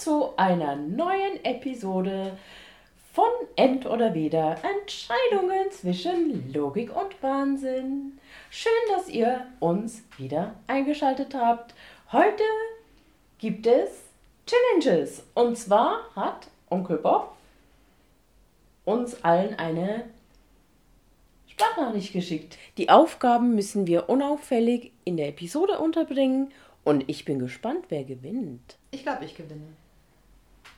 zu 0.00 0.32
einer 0.38 0.76
neuen 0.76 1.44
Episode 1.44 2.38
von 3.12 3.28
End 3.56 3.84
oder 3.84 4.14
Weder 4.14 4.56
Entscheidungen 4.64 5.70
zwischen 5.70 6.50
Logik 6.54 6.96
und 6.96 7.22
Wahnsinn. 7.22 8.18
Schön, 8.48 8.72
dass 8.88 9.10
ihr 9.10 9.46
uns 9.58 10.02
wieder 10.16 10.54
eingeschaltet 10.66 11.34
habt. 11.34 11.74
Heute 12.12 12.42
gibt 13.36 13.66
es 13.66 13.90
Challenges. 14.46 15.22
Und 15.34 15.58
zwar 15.58 15.98
hat 16.16 16.48
Onkel 16.70 16.96
Bob 16.96 17.36
uns 18.86 19.22
allen 19.22 19.58
eine 19.58 20.04
Sprachnachricht 21.46 22.14
geschickt. 22.14 22.56
Die 22.78 22.88
Aufgaben 22.88 23.54
müssen 23.54 23.86
wir 23.86 24.08
unauffällig 24.08 24.92
in 25.04 25.18
der 25.18 25.28
Episode 25.28 25.78
unterbringen 25.78 26.52
und 26.84 27.04
ich 27.06 27.26
bin 27.26 27.38
gespannt, 27.38 27.84
wer 27.90 28.04
gewinnt. 28.04 28.78
Ich 28.92 29.02
glaube, 29.02 29.26
ich 29.26 29.36
gewinne. 29.36 29.76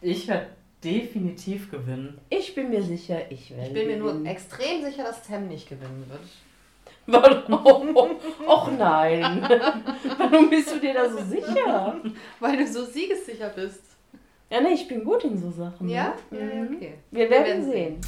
Ich 0.02 0.26
werde 0.28 0.48
definitiv 0.82 1.70
gewinnen. 1.70 2.18
Ich 2.28 2.54
bin 2.54 2.70
mir 2.70 2.82
sicher, 2.82 3.20
ich 3.30 3.50
werde. 3.50 3.68
Ich 3.68 3.72
bin 3.74 3.86
mir 3.86 3.96
nur 3.98 4.26
extrem 4.26 4.82
sicher, 4.84 5.04
dass 5.04 5.24
Sam 5.26 5.46
nicht 5.48 5.68
gewinnen 5.68 6.04
wird. 6.08 6.20
Warum? 7.06 7.96
Och 8.46 8.70
nein. 8.76 9.42
Warum 10.18 10.50
bist 10.50 10.72
du 10.74 10.80
dir 10.80 10.94
da 10.94 11.08
so 11.08 11.18
sicher? 11.24 12.00
Weil 12.40 12.56
du 12.56 12.66
so 12.66 12.84
siegessicher 12.84 13.48
bist. 13.50 13.80
Ja, 14.50 14.60
nee, 14.60 14.74
ich 14.74 14.86
bin 14.88 15.04
gut 15.04 15.24
in 15.24 15.38
so 15.38 15.50
Sachen. 15.50 15.88
Ja? 15.88 16.14
ne? 16.30 16.38
Ja, 16.40 16.46
ja, 16.46 16.62
Mhm. 16.64 16.76
okay. 16.76 16.94
Wir 17.10 17.30
werden 17.30 17.64
sehen. 17.64 18.00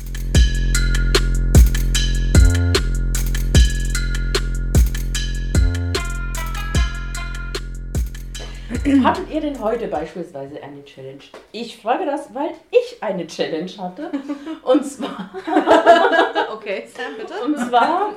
Hattet 9.05 9.31
ihr 9.31 9.41
denn 9.43 9.61
heute 9.61 9.89
beispielsweise 9.89 10.63
eine 10.63 10.83
Challenge? 10.85 11.23
Ich 11.53 11.77
frage 11.77 12.07
das, 12.07 12.33
weil 12.35 12.51
ich 12.71 13.03
eine 13.03 13.27
Challenge 13.27 13.71
hatte. 13.79 14.11
Und 14.63 14.85
zwar, 14.85 15.31
Okay, 16.53 16.85
Sam, 16.87 17.17
bitte. 17.19 17.35
und 17.45 17.59
zwar 17.59 18.15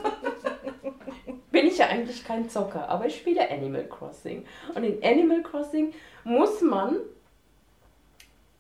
bin 1.52 1.68
ich 1.68 1.78
ja 1.78 1.88
eigentlich 1.88 2.23
kein 2.23 2.50
Zocker, 2.50 2.88
aber 2.88 3.08
ich 3.08 3.18
spiele 3.18 3.50
Animal 3.50 3.86
Crossing. 3.88 4.45
Und 4.73 4.84
in 4.84 5.03
Animal 5.03 5.42
Crossing 5.44 5.94
muss 6.23 6.62
man, 6.62 6.98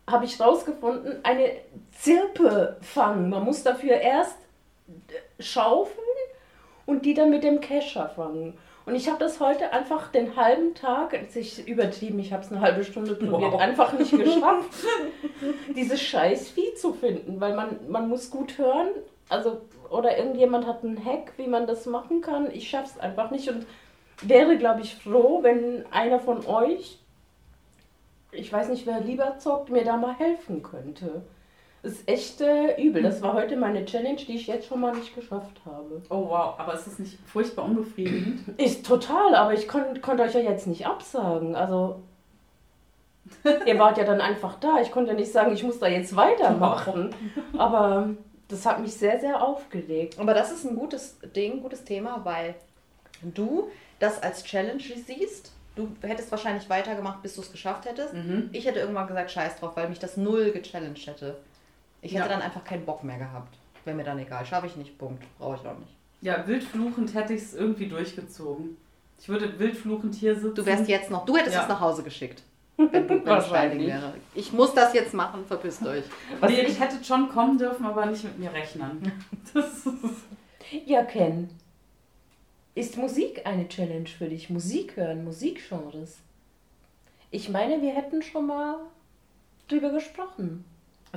habe 0.09 0.25
ich 0.25 0.39
rausgefunden, 0.39 1.19
eine 1.23 1.51
Zirpe 1.97 2.77
fangen. 2.81 3.29
Man 3.29 3.43
muss 3.43 3.63
dafür 3.63 3.93
erst 3.95 4.37
schaufeln 5.39 6.05
und 6.85 7.05
die 7.05 7.13
dann 7.13 7.29
mit 7.29 7.43
dem 7.43 7.61
Kescher 7.61 8.09
fangen. 8.09 8.57
Und 8.87 8.95
ich 8.95 9.09
habe 9.09 9.19
das 9.19 9.41
heute 9.41 9.73
einfach 9.73 10.13
den 10.13 10.37
halben 10.37 10.73
Tag, 10.73 11.11
ist 11.35 11.67
übertrieben, 11.67 12.19
ich 12.19 12.31
habe 12.31 12.41
es 12.41 12.49
eine 12.53 12.61
halbe 12.61 12.85
Stunde 12.85 13.15
probiert, 13.15 13.51
Wow. 13.51 13.59
einfach 13.59 13.91
nicht 13.91 14.11
geschafft, 14.11 14.73
dieses 15.75 16.01
scheiß 16.01 16.51
Vieh 16.51 16.73
zu 16.73 16.93
finden, 16.93 17.41
weil 17.41 17.53
man, 17.53 17.79
man 17.89 18.07
muss 18.07 18.31
gut 18.31 18.57
hören, 18.57 18.87
also 19.27 19.59
oder 19.89 20.17
irgendjemand 20.17 20.65
hat 20.65 20.85
einen 20.85 21.03
Hack, 21.03 21.33
wie 21.35 21.47
man 21.47 21.67
das 21.67 21.85
machen 21.85 22.21
kann. 22.21 22.49
Ich 22.51 22.69
schaff's 22.69 22.97
einfach 22.97 23.29
nicht 23.29 23.49
und 23.49 23.65
wäre, 24.21 24.57
glaube 24.57 24.79
ich, 24.79 24.95
froh, 24.95 25.43
wenn 25.43 25.85
einer 25.91 26.19
von 26.21 26.45
euch, 26.45 26.97
ich 28.31 28.51
weiß 28.53 28.69
nicht, 28.69 28.85
wer 28.85 29.01
lieber 29.01 29.37
zockt, 29.37 29.69
mir 29.69 29.83
da 29.83 29.97
mal 29.97 30.13
helfen 30.17 30.63
könnte. 30.63 31.23
Ist 31.87 32.05
echt 32.05 32.41
äh, 32.41 32.81
übel. 32.81 33.01
Das 33.01 33.21
war 33.21 33.33
heute 33.33 33.55
meine 33.55 33.85
Challenge, 33.85 34.17
die 34.17 34.35
ich 34.35 34.47
jetzt 34.47 34.67
schon 34.67 34.81
mal 34.81 34.93
nicht 34.93 35.15
geschafft 35.15 35.61
habe. 35.65 36.01
Oh 36.09 36.27
wow, 36.27 36.55
aber 36.57 36.73
ist 36.73 36.85
das 36.85 36.99
nicht 36.99 37.17
furchtbar 37.25 37.63
unbefriedigend? 37.63 38.41
Ist 38.57 38.85
total, 38.85 39.33
aber 39.35 39.53
ich 39.53 39.69
kon 39.69 40.01
konnte 40.01 40.23
euch 40.23 40.33
ja 40.33 40.41
jetzt 40.41 40.67
nicht 40.67 40.85
absagen. 40.85 41.55
Also, 41.55 42.01
ihr 43.65 43.79
wart 43.79 43.97
ja 43.97 44.03
dann 44.03 44.19
einfach 44.19 44.59
da. 44.59 44.81
Ich 44.81 44.91
konnte 44.91 45.13
nicht 45.13 45.31
sagen, 45.31 45.53
ich 45.53 45.63
muss 45.63 45.79
da 45.79 45.87
jetzt 45.87 46.13
weitermachen. 46.17 47.15
Aber 47.57 48.09
das 48.49 48.65
hat 48.65 48.81
mich 48.81 48.93
sehr, 48.93 49.19
sehr 49.21 49.41
aufgeregt. 49.41 50.19
Aber 50.19 50.33
das 50.33 50.51
ist 50.51 50.65
ein 50.65 50.75
gutes 50.75 51.17
Ding, 51.35 51.61
gutes 51.61 51.85
Thema, 51.85 52.19
weil 52.25 52.55
du 53.21 53.69
das 53.99 54.21
als 54.21 54.43
Challenge 54.43 54.83
siehst. 54.83 55.53
Du 55.77 55.89
hättest 56.01 56.31
wahrscheinlich 56.31 56.69
weitergemacht, 56.69 57.21
bis 57.21 57.35
du 57.35 57.41
es 57.41 57.51
geschafft 57.51 57.85
hättest. 57.85 58.13
Mhm. 58.13 58.49
Ich 58.51 58.65
hätte 58.65 58.79
irgendwann 58.79 59.07
gesagt, 59.07 59.31
scheiß 59.31 59.59
drauf, 59.59 59.71
weil 59.75 59.87
mich 59.87 59.99
das 59.99 60.17
null 60.17 60.51
gechallenged 60.51 61.07
hätte. 61.07 61.37
Ich 62.01 62.11
hätte 62.13 62.23
Ja. 62.23 62.27
dann 62.29 62.41
einfach 62.41 62.63
keinen 62.63 62.85
Bock 62.85 63.03
mehr 63.03 63.17
gehabt. 63.17 63.57
Wäre 63.85 63.95
mir 63.95 64.03
dann 64.03 64.19
egal. 64.19 64.45
Schaffe 64.45 64.67
ich 64.67 64.75
nicht, 64.75 64.97
Punkt. 64.97 65.23
Brauche 65.39 65.55
ich 65.61 65.67
auch 65.67 65.77
nicht. 65.77 65.91
Ja, 66.21 66.45
wildfluchend 66.47 67.13
hätte 67.13 67.33
ich 67.33 67.41
es 67.41 67.53
irgendwie 67.53 67.87
durchgezogen. 67.87 68.77
Ich 69.19 69.29
würde 69.29 69.57
wildfluchend 69.59 70.15
hier 70.15 70.35
sitzen. 70.35 70.55
Du 70.55 70.65
wärst 70.65 70.87
jetzt 70.87 71.09
noch, 71.09 71.25
du 71.25 71.35
hättest 71.37 71.55
Ja. 71.55 71.63
es 71.63 71.69
nach 71.69 71.79
Hause 71.79 72.03
geschickt. 72.03 72.43
Wenn, 72.77 72.91
du, 72.91 73.09
wenn 73.09 73.19
es 73.21 73.25
Wahrscheinlich. 73.25 73.87
Wäre. 73.87 74.13
Ich 74.35 74.53
muss 74.53 74.73
das 74.75 74.93
jetzt 74.93 75.13
machen, 75.13 75.43
verpisst 75.47 75.83
euch. 75.85 76.03
Was 76.39 76.51
nee, 76.51 76.61
ich- 76.61 76.69
ich 76.69 76.79
hätte 76.79 77.03
schon 77.03 77.27
kommen 77.29 77.57
dürfen, 77.57 77.85
aber 77.85 78.05
nicht 78.05 78.23
mit 78.23 78.37
mir 78.37 78.51
rechnen. 78.53 79.11
Das 79.53 79.65
ist, 79.85 79.87
Ja, 80.85 81.03
Ken. 81.03 81.49
Ist 82.75 82.97
Musik 82.97 83.41
eine 83.45 83.67
Challenge 83.67 84.07
für 84.07 84.25
dich? 84.27 84.49
Musik 84.51 84.95
hören, 84.97 85.23
Musikgenres? 85.23 86.17
Ich 87.31 87.49
meine, 87.49 87.81
wir 87.81 87.93
hätten 87.95 88.21
schon 88.21 88.45
mal 88.45 88.77
drüber 89.67 89.89
gesprochen. 89.89 90.63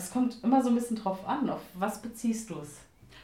Es 0.00 0.10
kommt 0.12 0.42
immer 0.42 0.62
so 0.62 0.70
ein 0.70 0.74
bisschen 0.74 0.96
drauf 0.96 1.18
an. 1.26 1.48
Auf 1.50 1.60
was 1.74 2.00
beziehst 2.02 2.50
du 2.50 2.54
es? 2.60 2.78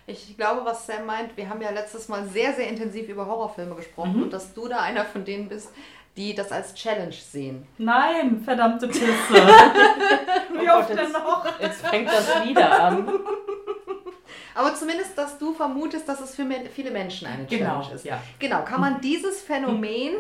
Ich 0.07 0.37
glaube, 0.37 0.65
was 0.65 0.87
Sam 0.87 1.05
meint, 1.07 1.37
wir 1.37 1.49
haben 1.49 1.61
ja 1.61 1.71
letztes 1.71 2.09
Mal 2.09 2.25
sehr, 2.29 2.53
sehr 2.55 2.69
intensiv 2.69 3.09
über 3.09 3.27
Horrorfilme 3.27 3.75
gesprochen 3.75 4.17
Mhm. 4.17 4.23
und 4.25 4.33
dass 4.33 4.55
du 4.55 4.69
da 4.69 4.79
einer 4.81 5.05
von 5.05 5.25
denen 5.25 5.49
bist, 5.49 5.71
die 6.17 6.35
das 6.35 6.53
als 6.53 6.75
Challenge 6.75 7.13
sehen. 7.13 7.67
Nein, 7.79 8.41
verdammte 8.45 8.87
Pisse. 8.89 9.03
Wie 9.35 10.69
Oh 10.71 10.79
oft 10.79 10.91
denn 10.91 10.99
jetzt- 10.99 11.13
noch? 11.13 11.45
Jetzt 11.61 11.87
fängt 11.87 12.09
das 12.09 12.45
wieder 12.45 12.83
an. 12.85 13.09
Aber 14.55 14.75
zumindest, 14.75 15.19
dass 15.19 15.37
du 15.39 15.53
vermutest, 15.53 16.09
dass 16.09 16.21
es 16.21 16.35
für 16.35 16.47
viele 16.73 16.91
Menschen 16.91 17.27
eine 17.27 17.47
Challenge 17.47 17.65
Genau, 17.83 17.95
ist. 17.95 18.05
ja. 18.07 18.19
Genau, 18.39 18.63
kann 18.65 18.81
man 18.81 19.01
dieses 19.03 19.43
Phänomen 19.43 20.15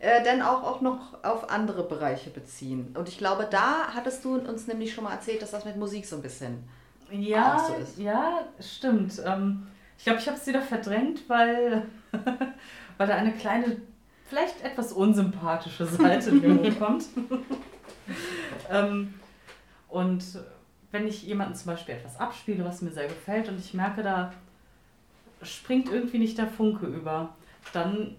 äh, 0.00 0.22
dann 0.24 0.42
auch, 0.42 0.62
auch 0.62 0.80
noch 0.80 1.22
auf 1.24 1.50
andere 1.50 1.82
Bereiche 1.82 2.30
beziehen. 2.30 2.94
Und 2.96 3.08
ich 3.08 3.18
glaube, 3.18 3.48
da 3.50 3.88
hattest 3.94 4.24
du 4.24 4.36
uns 4.36 4.66
nämlich 4.66 4.94
schon 4.94 5.04
mal 5.04 5.12
erzählt, 5.12 5.42
dass 5.42 5.50
das 5.50 5.64
mit 5.64 5.76
Musik 5.76 6.06
so 6.06 6.16
ein 6.16 6.22
bisschen 6.22 6.62
Ja, 7.10 7.56
auch 7.56 7.68
so 7.68 7.74
ist. 7.74 7.98
ja, 7.98 8.44
stimmt. 8.60 9.20
Ähm, 9.24 9.66
ich 9.96 10.04
glaube, 10.04 10.20
ich 10.20 10.28
habe 10.28 10.36
es 10.38 10.46
wieder 10.46 10.62
verdrängt, 10.62 11.28
weil, 11.28 11.82
weil 12.96 13.06
da 13.06 13.14
eine 13.14 13.32
kleine, 13.32 13.76
vielleicht 14.26 14.62
etwas 14.62 14.92
unsympathische 14.92 15.86
Seite 15.86 16.30
mir 16.32 16.54
hochkommt. 16.72 17.04
ähm, 18.70 19.14
und 19.88 20.24
wenn 20.92 21.06
ich 21.08 21.24
jemanden 21.24 21.54
zum 21.54 21.72
Beispiel 21.72 21.96
etwas 21.96 22.18
abspiele, 22.20 22.64
was 22.64 22.82
mir 22.82 22.90
sehr 22.92 23.08
gefällt 23.08 23.48
und 23.48 23.58
ich 23.58 23.74
merke, 23.74 24.02
da 24.02 24.32
springt 25.42 25.90
irgendwie 25.90 26.18
nicht 26.18 26.38
der 26.38 26.46
Funke 26.48 26.86
über, 26.86 27.30
dann 27.72 28.16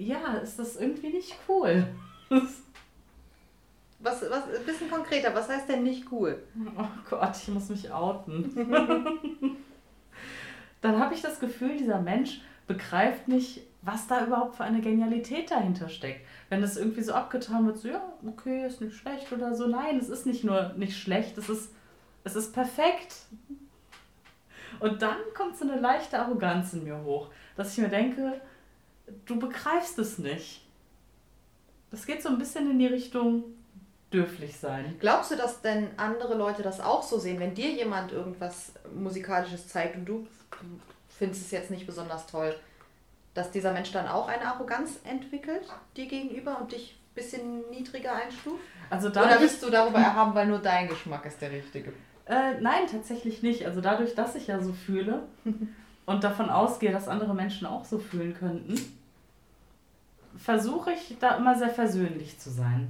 ja, 0.00 0.34
ist 0.34 0.58
das 0.58 0.76
irgendwie 0.76 1.10
nicht 1.10 1.36
cool. 1.48 1.86
Was, 4.02 4.22
was, 4.30 4.44
ein 4.44 4.64
bisschen 4.64 4.90
konkreter, 4.90 5.34
was 5.34 5.50
heißt 5.50 5.68
denn 5.68 5.82
nicht 5.82 6.10
cool? 6.10 6.42
Oh 6.74 6.86
Gott, 7.10 7.36
ich 7.36 7.48
muss 7.48 7.68
mich 7.68 7.92
outen. 7.92 8.50
Dann 10.80 10.98
habe 10.98 11.12
ich 11.12 11.20
das 11.20 11.38
Gefühl, 11.38 11.76
dieser 11.76 12.00
Mensch 12.00 12.40
begreift 12.66 13.28
nicht, 13.28 13.60
was 13.82 14.06
da 14.06 14.24
überhaupt 14.24 14.56
für 14.56 14.64
eine 14.64 14.80
Genialität 14.80 15.50
dahinter 15.50 15.90
steckt. 15.90 16.26
Wenn 16.48 16.62
das 16.62 16.78
irgendwie 16.78 17.02
so 17.02 17.12
abgetan 17.12 17.66
wird, 17.66 17.76
so 17.76 17.88
ja, 17.88 18.00
okay, 18.26 18.66
ist 18.66 18.80
nicht 18.80 18.96
schlecht 18.96 19.30
oder 19.32 19.54
so. 19.54 19.66
Nein, 19.66 19.98
es 19.98 20.08
ist 20.08 20.24
nicht 20.24 20.44
nur 20.44 20.72
nicht 20.78 20.98
schlecht, 20.98 21.36
es 21.36 21.50
ist, 21.50 21.70
es 22.24 22.36
ist 22.36 22.54
perfekt. 22.54 23.16
Und 24.78 25.02
dann 25.02 25.18
kommt 25.34 25.58
so 25.58 25.68
eine 25.68 25.78
leichte 25.78 26.18
Arroganz 26.18 26.72
in 26.72 26.84
mir 26.84 27.04
hoch, 27.04 27.28
dass 27.54 27.72
ich 27.72 27.82
mir 27.82 27.90
denke, 27.90 28.40
du 29.26 29.38
begreifst 29.38 29.98
es 29.98 30.18
nicht. 30.18 30.62
Das 31.90 32.06
geht 32.06 32.22
so 32.22 32.28
ein 32.28 32.38
bisschen 32.38 32.70
in 32.70 32.78
die 32.78 32.86
Richtung 32.86 33.44
dürflich 34.12 34.56
sein. 34.56 34.96
Glaubst 35.00 35.30
du, 35.30 35.36
dass 35.36 35.60
denn 35.60 35.88
andere 35.96 36.34
Leute 36.34 36.62
das 36.62 36.80
auch 36.80 37.02
so 37.02 37.18
sehen, 37.18 37.40
wenn 37.40 37.54
dir 37.54 37.70
jemand 37.70 38.12
irgendwas 38.12 38.72
Musikalisches 38.94 39.68
zeigt 39.68 39.96
und 39.96 40.04
du 40.04 40.26
findest 41.08 41.42
es 41.42 41.50
jetzt 41.50 41.70
nicht 41.70 41.86
besonders 41.86 42.26
toll, 42.26 42.54
dass 43.34 43.50
dieser 43.50 43.72
Mensch 43.72 43.92
dann 43.92 44.08
auch 44.08 44.28
eine 44.28 44.46
Arroganz 44.46 45.00
entwickelt 45.04 45.62
dir 45.96 46.06
gegenüber 46.06 46.58
und 46.60 46.72
dich 46.72 46.96
ein 46.96 47.14
bisschen 47.14 47.70
niedriger 47.70 48.14
einstuft? 48.14 48.62
Also 48.88 49.08
Oder 49.08 49.38
bist 49.38 49.62
du 49.62 49.70
darüber 49.70 49.98
erhaben, 49.98 50.34
weil 50.34 50.48
nur 50.48 50.58
dein 50.58 50.88
Geschmack 50.88 51.24
ist 51.26 51.40
der 51.40 51.52
richtige? 51.52 51.92
Äh, 52.26 52.60
nein, 52.60 52.86
tatsächlich 52.90 53.42
nicht. 53.42 53.66
Also 53.66 53.80
dadurch, 53.80 54.14
dass 54.14 54.34
ich 54.34 54.48
ja 54.48 54.60
so 54.60 54.72
fühle 54.72 55.22
und 56.06 56.24
davon 56.24 56.50
ausgehe, 56.50 56.90
dass 56.90 57.06
andere 57.06 57.34
Menschen 57.34 57.66
auch 57.66 57.84
so 57.84 57.98
fühlen 57.98 58.34
könnten, 58.34 58.99
versuche 60.40 60.92
ich 60.92 61.16
da 61.18 61.36
immer 61.36 61.54
sehr 61.56 61.70
versöhnlich 61.70 62.38
zu 62.38 62.50
sein. 62.50 62.88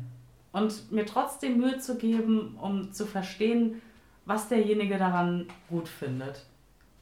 Und 0.53 0.91
mir 0.91 1.07
trotzdem 1.07 1.59
Mühe 1.59 1.79
zu 1.79 1.97
geben, 1.97 2.57
um 2.61 2.93
zu 2.93 3.07
verstehen, 3.07 3.83
was 4.25 4.49
derjenige 4.49 4.99
daran 4.99 5.47
gut 5.69 5.89
findet. 5.89 6.47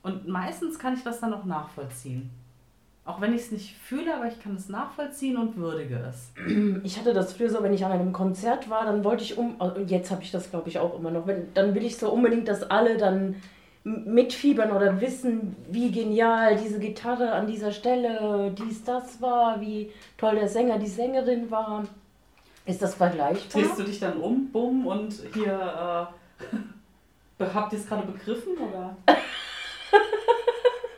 Und 0.03 0.29
meistens 0.29 0.79
kann 0.79 0.95
ich 0.95 1.03
das 1.03 1.21
dann 1.21 1.35
auch 1.35 1.45
nachvollziehen. 1.45 2.31
Auch 3.05 3.23
wenn 3.23 3.33
ich 3.33 3.43
es 3.43 3.53
nicht 3.53 3.75
fühle, 3.77 4.15
aber 4.15 4.29
ich 4.29 4.39
kann 4.41 4.55
es 4.55 4.69
nachvollziehen 4.69 5.39
und 5.39 5.57
würdige 5.57 5.97
es. 5.97 6.31
Ich 6.85 6.99
hatte 6.99 7.15
das 7.15 7.33
früher 7.33 7.49
so, 7.49 7.63
wenn 7.63 7.73
ich 7.73 7.85
an 7.85 7.93
einem 7.93 8.13
Konzert 8.13 8.69
war, 8.69 8.85
dann 8.85 9.03
wollte 9.03 9.25
ich 9.25 9.39
um, 9.39 9.57
also 9.59 9.81
jetzt 9.81 10.11
habe 10.11 10.23
ich 10.23 10.31
das 10.31 10.51
glaube 10.51 10.69
ich 10.69 10.79
auch 10.79 10.99
immer 10.99 11.11
noch, 11.11 11.27
wenn, 11.27 11.53
dann 11.55 11.75
will 11.75 11.85
ich 11.85 11.97
so 11.97 12.11
unbedingt, 12.11 12.49
dass 12.49 12.63
alle 12.71 12.99
dann 12.99 13.37
mitfiebern 13.85 14.71
oder 14.73 15.01
wissen, 15.01 15.57
wie 15.71 15.91
genial 15.91 16.57
diese 16.57 16.79
Gitarre 16.79 17.33
an 17.33 17.47
dieser 17.47 17.73
Stelle, 17.73 18.55
dies, 18.57 18.85
das 18.85 19.21
war, 19.21 19.61
wie 19.61 19.91
toll 20.17 20.35
der 20.35 20.49
Sänger, 20.49 20.79
die 20.79 20.89
Sängerin 20.89 21.51
war. 21.51 21.85
Ist 22.67 22.83
das 22.83 22.95
vergleichbar? 22.95 23.63
Drehst 23.63 23.79
du 23.79 23.85
dich 23.85 24.01
dann 24.01 24.19
um, 24.19 24.51
bumm, 24.51 24.87
und 24.87 25.15
hier, 25.33 26.11
äh, 27.41 27.45
habt 27.55 27.73
ihr 27.73 27.79
es 27.79 27.87
gerade 27.87 28.07
begriffen, 28.07 28.59
oder? 28.59 28.97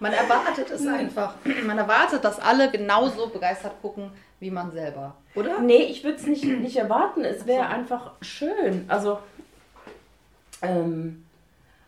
Man 0.00 0.12
erwartet 0.12 0.70
es 0.70 0.86
einfach. 0.86 1.34
Man 1.66 1.78
erwartet, 1.78 2.24
dass 2.24 2.40
alle 2.40 2.70
genauso 2.70 3.28
begeistert 3.28 3.80
gucken 3.82 4.10
wie 4.40 4.50
man 4.50 4.72
selber. 4.72 5.14
Oder? 5.34 5.60
Nee, 5.60 5.82
ich 5.82 6.02
würde 6.02 6.16
es 6.16 6.26
nicht, 6.26 6.44
nicht 6.44 6.76
erwarten. 6.76 7.24
Es 7.24 7.46
wäre 7.46 7.66
einfach 7.66 8.12
schön. 8.22 8.86
Also, 8.88 9.18
ähm, 10.62 11.24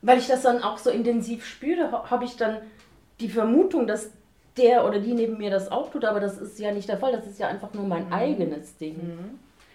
weil 0.03 0.19
ich 0.19 0.27
das 0.27 0.43
dann 0.43 0.63
auch 0.63 0.79
so 0.79 0.91
intensiv 0.91 1.47
spüre, 1.47 1.91
ha- 1.93 2.11
habe 2.11 2.25
ich 2.25 2.37
dann 2.37 2.59
die 3.21 3.29
Vermutung, 3.29 3.87
dass 3.87 4.11
der 4.57 4.85
oder 4.85 4.99
die 4.99 5.15
neben 5.15 5.39
mir 5.39 5.51
das 5.51 5.71
auch 5.71 5.91
tut, 5.91 6.05
aber 6.05 6.21
das 6.21 6.37
ist 6.39 6.59
ja 6.59 6.73
nicht 6.73 6.89
der 6.89 6.99
Fall. 6.99 7.13
Das 7.13 7.27
ist 7.27 7.39
ja 7.39 7.49
einfach 7.49 7.73
nur 7.73 7.85
mein 7.87 8.13
eigenes 8.13 8.77
Ding. 8.77 8.97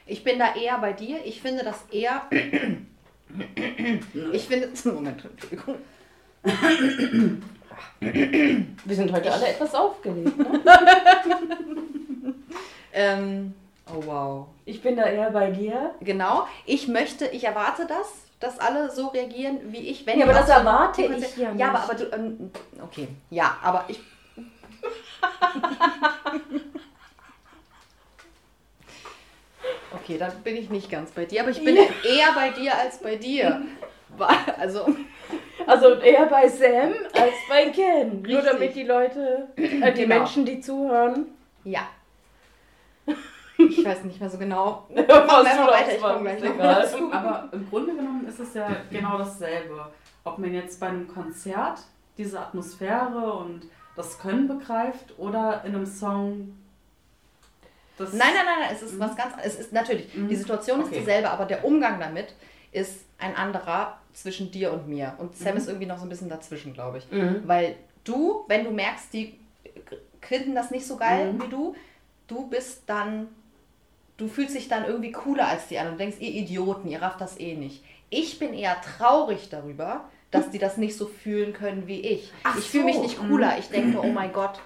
Ich 0.05 0.23
bin 0.23 0.37
da 0.37 0.53
eher 0.55 0.77
bei 0.77 0.93
dir. 0.93 1.17
Ich 1.25 1.41
finde 1.41 1.63
das 1.63 1.83
eher. 1.91 2.21
Ich 4.31 4.47
finde. 4.47 4.69
Moment, 4.93 5.21
Entschuldigung. 5.25 5.75
Wir 8.85 8.95
sind 8.95 9.11
heute 9.11 9.31
alle 9.33 9.47
etwas 9.49 9.75
aufgelegt. 9.75 10.37
Ne? 10.37 10.61
Ähm, 12.93 13.53
oh 13.93 14.01
wow. 14.07 14.47
Ich 14.65 14.81
bin 14.81 14.95
da 14.95 15.03
eher 15.05 15.29
bei 15.29 15.51
dir. 15.51 15.91
Genau. 16.01 16.47
Ich 16.65 16.87
möchte, 16.87 17.27
ich 17.27 17.43
erwarte 17.43 17.85
das, 17.85 18.07
dass 18.39 18.59
alle 18.59 18.91
so 18.91 19.07
reagieren 19.07 19.59
wie 19.71 19.89
ich. 19.89 20.05
Wenn 20.05 20.19
Ja, 20.19 20.25
aber 20.25 20.33
das 20.33 20.47
so- 20.47 20.53
erwarte 20.53 21.01
Ja, 21.03 21.11
ich 21.17 21.37
ja 21.37 21.51
Ja, 21.53 21.69
aber, 21.69 21.79
aber 21.83 21.93
du. 21.95 22.05
Ähm, 22.13 22.51
okay. 22.83 23.07
Ja, 23.29 23.57
aber 23.63 23.85
ich. 23.87 23.99
Okay, 29.93 30.17
dann 30.17 30.31
bin 30.43 30.55
ich 30.57 30.69
nicht 30.69 30.89
ganz 30.91 31.11
bei 31.11 31.25
dir, 31.25 31.41
aber 31.41 31.49
ich 31.51 31.63
bin 31.63 31.75
eher 31.75 32.31
bei 32.35 32.49
dir 32.51 32.77
als 32.77 32.99
bei 32.99 33.15
dir. 33.15 33.61
Also, 34.59 34.87
Also 35.67 35.93
eher 35.95 36.25
bei 36.25 36.47
Sam 36.47 36.93
als 37.13 37.35
bei 37.47 37.65
Ken. 37.69 38.23
Nur 38.23 38.37
Richtig. 38.39 38.51
damit 38.51 38.75
die 38.75 38.83
Leute, 38.83 39.47
äh, 39.57 39.91
die 39.93 40.03
Genau. 40.03 40.15
Menschen, 40.15 40.43
die 40.45 40.59
zuhören. 40.59 41.27
ja. 41.63 41.81
Ich 43.57 43.83
weiß 43.85 44.03
nicht 44.03 44.19
mehr 44.19 44.29
so 44.29 44.37
genau. 44.37 44.85
Was 44.89 45.07
Machen 45.07 45.45
wir 45.45 45.65
du 45.65 45.71
einfach 45.71 45.71
weiter, 45.73 45.91
ich 45.95 46.01
komme 46.01 46.23
gleich 46.23 46.99
noch. 47.01 47.13
Aber 47.13 47.49
im 47.51 47.69
Grunde 47.69 47.95
genommen 47.95 48.27
ist 48.27 48.39
es 48.39 48.53
ja 48.53 48.67
genau 48.91 49.17
dasselbe. 49.17 49.87
Ob 50.23 50.37
man 50.37 50.53
jetzt 50.53 50.79
bei 50.79 50.87
einem 50.87 51.07
Konzert 51.07 51.79
diese 52.17 52.39
Atmosphäre 52.39 53.33
und 53.33 53.61
das 53.95 54.19
Können 54.19 54.47
begreift 54.47 55.17
oder 55.17 55.63
in 55.65 55.75
einem 55.75 55.85
Song 55.85 56.55
das 57.97 58.13
Nein, 58.13 58.27
nein, 58.35 58.45
nein, 58.45 58.55
nein, 58.67 58.69
es 58.75 58.83
ist 58.83 58.99
was 58.99 59.15
ganz 59.15 59.33
Es 59.43 59.55
ist 59.59 59.73
natürlich, 59.73 60.13
Mhm. 60.13 60.27
die 60.27 60.35
Situation 60.35 60.81
ist 60.81 60.87
Okay. 60.89 60.99
dieselbe, 60.99 61.31
aber 61.31 61.45
der 61.45 61.65
Umgang 61.65 61.99
damit 61.99 62.35
ist 62.71 63.05
ein 63.17 63.35
anderer 63.35 63.97
zwischen 64.13 64.51
dir 64.51 64.71
und 64.71 64.87
mir. 64.87 65.13
Und 65.17 65.35
Sam 65.35 65.53
Mhm. 65.53 65.57
ist 65.57 65.67
irgendwie 65.67 65.87
noch 65.87 65.97
so 65.97 66.03
ein 66.05 66.09
bisschen 66.09 66.29
dazwischen, 66.29 66.73
glaube 66.73 66.99
ich. 66.99 67.11
Mhm. 67.11 67.41
Weil 67.47 67.75
du, 68.03 68.45
wenn 68.47 68.63
du 68.65 68.71
merkst, 68.71 69.11
die 69.13 69.39
finden 70.21 70.53
das 70.53 70.69
nicht 70.69 70.85
so 70.85 70.97
geil 70.97 71.33
Mhm. 71.33 71.41
wie 71.43 71.47
du, 71.47 71.75
du 72.27 72.47
bist 72.47 72.83
dann, 72.85 73.29
du 74.17 74.27
fühlst 74.27 74.55
dich 74.55 74.67
dann 74.67 74.85
irgendwie 74.85 75.11
cooler 75.11 75.47
als 75.47 75.67
die 75.67 75.77
anderen. 75.77 75.97
Du 75.97 76.03
denkst, 76.03 76.17
ihr 76.19 76.31
Idioten, 76.31 76.89
ihr 76.89 77.01
rafft 77.01 77.21
das 77.21 77.39
eh 77.39 77.55
nicht. 77.55 77.83
Ich 78.09 78.39
bin 78.39 78.53
eher 78.53 78.75
traurig 78.81 79.49
darüber, 79.49 80.05
dass 80.31 80.49
die 80.49 80.59
das 80.59 80.77
nicht 80.77 80.97
so 80.97 81.05
fühlen 81.07 81.53
können 81.53 81.87
wie 81.87 82.01
ich. 82.01 82.31
Ach 82.43 82.57
ich 82.57 82.65
fühle 82.65 82.85
mich 82.85 82.95
so, 82.95 83.03
nicht 83.03 83.21
mhm. 83.21 83.29
cooler. 83.29 83.57
Ich 83.57 83.69
denke, 83.69 83.99
oh 83.99 84.11
mein 84.11 84.33
Gott, 84.33 84.59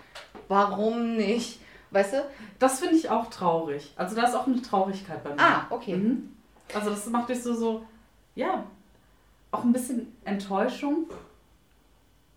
warum 0.48 1.16
nicht? 1.16 1.60
Weißt 1.92 2.14
du? 2.14 2.26
Das 2.58 2.80
finde 2.80 2.96
ich 2.96 3.10
auch 3.10 3.30
traurig. 3.30 3.94
Also 3.96 4.16
da 4.16 4.24
ist 4.24 4.36
auch 4.36 4.48
eine 4.48 4.62
Traurigkeit 4.62 5.24
bei 5.24 5.32
mir. 5.32 5.40
Ah, 5.40 5.68
okay. 5.70 5.96
Mhm. 5.96 6.36
Also 6.74 6.90
das 6.90 7.06
macht 7.08 7.30
dich 7.30 7.44
so, 7.44 7.54
so, 7.54 7.86
ja, 8.36 8.64
auch 9.52 9.64
ein 9.64 9.74
bisschen 9.74 10.16
Enttäuschung. 10.24 11.08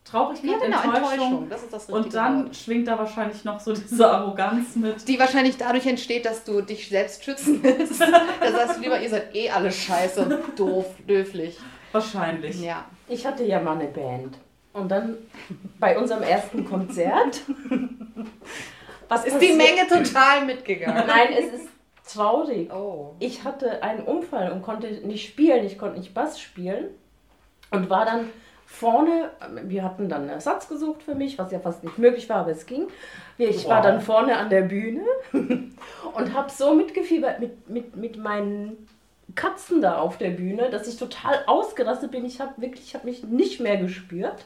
Traurigkeit, 0.04 0.50
Ja, 0.50 0.58
genau, 0.58 0.82
Enttäuschung. 0.82 1.10
Enttäuschung. 1.12 1.48
Das 1.48 1.62
ist 1.62 1.72
das 1.72 1.82
richtige 1.88 2.04
Und 2.04 2.14
dann 2.14 2.44
Wort. 2.44 2.56
schwingt 2.56 2.88
da 2.88 2.98
wahrscheinlich 2.98 3.44
noch 3.44 3.58
so 3.58 3.72
diese 3.74 4.10
Arroganz 4.10 4.76
mit. 4.76 5.08
Die 5.08 5.18
wahrscheinlich 5.18 5.56
dadurch 5.56 5.86
entsteht, 5.86 6.26
dass 6.26 6.44
du 6.44 6.60
dich 6.60 6.88
selbst 6.88 7.24
schützen 7.24 7.62
willst. 7.62 8.00
da 8.40 8.52
sagst 8.52 8.76
du 8.76 8.82
lieber, 8.82 9.00
ihr 9.00 9.08
seid 9.08 9.34
eh 9.34 9.50
alle 9.50 9.72
scheiße 9.72 10.24
und 10.24 10.58
doof, 10.58 10.86
döflich. 11.08 11.58
Wahrscheinlich. 11.92 12.60
Ja. 12.60 12.84
Ich 13.08 13.26
hatte 13.26 13.44
ja 13.44 13.60
mal 13.60 13.76
eine 13.78 13.88
Band. 13.88 14.36
Und 14.72 14.90
dann 14.90 15.16
bei 15.78 15.96
unserem 15.96 16.22
ersten 16.22 16.64
Konzert. 16.64 17.40
Was 19.08 19.24
Ist 19.24 19.38
die 19.38 19.52
Menge 19.52 19.86
total 19.88 20.44
mitgegangen. 20.44 21.04
Nein, 21.06 21.28
es 21.38 21.60
ist 21.60 21.68
traurig. 22.12 22.72
Oh. 22.72 23.14
Ich 23.20 23.44
hatte 23.44 23.82
einen 23.82 24.02
Unfall 24.02 24.50
und 24.50 24.62
konnte 24.62 24.88
nicht 25.06 25.28
spielen. 25.28 25.64
Ich 25.64 25.78
konnte 25.78 25.98
nicht 25.98 26.14
Bass 26.14 26.40
spielen. 26.40 26.86
Und 27.70 27.90
war 27.90 28.04
dann 28.04 28.30
vorne, 28.75 29.31
wir 29.62 29.85
hatten 29.85 30.09
dann 30.09 30.23
einen 30.23 30.31
Ersatz 30.31 30.69
gesucht 30.69 31.03
für 31.03 31.15
mich, 31.15 31.38
was 31.38 31.53
ja 31.53 31.61
fast 31.61 31.85
nicht 31.85 31.99
möglich 31.99 32.29
war, 32.29 32.38
aber 32.38 32.50
es 32.50 32.67
ging. 32.67 32.88
Ich 33.38 33.69
war 33.69 33.81
dann 33.81 34.00
vorne 34.00 34.37
an 34.37 34.50
der 34.50 34.62
Bühne 34.62 35.05
und 35.32 36.35
habe 36.35 36.50
so 36.50 36.75
mitgefiebert 36.75 37.41
mit, 37.41 37.69
mit, 37.71 37.97
mit 37.97 38.17
meinen 38.17 38.88
Katzen 39.35 39.81
da 39.81 39.99
auf 39.99 40.19
der 40.19 40.31
Bühne, 40.31 40.71
dass 40.71 40.88
ich 40.88 40.97
total 40.97 41.44
ausgerastet 41.47 42.11
bin. 42.11 42.25
Ich 42.25 42.41
habe 42.41 42.61
wirklich, 42.61 42.85
ich 42.87 42.94
habe 42.94 43.06
mich 43.06 43.25
nicht 43.25 43.61
mehr 43.61 43.76
gespürt. 43.76 44.44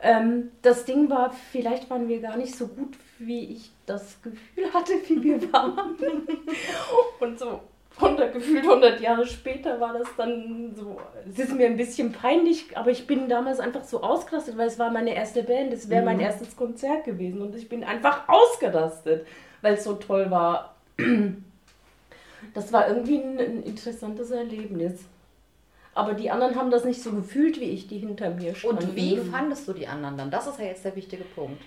Ähm, 0.00 0.50
das 0.62 0.84
Ding 0.84 1.10
war, 1.10 1.32
vielleicht 1.52 1.90
waren 1.90 2.08
wir 2.08 2.20
gar 2.20 2.36
nicht 2.36 2.56
so 2.56 2.68
gut, 2.68 2.96
wie 3.18 3.52
ich 3.52 3.70
das 3.86 4.16
Gefühl 4.22 4.72
hatte, 4.72 4.92
wie 5.08 5.22
wir 5.22 5.52
waren. 5.52 5.96
Und 7.20 7.38
so 7.38 7.60
100, 8.00 8.32
gefühlt 8.32 8.64
100 8.64 9.00
Jahre 9.00 9.26
später 9.26 9.80
war 9.80 9.92
das 9.98 10.08
dann 10.16 10.74
so, 10.74 10.98
es 11.28 11.38
ist 11.38 11.54
mir 11.54 11.66
ein 11.66 11.76
bisschen 11.76 12.12
peinlich, 12.12 12.76
aber 12.76 12.90
ich 12.90 13.06
bin 13.06 13.28
damals 13.28 13.60
einfach 13.60 13.84
so 13.84 14.02
ausgerastet, 14.02 14.56
weil 14.56 14.68
es 14.68 14.78
war 14.78 14.90
meine 14.90 15.14
erste 15.14 15.42
Band, 15.42 15.72
es 15.72 15.88
wäre 15.88 16.04
mein 16.04 16.16
Mhm. 16.16 16.22
erstes 16.22 16.56
Konzert 16.56 17.04
gewesen 17.04 17.40
und 17.42 17.54
ich 17.54 17.68
bin 17.68 17.84
einfach 17.84 18.28
ausgerastet, 18.28 19.26
weil 19.62 19.74
es 19.74 19.84
so 19.84 19.94
toll 19.94 20.30
war. 20.30 20.74
Das 22.54 22.72
war 22.72 22.88
irgendwie 22.88 23.18
ein, 23.18 23.38
ein 23.38 23.62
interessantes 23.62 24.30
Erlebnis. 24.30 25.00
Aber 25.94 26.14
die 26.14 26.30
anderen 26.30 26.54
haben 26.56 26.70
das 26.70 26.84
nicht 26.84 27.02
so 27.02 27.10
gefühlt, 27.12 27.60
wie 27.60 27.64
ich, 27.64 27.88
die 27.88 27.98
hinter 27.98 28.30
mir 28.30 28.54
standen. 28.54 28.84
Und 28.86 28.96
wie 28.96 29.16
fandest 29.18 29.66
du 29.68 29.72
die 29.72 29.86
anderen 29.86 30.16
dann? 30.16 30.30
Das 30.30 30.46
ist 30.46 30.58
ja 30.58 30.66
jetzt 30.66 30.84
der 30.84 30.94
wichtige 30.96 31.24
Punkt. 31.24 31.62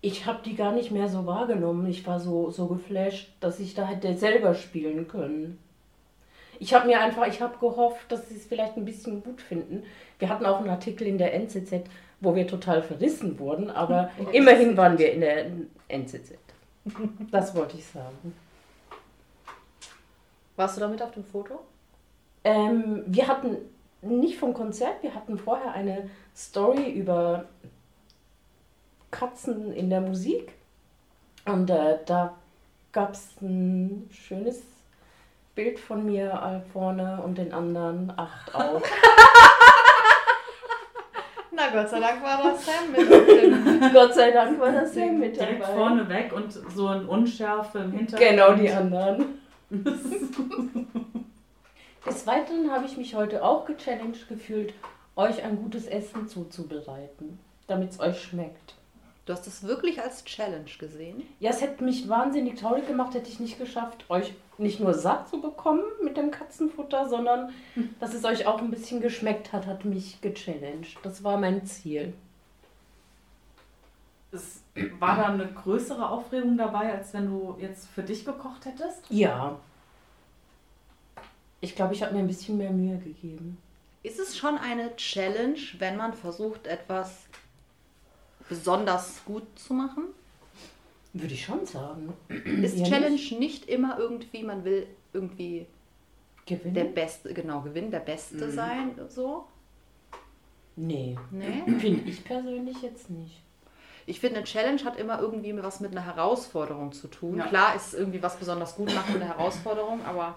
Ich 0.00 0.26
habe 0.26 0.40
die 0.44 0.54
gar 0.54 0.72
nicht 0.72 0.90
mehr 0.90 1.08
so 1.08 1.26
wahrgenommen. 1.26 1.86
Ich 1.88 2.06
war 2.06 2.20
so, 2.20 2.50
so 2.50 2.66
geflasht, 2.66 3.32
dass 3.40 3.58
ich 3.58 3.74
da 3.74 3.86
hätte 3.86 4.16
selber 4.16 4.54
spielen 4.54 5.08
können. 5.08 5.58
Ich 6.60 6.74
habe 6.74 6.86
mir 6.86 7.00
einfach, 7.00 7.26
ich 7.26 7.40
habe 7.40 7.58
gehofft, 7.58 8.10
dass 8.10 8.28
sie 8.28 8.36
es 8.36 8.46
vielleicht 8.46 8.76
ein 8.76 8.84
bisschen 8.84 9.22
gut 9.22 9.40
finden. 9.40 9.84
Wir 10.18 10.28
hatten 10.28 10.46
auch 10.46 10.58
einen 10.58 10.70
Artikel 10.70 11.06
in 11.06 11.18
der 11.18 11.34
NZZ, 11.34 11.84
wo 12.20 12.34
wir 12.34 12.46
total 12.46 12.82
verrissen 12.82 13.38
wurden, 13.38 13.70
aber 13.70 14.10
immerhin 14.32 14.76
waren 14.76 14.98
wir 14.98 15.12
in 15.12 15.20
der 15.20 15.46
NZZ. 15.88 16.34
Das 17.30 17.54
wollte 17.54 17.76
ich 17.76 17.84
sagen. 17.84 18.34
Warst 20.56 20.76
du 20.76 20.80
damit 20.80 21.02
auf 21.02 21.12
dem 21.12 21.24
Foto? 21.24 21.60
Ähm, 22.44 23.04
wir 23.06 23.28
hatten 23.28 23.56
nicht 24.00 24.38
vom 24.38 24.54
Konzert, 24.54 25.02
wir 25.02 25.14
hatten 25.14 25.38
vorher 25.38 25.72
eine 25.72 26.08
Story 26.34 26.90
über 26.90 27.44
Katzen 29.10 29.72
in 29.72 29.90
der 29.90 30.00
Musik. 30.00 30.52
Und 31.44 31.70
äh, 31.70 31.98
da 32.06 32.34
gab 32.92 33.12
es 33.12 33.40
ein 33.40 34.08
schönes 34.12 34.62
Bild 35.54 35.78
von 35.78 36.04
mir 36.06 36.30
äh, 36.32 36.60
vorne 36.72 37.20
und 37.22 37.38
den 37.38 37.52
anderen 37.52 38.12
acht 38.16 38.54
auch. 38.54 38.82
Na 41.50 41.70
Gott 41.72 41.88
sei 41.88 41.98
Dank 41.98 42.22
war 42.22 42.40
das 42.44 42.64
Sam 42.64 42.92
mit 42.92 43.10
drin. 43.10 43.90
Gott 43.92 44.14
sei 44.14 44.30
Dank 44.30 44.60
war 44.60 44.70
das 44.70 44.94
ja 44.94 45.06
mit 45.06 45.34
Direkt 45.34 45.62
dabei. 45.62 45.72
vorne 45.74 46.08
weg 46.08 46.32
und 46.32 46.52
so 46.52 46.86
ein 46.86 47.04
Unschärfe 47.06 47.80
im 47.80 47.90
Hintergrund. 47.92 48.30
Genau 48.30 48.52
die 48.52 48.70
anderen. 48.70 49.40
Des 52.06 52.26
Weiteren 52.26 52.70
habe 52.70 52.86
ich 52.86 52.96
mich 52.96 53.16
heute 53.16 53.42
auch 53.42 53.64
gechallenged 53.66 54.28
gefühlt, 54.28 54.72
euch 55.16 55.42
ein 55.42 55.56
gutes 55.56 55.86
Essen 55.86 56.28
zuzubereiten, 56.28 57.40
damit 57.66 57.90
es 57.90 57.98
euch 57.98 58.22
schmeckt. 58.22 58.76
Du 59.28 59.34
hast 59.34 59.46
es 59.46 59.62
wirklich 59.62 60.00
als 60.00 60.24
Challenge 60.24 60.70
gesehen? 60.78 61.22
Ja, 61.38 61.50
es 61.50 61.60
hätte 61.60 61.84
mich 61.84 62.08
wahnsinnig 62.08 62.58
traurig 62.58 62.86
gemacht, 62.86 63.12
hätte 63.12 63.28
ich 63.28 63.38
nicht 63.38 63.58
geschafft, 63.58 64.06
euch 64.08 64.32
nicht 64.56 64.80
nur 64.80 64.94
satt 64.94 65.28
zu 65.28 65.42
bekommen 65.42 65.82
mit 66.02 66.16
dem 66.16 66.30
Katzenfutter, 66.30 67.06
sondern 67.10 67.50
dass 68.00 68.14
es 68.14 68.24
euch 68.24 68.46
auch 68.46 68.58
ein 68.62 68.70
bisschen 68.70 69.02
geschmeckt 69.02 69.52
hat, 69.52 69.66
hat 69.66 69.84
mich 69.84 70.22
gechallenged. 70.22 70.96
Das 71.02 71.22
war 71.24 71.36
mein 71.36 71.66
Ziel. 71.66 72.14
es 74.32 74.62
war 74.98 75.18
da 75.18 75.24
eine 75.26 75.46
größere 75.46 76.08
Aufregung 76.08 76.56
dabei, 76.56 76.94
als 76.94 77.12
wenn 77.12 77.26
du 77.26 77.54
jetzt 77.60 77.86
für 77.88 78.02
dich 78.02 78.24
gekocht 78.24 78.64
hättest? 78.64 79.02
Ja. 79.10 79.58
Ich 81.60 81.76
glaube, 81.76 81.92
ich 81.92 82.02
habe 82.02 82.14
mir 82.14 82.20
ein 82.20 82.28
bisschen 82.28 82.56
mehr 82.56 82.70
Mühe 82.70 82.96
gegeben. 82.96 83.58
Ist 84.02 84.20
es 84.20 84.38
schon 84.38 84.56
eine 84.56 84.96
Challenge, 84.96 85.58
wenn 85.78 85.98
man 85.98 86.14
versucht, 86.14 86.66
etwas 86.66 87.26
besonders 88.48 89.22
gut 89.24 89.44
zu 89.58 89.74
machen? 89.74 90.04
Würde 91.12 91.34
ich 91.34 91.44
schon 91.44 91.64
sagen. 91.66 92.12
Ist 92.62 92.78
Ja, 92.78 92.84
Challenge 92.86 93.10
nicht. 93.12 93.38
nicht 93.38 93.68
immer 93.68 93.98
irgendwie, 93.98 94.42
man 94.42 94.64
will 94.64 94.86
irgendwie 95.12 95.66
Gewinnen? 96.46 96.74
der 96.74 96.84
Beste, 96.84 97.32
genau, 97.34 97.60
gewinnen, 97.62 97.90
der 97.90 98.00
Beste 98.00 98.46
Mhm. 98.46 98.50
sein, 98.52 98.90
so? 99.08 99.46
nee. 100.76 101.16
Nee? 101.30 101.62
Finde 101.78 102.08
ich 102.10 102.22
persönlich 102.24 102.80
jetzt 102.82 103.10
nicht. 103.10 103.42
Ich 104.06 104.20
finde, 104.20 104.36
eine 104.36 104.44
Challenge 104.46 104.82
hat 104.84 104.96
immer 104.98 105.20
irgendwie 105.20 105.54
was 105.62 105.80
mit 105.80 105.90
einer 105.92 106.04
Herausforderung 106.04 106.92
zu 106.92 107.08
tun. 107.08 107.36
Ja. 107.38 107.46
Klar 107.46 107.74
ist 107.76 107.92
irgendwie 107.94 108.22
was 108.22 108.36
besonders 108.36 108.74
gut 108.76 108.94
macht 108.94 109.10
eine 109.14 109.24
Herausforderung, 109.26 110.00
aber 110.06 110.36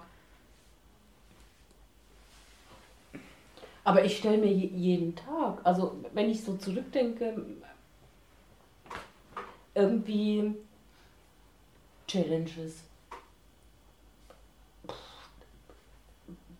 Aber 3.84 4.03
ich 4.06 4.18
stelle 4.18 4.38
mir 4.38 4.51
je- 4.51 4.68
jeden 4.75 5.15
Tag, 5.15 5.60
also 5.63 5.96
wenn 6.13 6.30
ich 6.30 6.44
so 6.44 6.56
zurückdenke, 6.56 7.44
irgendwie 9.74 10.56
Challenges. 12.08 12.84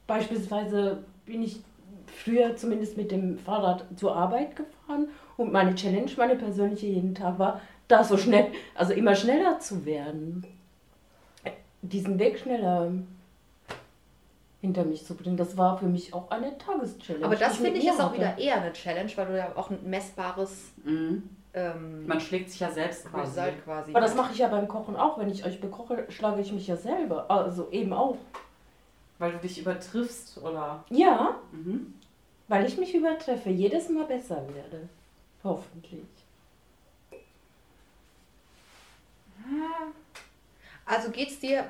Beispielsweise 0.08 1.04
bin 1.26 1.44
ich 1.44 1.62
früher 2.08 2.56
zumindest 2.56 2.98
mit 2.98 3.12
dem 3.12 3.38
Fahrrad 3.38 3.86
zur 3.96 4.16
Arbeit 4.16 4.56
gefahren 4.56 5.08
und 5.38 5.52
meine 5.52 5.76
Challenge, 5.76 6.12
meine 6.18 6.36
persönliche 6.36 6.88
jeden 6.88 7.16
Tag 7.16 7.40
war, 7.40 7.62
da 7.88 8.04
so 8.04 8.18
schnell, 8.18 8.48
also 8.76 8.94
immer 8.94 9.16
schneller 9.16 9.60
zu 9.60 9.86
werden. 9.86 10.46
Diesen 11.82 12.20
Weg 12.20 12.40
schneller 12.40 12.92
hinter 14.62 14.84
mich 14.86 15.06
zu 15.06 15.16
bringen. 15.16 15.38
Das 15.38 15.58
war 15.58 15.78
für 15.80 15.88
mich 15.88 16.14
auch 16.14 16.30
eine 16.30 16.58
Tageschallenge. 16.58 17.26
Aber 17.26 17.36
das 17.36 17.58
finde 17.58 17.80
ich 17.80 17.88
ist 17.88 18.00
auch 18.00 18.14
wieder 18.14 18.38
eher 18.38 18.62
eine 18.62 18.72
Challenge, 18.74 19.12
weil 19.16 19.26
du 19.26 19.38
ja 19.38 19.56
auch 19.56 19.72
ein 19.72 19.80
messbares 19.90 20.72
Mhm. 20.84 21.24
Ähm, 21.54 22.08
Man 22.08 22.20
schlägt 22.22 22.50
sich 22.50 22.60
ja 22.60 22.72
selbst 22.72 23.06
quasi. 23.10 23.42
Quasi. 23.64 23.92
Aber 23.92 24.02
das 24.02 24.16
mache 24.16 24.32
ich 24.34 24.40
ja 24.40 24.48
beim 24.48 24.68
Kochen 24.68 24.96
auch. 24.96 25.18
Wenn 25.20 25.30
ich 25.30 25.46
euch 25.46 25.60
bekoche, 25.60 26.06
schlage 26.10 26.42
ich 26.42 26.52
mich 26.52 26.68
ja 26.68 26.78
selber. 26.78 27.30
Also 27.30 27.70
eben 27.72 27.94
auch. 27.94 28.18
Weil 29.20 29.34
du 29.34 29.38
dich 29.40 29.60
übertriffst 29.60 30.38
oder. 30.42 30.84
Ja, 30.90 31.36
Mhm. 31.52 31.94
weil 32.48 32.66
ich 32.66 32.78
mich 32.78 32.94
übertreffe, 32.96 33.50
jedes 33.50 33.90
Mal 33.90 34.06
besser 34.06 34.38
werde. 34.54 34.90
Hoffentlich. 35.44 36.06
Also 40.86 41.10
geht 41.12 41.30
es 41.30 41.40
dir 41.40 41.66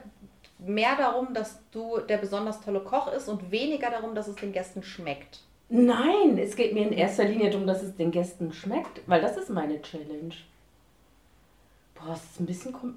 mehr 0.59 0.95
darum, 0.95 1.33
dass 1.33 1.59
du 1.71 1.99
der 1.99 2.17
besonders 2.17 2.61
tolle 2.61 2.81
Koch 2.81 3.11
ist 3.13 3.27
und 3.27 3.51
weniger 3.51 3.89
darum, 3.89 4.15
dass 4.15 4.27
es 4.27 4.35
den 4.35 4.51
Gästen 4.51 4.83
schmeckt. 4.83 5.39
Nein, 5.73 6.37
es 6.37 6.57
geht 6.57 6.73
mir 6.73 6.85
in 6.85 6.91
erster 6.91 7.23
Linie 7.23 7.49
darum, 7.49 7.65
dass 7.65 7.81
es 7.81 7.95
den 7.95 8.11
Gästen 8.11 8.51
schmeckt, 8.51 9.01
weil 9.07 9.21
das 9.21 9.37
ist 9.37 9.49
meine 9.49 9.81
Challenge. 9.81 10.35
Boah, 11.95 12.13
es 12.13 12.23
ist 12.23 12.39
ein 12.41 12.45
bisschen 12.45 12.73
kom 12.73 12.95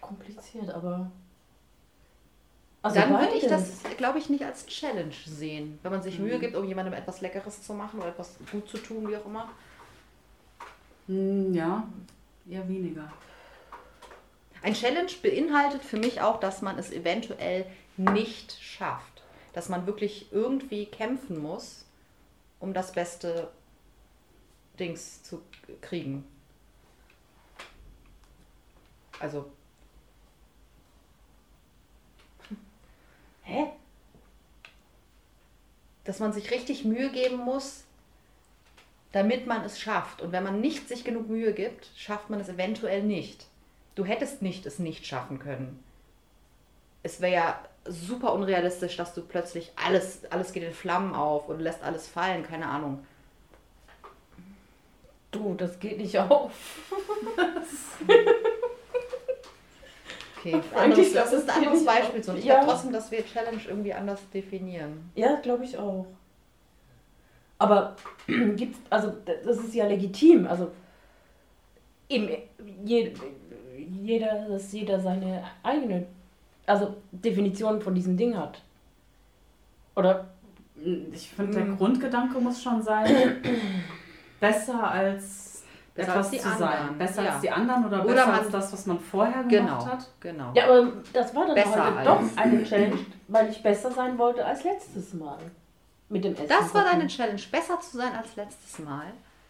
kompliziert, 0.00 0.70
aber. 0.70 1.10
Also 2.80 2.98
Dann 2.98 3.10
würde 3.10 3.34
ich 3.34 3.46
das, 3.46 3.82
glaube 3.98 4.18
ich, 4.18 4.30
nicht 4.30 4.42
als 4.42 4.64
Challenge 4.66 5.12
sehen. 5.26 5.78
Wenn 5.82 5.92
man 5.92 6.00
sich 6.02 6.18
Mühe 6.18 6.36
Mhm. 6.36 6.40
gibt, 6.40 6.56
um 6.56 6.64
jemandem 6.66 6.94
etwas 6.94 7.20
Leckeres 7.20 7.62
zu 7.62 7.74
machen 7.74 7.98
oder 8.00 8.08
etwas 8.08 8.36
gut 8.50 8.66
zu 8.70 8.78
tun, 8.78 9.06
wie 9.08 9.16
auch 9.16 9.26
immer. 9.26 9.50
Hm, 11.08 11.52
Ja, 11.52 11.86
eher 12.48 12.66
weniger. 12.68 13.12
Ein 14.62 14.72
Challenge 14.72 15.10
beinhaltet 15.22 15.82
für 15.84 15.98
mich 15.98 16.22
auch, 16.22 16.40
dass 16.40 16.62
man 16.62 16.78
es 16.78 16.90
eventuell 16.90 17.66
nicht 17.98 18.56
schafft. 18.62 19.22
Dass 19.52 19.68
man 19.68 19.86
wirklich 19.86 20.32
irgendwie 20.32 20.86
kämpfen 20.86 21.42
muss, 21.42 21.84
um 22.60 22.74
das 22.74 22.92
beste 22.92 23.50
Dings 24.78 25.22
zu 25.22 25.42
kriegen. 25.80 26.24
Also, 29.20 29.50
Hä? 33.42 33.72
dass 36.04 36.20
man 36.20 36.32
sich 36.32 36.50
richtig 36.50 36.84
Mühe 36.84 37.10
geben 37.10 37.36
muss, 37.36 37.84
damit 39.12 39.46
man 39.46 39.62
es 39.64 39.78
schafft. 39.78 40.22
Und 40.22 40.32
wenn 40.32 40.42
man 40.42 40.60
nicht 40.60 40.88
sich 40.88 41.04
genug 41.04 41.28
Mühe 41.28 41.52
gibt, 41.52 41.90
schafft 41.96 42.30
man 42.30 42.40
es 42.40 42.48
eventuell 42.48 43.02
nicht. 43.02 43.46
Du 43.94 44.04
hättest 44.04 44.42
nicht 44.42 44.64
es 44.64 44.78
nicht 44.78 45.06
schaffen 45.06 45.38
können. 45.38 45.82
Es 47.02 47.20
wäre 47.20 47.32
ja 47.34 47.67
super 47.88 48.32
unrealistisch, 48.32 48.96
dass 48.96 49.14
du 49.14 49.22
plötzlich 49.22 49.72
alles, 49.76 50.22
alles 50.30 50.52
geht 50.52 50.62
in 50.62 50.72
Flammen 50.72 51.14
auf 51.14 51.48
und 51.48 51.60
lässt 51.60 51.82
alles 51.82 52.06
fallen, 52.08 52.42
keine 52.42 52.66
Ahnung. 52.66 53.04
Du, 55.30 55.54
das 55.54 55.78
geht 55.78 55.98
nicht 55.98 56.18
auf. 56.18 56.52
Okay, 60.38 60.54
Eigentlich, 60.74 60.74
anderes, 60.74 61.12
das 61.12 61.30
das 61.30 61.32
ist 61.42 61.50
ein 61.50 61.56
anderes 61.56 61.84
Beispiel. 61.84 62.30
Und 62.30 62.38
ich 62.38 62.44
Ja. 62.44 62.54
glaube 62.60 62.72
trotzdem, 62.72 62.92
dass 62.92 63.10
wir 63.10 63.26
Challenge 63.26 63.60
irgendwie 63.68 63.92
anders 63.92 64.20
definieren. 64.32 65.10
Ja, 65.14 65.36
glaube 65.36 65.64
ich 65.64 65.76
auch. 65.76 66.06
Aber 67.58 67.96
gibt's, 68.26 68.78
also 68.88 69.12
das 69.44 69.58
ist 69.58 69.74
ja 69.74 69.86
legitim. 69.86 70.46
Also 70.46 70.70
eben, 72.08 72.30
je, 72.84 73.12
jeder, 74.02 74.48
dass 74.48 74.72
jeder 74.72 75.00
seine 75.00 75.44
eigene, 75.62 76.06
also 76.68 76.96
Definition 77.12 77.80
von 77.80 77.94
diesem 77.94 78.16
Ding 78.16 78.36
hat. 78.36 78.60
Oder 79.96 80.26
Ich 81.12 81.30
finde, 81.30 81.54
der 81.54 81.64
Mhm. 81.64 81.76
Grundgedanke 81.76 82.38
muss 82.38 82.62
schon 82.62 82.80
sein, 82.82 83.06
besser 84.40 84.90
als 84.90 85.64
Besser 85.94 86.10
etwas 86.12 86.16
als 86.26 86.30
die 86.30 86.38
zu 86.38 86.48
sein. 86.50 86.62
anderen, 86.78 86.98
Besser 86.98 87.22
ja. 87.24 87.30
als 87.32 87.40
die 87.40 87.50
anderen 87.50 87.84
oder, 87.86 88.04
Oder 88.04 88.14
besser 88.14 88.32
als 88.34 88.48
das, 88.50 88.72
was 88.72 88.86
man 88.86 89.00
vorher 89.00 89.42
gemacht 89.42 89.50
Genau, 89.50 89.86
hat. 89.86 90.06
genau. 90.20 90.52
ja, 90.54 90.64
aber 90.68 90.92
das 91.12 91.34
war 91.34 91.46
dann 91.46 91.54
Besser 91.56 91.92
doch 92.04 92.20
eine 92.36 92.62
Challenge, 92.62 92.98
weil 93.26 93.48
ich 93.50 93.60
besser 93.60 93.90
sein 93.90 94.16
wollte 94.18 94.44
als 94.46 94.62
letztes 94.62 95.12
Mal 95.14 95.38
mit 96.08 96.22
dem 96.24 96.34
Essen. 96.34 96.46
Das 96.48 96.72
war 96.72 96.84
deine 96.84 97.08
Challenge, 97.08 97.40
besser 97.50 97.80
zu 97.80 97.96
sein 97.96 98.14
als 98.14 98.36
letztes 98.36 98.78
Mal. 98.78 99.06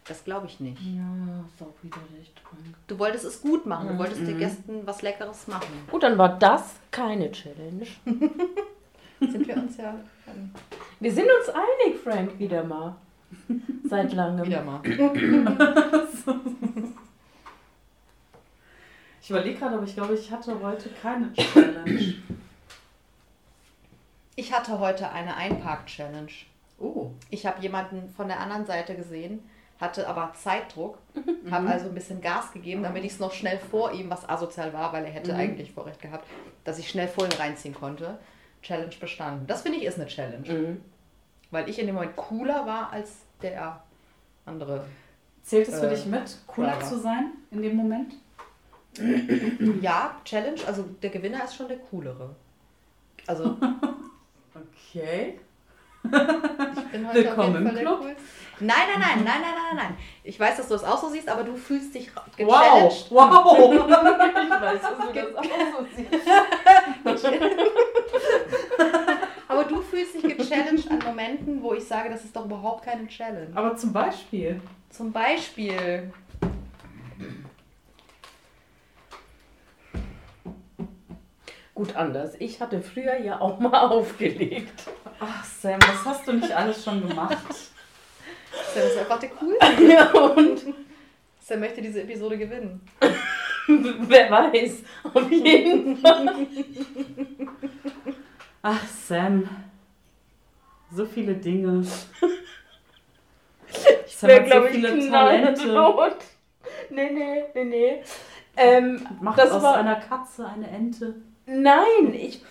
Das 0.07 0.23
glaube 0.23 0.47
ich 0.47 0.59
nicht. 0.59 0.81
Ja, 0.81 1.43
ist 1.47 1.61
auch 1.61 1.73
wieder 1.83 1.97
recht. 2.17 2.39
Frank. 2.39 2.63
Du 2.87 2.97
wolltest 2.97 3.25
es 3.25 3.41
gut 3.41 3.65
machen, 3.67 3.87
du 3.89 3.93
Mhm. 3.93 3.99
wolltest 3.99 4.21
den 4.21 4.39
Gästen 4.39 4.81
was 4.85 5.01
Leckeres 5.03 5.47
machen. 5.47 5.67
Gut, 5.91 6.01
dann 6.03 6.17
war 6.17 6.39
das 6.39 6.75
keine 6.89 7.31
Challenge. 7.31 7.85
Sind 9.19 9.47
wir 9.47 9.55
uns 9.57 9.77
ja 9.77 9.93
ähm, 10.27 10.51
Wir 10.99 11.11
sind 11.13 11.25
uns 11.25 11.49
einig, 11.49 11.99
Frank, 12.03 12.39
wieder 12.39 12.63
mal. 12.63 12.95
Seit 13.87 14.13
langem. 14.13 14.45
wieder 14.45 14.63
mal. 14.63 14.81
Ich 19.21 19.29
überlege 19.29 19.59
gerade, 19.59 19.75
aber 19.75 19.83
ich 19.85 19.93
glaube, 19.93 20.13
ich 20.15 20.31
hatte 20.31 20.59
heute 20.61 20.89
keine 21.01 21.31
Challenge. 21.33 22.15
Ich 24.35 24.53
hatte 24.53 24.79
heute 24.79 25.11
eine 25.11 25.35
Einpark-Challenge. 25.35 26.31
Oh. 26.79 27.11
Ich 27.29 27.45
habe 27.45 27.61
jemanden 27.61 28.09
von 28.15 28.27
der 28.27 28.39
anderen 28.39 28.65
Seite 28.65 28.95
gesehen, 28.95 29.41
hatte 29.79 30.07
aber 30.07 30.33
Zeitdruck, 30.35 30.97
habe 31.49 31.67
also 31.69 31.87
ein 31.87 31.93
bisschen 31.95 32.19
Gas 32.21 32.51
gegeben, 32.51 32.83
damit 32.83 33.03
ich 33.05 33.13
es 33.13 33.19
noch 33.19 33.31
schnell 33.31 33.57
vor 33.59 33.93
ihm, 33.93 34.09
was 34.09 34.27
asozial 34.27 34.73
war, 34.73 34.91
weil 34.91 35.05
er 35.05 35.11
hätte 35.11 35.31
Mhm. 35.33 35.39
eigentlich 35.39 35.71
Vorrecht 35.71 36.01
gehabt, 36.01 36.27
dass 36.65 36.79
ich 36.79 36.89
schnell 36.89 37.07
vor 37.07 37.25
ihn 37.25 37.31
reinziehen 37.31 37.73
konnte. 37.73 38.19
Challenge 38.61 38.93
bestanden. 38.99 39.47
Das 39.47 39.61
finde 39.61 39.77
ich 39.77 39.85
ist 39.85 39.97
eine 39.97 40.07
Challenge, 40.07 40.49
Mhm. 40.51 40.81
weil 41.51 41.69
ich 41.69 41.79
in 41.79 41.85
dem 41.87 41.95
Moment 41.95 42.15
cooler 42.17 42.65
war 42.65 42.91
als 42.91 43.19
der 43.41 43.81
andere. 44.45 44.83
Zählt 45.43 45.69
es 45.69 45.79
für 45.79 45.87
Äh, 45.87 45.95
dich 45.95 46.05
mit, 46.05 46.37
cooler 46.45 46.79
zu 46.81 46.99
sein 46.99 47.31
in 47.51 47.61
dem 47.61 47.75
Moment? 47.77 48.15
Ja, 49.81 50.15
Challenge, 50.25 50.59
also 50.67 50.83
der 51.01 51.09
Gewinner 51.09 51.43
ist 51.45 51.55
schon 51.55 51.67
der 51.69 51.77
coolere. 51.77 52.35
Also 53.27 53.55
Okay. 54.93 55.39
Ich 56.03 56.91
bin 56.91 57.07
heute 57.07 57.15
Willkommen 57.23 57.39
auf 57.39 57.45
jeden 57.45 57.67
im 57.67 57.73
Fall 57.73 57.81
Club. 57.83 58.05
Nein, 58.61 58.75
nein, 58.91 58.99
nein, 58.99 59.23
nein, 59.23 59.41
nein, 59.41 59.41
nein, 59.41 59.75
nein. 59.77 59.97
Ich 60.23 60.37
weiß, 60.39 60.57
dass 60.57 60.67
du 60.67 60.75
es 60.75 60.83
auch 60.83 60.97
so 61.01 61.09
siehst, 61.09 61.29
aber 61.29 61.43
du 61.43 61.55
fühlst 61.55 61.95
dich 61.95 62.09
Wow. 62.15 62.23
gechallenged. 62.35 63.05
Wow. 63.09 63.57
Ich 64.49 64.61
weiß, 64.61 64.81
dass 64.81 64.97
du 64.97 65.13
das 65.13 65.35
auch 65.35 65.43
so 65.43 65.85
siehst. 65.95 66.27
Aber 69.47 69.63
du 69.63 69.81
fühlst 69.81 70.13
dich 70.15 70.23
gechallenged 70.37 70.91
an 70.91 70.99
Momenten, 71.05 71.61
wo 71.63 71.73
ich 71.73 71.83
sage, 71.87 72.09
das 72.09 72.23
ist 72.23 72.35
doch 72.35 72.45
überhaupt 72.45 72.83
keine 72.85 73.07
Challenge. 73.07 73.47
Aber 73.55 73.75
zum 73.75 73.91
Beispiel. 73.93 74.61
Zum 74.89 75.11
Beispiel, 75.11 76.11
Gut 81.79 81.95
anders. 81.95 82.33
Ich 82.39 82.59
hatte 82.59 82.81
früher 82.81 83.17
ja 83.19 83.39
auch 83.39 83.57
mal 83.57 83.73
aufgelegt. 83.89 84.83
Ach 85.17 85.45
Sam, 85.45 85.79
was 85.81 86.03
hast 86.03 86.27
du 86.27 86.33
nicht 86.33 86.51
alles 86.51 86.83
schon 86.83 87.07
gemacht? 87.07 87.37
Sam 88.73 88.83
ist 88.83 88.97
einfach 88.97 89.17
der 89.17 89.29
cool. 89.41 89.57
Ja, 89.89 90.11
und 90.11 90.59
Sam 91.39 91.61
möchte 91.61 91.81
diese 91.81 92.01
Episode 92.01 92.37
gewinnen. 92.37 92.81
Wer 93.67 94.29
weiß. 94.29 94.83
Auf 95.13 95.31
jeden 95.31 95.95
Fall. 95.95 96.35
Ach, 98.61 98.85
Sam. 98.85 99.47
So 100.91 101.05
viele 101.05 101.35
Dinge. 101.35 101.85
Ich 104.05 104.21
wäre, 104.23 104.41
hat 104.41 104.43
so 104.43 104.51
glaube 104.51 104.67
ich, 104.67 104.73
viele 104.75 105.07
knallrot. 105.07 106.17
Nee, 106.89 107.09
nee, 107.11 107.43
nee, 107.55 107.63
nee. 107.63 108.03
Ähm, 108.57 109.07
Macht 109.21 109.39
das 109.39 109.51
aus 109.51 109.63
war- 109.63 109.77
einer 109.77 109.95
Katze 109.95 110.45
eine 110.45 110.67
Ente. 110.69 111.15
Nein, 111.51 112.13
ich, 112.13 112.41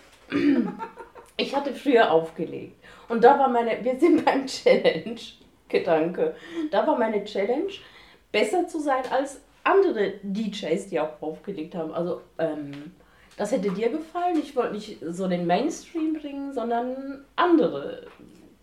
ich 1.36 1.54
hatte 1.54 1.72
früher 1.72 2.10
aufgelegt. 2.10 2.82
Und 3.08 3.22
da 3.22 3.38
war 3.38 3.48
meine, 3.48 3.82
wir 3.84 3.98
sind 3.98 4.24
beim 4.24 4.46
Challenge-Gedanke. 4.46 6.34
Da 6.70 6.86
war 6.86 6.98
meine 6.98 7.24
Challenge, 7.24 7.72
besser 8.32 8.66
zu 8.66 8.80
sein 8.80 9.04
als 9.10 9.40
andere 9.62 10.14
DJs, 10.22 10.88
die 10.88 10.98
auch 10.98 11.22
aufgelegt 11.22 11.76
haben. 11.76 11.92
Also, 11.92 12.22
ähm, 12.38 12.92
das 13.36 13.52
hätte 13.52 13.70
dir 13.70 13.88
gefallen. 13.90 14.40
Ich 14.42 14.56
wollte 14.56 14.74
nicht 14.74 14.98
so 15.00 15.28
den 15.28 15.46
Mainstream 15.46 16.14
bringen, 16.14 16.52
sondern 16.52 17.24
andere 17.36 18.08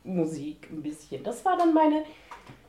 Musik 0.03 0.67
ein 0.69 0.83
bisschen. 0.83 1.23
Das 1.23 1.45
war 1.45 1.57
dann 1.57 1.73
meine 1.73 2.03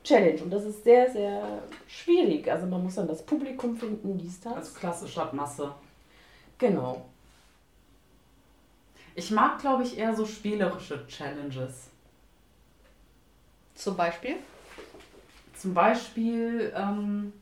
Challenge. 0.04 0.40
Und 0.40 0.52
das 0.52 0.64
ist 0.64 0.84
sehr, 0.84 1.10
sehr 1.10 1.42
schwierig. 1.88 2.48
Also, 2.48 2.66
man 2.66 2.84
muss 2.84 2.94
dann 2.94 3.08
das 3.08 3.26
Publikum 3.26 3.76
finden, 3.76 4.16
dies, 4.16 4.40
das. 4.40 4.54
Als 4.54 4.74
Klasse 4.74 5.08
statt 5.08 5.34
Masse. 5.34 5.72
Genau. 6.58 7.06
Ich 9.18 9.30
mag, 9.30 9.58
glaube 9.58 9.82
ich, 9.82 9.96
eher 9.96 10.14
so 10.14 10.26
spielerische 10.26 11.06
Challenges. 11.06 11.88
Zum 13.74 13.96
Beispiel. 13.96 14.36
Zum 15.54 15.72
Beispiel, 15.72 16.70
ähm, 16.76 17.32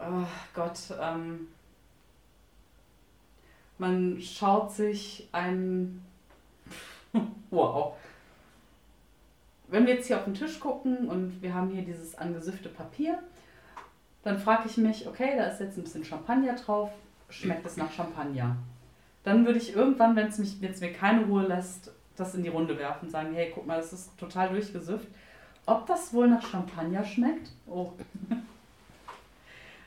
oh 0.00 0.26
Gott, 0.52 0.80
ähm, 1.00 1.46
man 3.78 4.20
schaut 4.20 4.72
sich 4.72 5.28
ein, 5.30 6.04
wow. 7.50 7.94
Wenn 9.68 9.86
wir 9.86 9.94
jetzt 9.94 10.08
hier 10.08 10.18
auf 10.18 10.24
den 10.24 10.34
Tisch 10.34 10.58
gucken 10.58 11.08
und 11.08 11.40
wir 11.40 11.54
haben 11.54 11.70
hier 11.70 11.82
dieses 11.82 12.16
angesüffte 12.16 12.68
Papier, 12.68 13.22
dann 14.24 14.40
frage 14.40 14.68
ich 14.68 14.76
mich, 14.76 15.06
okay, 15.06 15.34
da 15.36 15.46
ist 15.46 15.60
jetzt 15.60 15.78
ein 15.78 15.84
bisschen 15.84 16.04
Champagner 16.04 16.56
drauf, 16.56 16.90
schmeckt 17.28 17.64
es 17.64 17.76
nach 17.76 17.92
Champagner? 17.92 18.56
Dann 19.24 19.44
würde 19.46 19.58
ich 19.58 19.74
irgendwann, 19.74 20.14
wenn 20.16 20.28
es 20.28 20.38
mich 20.38 20.60
jetzt 20.60 20.80
mir 20.80 20.92
keine 20.92 21.24
Ruhe 21.24 21.46
lässt, 21.46 21.90
das 22.16 22.34
in 22.34 22.42
die 22.42 22.50
Runde 22.50 22.78
werfen 22.78 23.06
und 23.06 23.10
sagen, 23.10 23.34
hey, 23.34 23.50
guck 23.52 23.66
mal, 23.66 23.78
das 23.78 23.92
ist 23.92 24.16
total 24.18 24.50
durchgesüfft. 24.50 25.08
Ob 25.66 25.86
das 25.86 26.12
wohl 26.12 26.28
nach 26.28 26.46
Champagner 26.46 27.04
schmeckt? 27.04 27.50
Oh. 27.66 27.92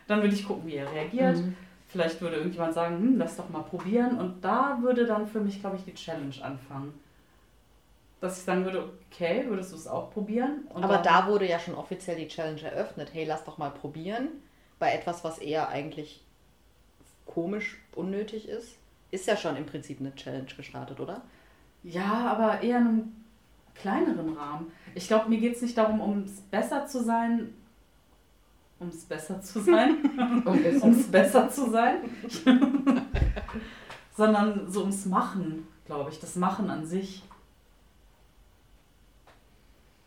Dann 0.07 0.21
würde 0.21 0.33
ich 0.33 0.45
gucken, 0.45 0.67
wie 0.67 0.75
er 0.75 0.91
reagiert. 0.91 1.37
Mhm. 1.37 1.55
Vielleicht 1.89 2.19
würde 2.19 2.37
irgendjemand 2.37 2.73
sagen, 2.73 2.97
hm, 2.97 3.17
lass 3.17 3.37
doch 3.37 3.49
mal 3.49 3.61
probieren. 3.61 4.17
Und 4.19 4.43
da 4.43 4.79
würde 4.81 5.05
dann 5.05 5.27
für 5.27 5.39
mich, 5.39 5.59
glaube 5.59 5.77
ich, 5.77 5.85
die 5.85 5.93
Challenge 5.93 6.35
anfangen. 6.41 6.99
Dass 8.19 8.39
ich 8.39 8.43
sagen 8.43 8.65
würde, 8.65 8.89
okay, 9.11 9.45
würdest 9.47 9.71
du 9.71 9.75
es 9.75 9.87
auch 9.87 10.11
probieren? 10.11 10.67
Und 10.73 10.83
Aber 10.83 10.97
da 10.97 11.27
wurde 11.27 11.47
ja 11.47 11.59
schon 11.59 11.75
offiziell 11.75 12.17
die 12.17 12.27
Challenge 12.27 12.61
eröffnet. 12.61 13.09
Hey, 13.13 13.25
lass 13.25 13.45
doch 13.45 13.59
mal 13.59 13.69
probieren. 13.69 14.29
Bei 14.79 14.91
etwas, 14.91 15.23
was 15.23 15.37
eher 15.37 15.69
eigentlich 15.69 16.23
komisch, 17.25 17.77
unnötig 17.93 18.49
ist. 18.49 18.75
Ist 19.11 19.27
ja 19.27 19.37
schon 19.37 19.55
im 19.55 19.65
Prinzip 19.65 19.99
eine 19.99 20.13
Challenge 20.15 20.53
gestartet, 20.55 20.99
oder? 20.99 21.21
Ja, 21.83 22.31
aber 22.31 22.61
eher 22.61 22.77
in 22.79 22.87
einem 22.87 23.15
kleineren 23.75 24.33
Rahmen. 24.35 24.71
Ich 24.95 25.07
glaube, 25.07 25.29
mir 25.29 25.39
geht 25.39 25.55
es 25.55 25.61
nicht 25.61 25.77
darum, 25.77 26.01
um 26.01 26.23
es 26.23 26.41
besser 26.41 26.85
zu 26.85 27.03
sein. 27.03 27.53
Um 28.79 28.89
es 28.89 29.05
besser 29.05 29.41
zu 29.41 29.59
sein. 29.59 29.97
Um 30.45 30.91
es 30.91 31.07
besser 31.07 31.49
zu 31.49 31.69
sein. 31.69 32.01
Sondern 34.15 34.69
so 34.69 34.81
ums 34.81 35.05
Machen, 35.05 35.67
glaube 35.85 36.11
ich. 36.11 36.19
Das 36.19 36.35
Machen 36.35 36.69
an 36.69 36.85
sich. 36.85 37.23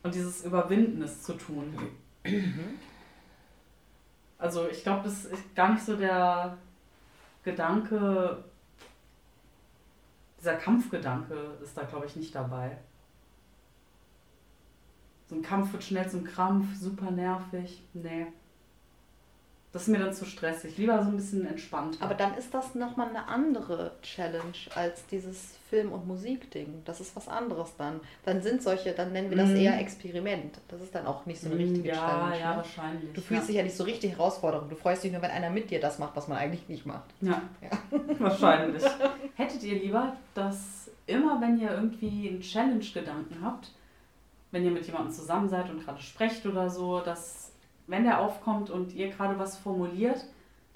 Und 0.03 0.15
dieses 0.15 0.45
Überwinden 0.45 1.03
es 1.03 1.23
zu 1.23 1.35
tun. 1.35 1.77
Also 4.39 4.69
ich 4.69 4.83
glaube, 4.83 5.05
das 5.05 5.27
ist 5.27 5.55
gar 5.55 5.73
nicht 5.73 5.85
so 5.85 5.97
der 5.97 6.57
Gedanke, 7.43 8.45
dieser 10.41 10.57
Kampfgedanke 10.57 11.35
ist 11.63 11.77
da, 11.77 11.85
glaube 11.85 12.07
ich, 12.07 12.17
nicht 12.17 12.35
dabei. 12.35 12.79
So 15.27 15.37
ein 15.37 15.43
Kampf 15.43 15.73
wird 15.73 15.85
schnell 15.85 16.09
zum 16.09 16.25
Krampf, 16.25 16.75
super 16.75 17.11
nervig. 17.11 17.87
Nee. 17.93 18.27
Das 19.73 19.83
ist 19.83 19.89
mir 19.89 20.01
dann 20.01 20.13
zu 20.13 20.25
stressig. 20.25 20.77
Lieber 20.79 21.01
so 21.03 21.11
ein 21.11 21.17
bisschen 21.17 21.47
entspannt. 21.47 21.97
Aber 22.01 22.15
dann 22.15 22.35
ist 22.35 22.53
das 22.53 22.75
nochmal 22.75 23.11
eine 23.11 23.29
andere 23.29 23.93
Challenge 24.03 24.53
als 24.75 25.07
dieses 25.07 25.55
Film- 25.69 25.93
und 25.93 26.09
Musikding. 26.09 26.83
Das 26.85 27.01
ist 27.01 27.15
was 27.15 27.29
anderes 27.29 27.77
dann. 27.79 28.01
Dann 28.25 28.43
sind 28.43 28.63
solche, 28.65 28.91
dann 28.93 29.13
nennen 29.13 29.31
wir 29.31 29.37
das 29.37 29.51
Mhm. 29.51 29.57
eher 29.57 29.79
Experiment. 29.79 30.59
Das 30.67 30.81
ist 30.81 30.93
dann 30.93 31.07
auch 31.07 31.25
nicht 31.25 31.41
so 31.41 31.49
eine 31.49 31.59
richtige 31.59 31.91
ja, 31.91 31.95
Challenge. 31.95 32.41
ja, 32.41 32.51
ne? 32.51 32.57
wahrscheinlich. 32.57 33.13
Du 33.13 33.21
fühlst 33.21 33.45
ja. 33.45 33.47
dich 33.47 33.57
ja 33.59 33.63
nicht 33.63 33.77
so 33.77 33.85
richtig 33.85 34.11
Herausforderung. 34.13 34.69
Du 34.69 34.75
freust 34.75 35.05
dich 35.05 35.13
nur, 35.13 35.23
wenn 35.23 35.31
einer 35.31 35.51
mit 35.51 35.71
dir 35.71 35.79
das 35.79 36.01
macht, 36.01 36.17
was 36.17 36.27
man 36.27 36.39
eigentlich 36.39 36.69
nicht 36.69 36.85
macht. 36.85 37.09
Ja, 37.21 37.41
wahrscheinlich. 38.19 38.83
Hättet 39.37 39.63
ihr 39.63 39.79
lieber, 39.81 40.17
dass 40.35 40.91
immer, 41.07 41.41
wenn 41.41 41.61
ihr 41.61 41.71
irgendwie 41.71 42.29
einen 42.29 42.41
Challenge-Gedanken 42.41 43.37
habt, 43.45 43.71
wenn 44.51 44.65
ihr 44.65 44.73
mit 44.73 44.85
jemandem 44.85 45.13
zusammen 45.13 45.49
seid 45.49 45.71
und 45.71 45.85
gerade 45.85 46.01
sprecht 46.03 46.45
oder 46.45 46.69
so, 46.69 46.99
dass, 46.99 47.50
wenn 47.91 48.05
der 48.05 48.21
aufkommt 48.21 48.71
und 48.71 48.95
ihr 48.95 49.09
gerade 49.09 49.39
was 49.39 49.59
formuliert, 49.59 50.25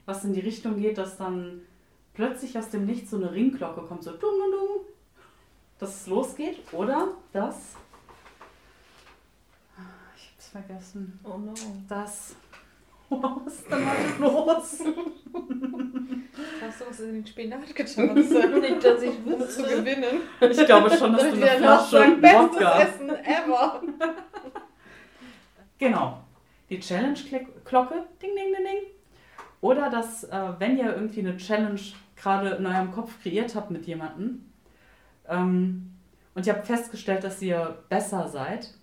was 0.05 0.25
in 0.25 0.33
die 0.33 0.41
Richtung 0.41 0.81
geht, 0.81 0.99
dass 0.99 1.17
dann 1.17 1.63
plötzlich 2.13 2.59
aus 2.59 2.71
dem 2.71 2.85
Nichts 2.87 3.11
so 3.11 3.17
eine 3.17 3.33
Ringglocke 3.33 3.83
kommt, 3.83 4.03
so 4.03 4.11
dung, 4.11 4.21
dung, 4.21 4.51
dung, 4.51 4.81
dass 5.79 6.01
es 6.01 6.07
losgeht? 6.07 6.61
Oder 6.73 7.09
dass. 7.33 7.77
Ich 10.17 10.31
hab's 10.33 10.49
vergessen. 10.49 11.19
Oh 11.25 11.39
no. 11.39 11.55
Das. 11.89 12.37
Was 13.11 13.55
ist 13.55 13.71
denn 13.71 13.87
heute 13.89 14.23
los? 14.23 14.79
Hast 16.61 16.81
du 16.81 16.85
was 16.89 17.01
in 17.01 17.13
den 17.13 17.27
Spinat 17.27 17.75
getan? 17.75 18.15
nicht, 18.15 18.85
dass 18.85 19.03
ich 19.03 19.25
wüsste. 19.25 19.49
zu 19.49 19.63
gewinnen. 19.63 20.23
Ich 20.41 20.67
glaube 20.67 20.91
schon, 20.91 21.13
dass 21.13 21.23
du 21.23 21.33
eine 21.33 21.47
Flasche 21.47 21.91
sagen, 21.91 22.21
bestes 22.21 22.41
Wodka. 22.41 22.81
Essen 22.81 23.11
ever. 23.11 23.83
Genau. 25.79 26.24
Die 26.75 26.81
Challenge-Glocke, 26.81 28.05
ding, 28.21 28.35
ding, 28.35 28.53
ding, 28.53 28.65
ding. 28.65 28.91
Oder 29.61 29.91
dass, 29.91 30.25
äh, 30.25 30.53
wenn 30.59 30.77
ihr 30.77 30.93
irgendwie 30.93 31.21
eine 31.21 31.37
Challenge 31.37 31.81
gerade 32.17 32.51
in 32.51 32.67
eurem 32.67 32.91
Kopf 32.91 33.23
kreiert 33.23 33.55
habt 33.55 33.71
mit 33.71 33.87
jemandem 33.87 34.51
ähm, 35.29 35.95
und 36.35 36.47
ihr 36.47 36.53
habt 36.53 36.67
festgestellt, 36.67 37.23
dass 37.23 37.41
ihr 37.41 37.79
besser 37.89 38.29
seid, 38.29 38.75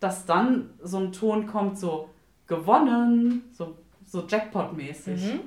dass 0.00 0.26
dann 0.26 0.74
so 0.82 0.98
ein 0.98 1.12
Ton 1.12 1.46
kommt, 1.46 1.78
so 1.78 2.10
gewonnen, 2.48 3.44
so, 3.52 3.78
so 4.04 4.26
Jackpot-mäßig. 4.26 5.34
Mhm. 5.34 5.40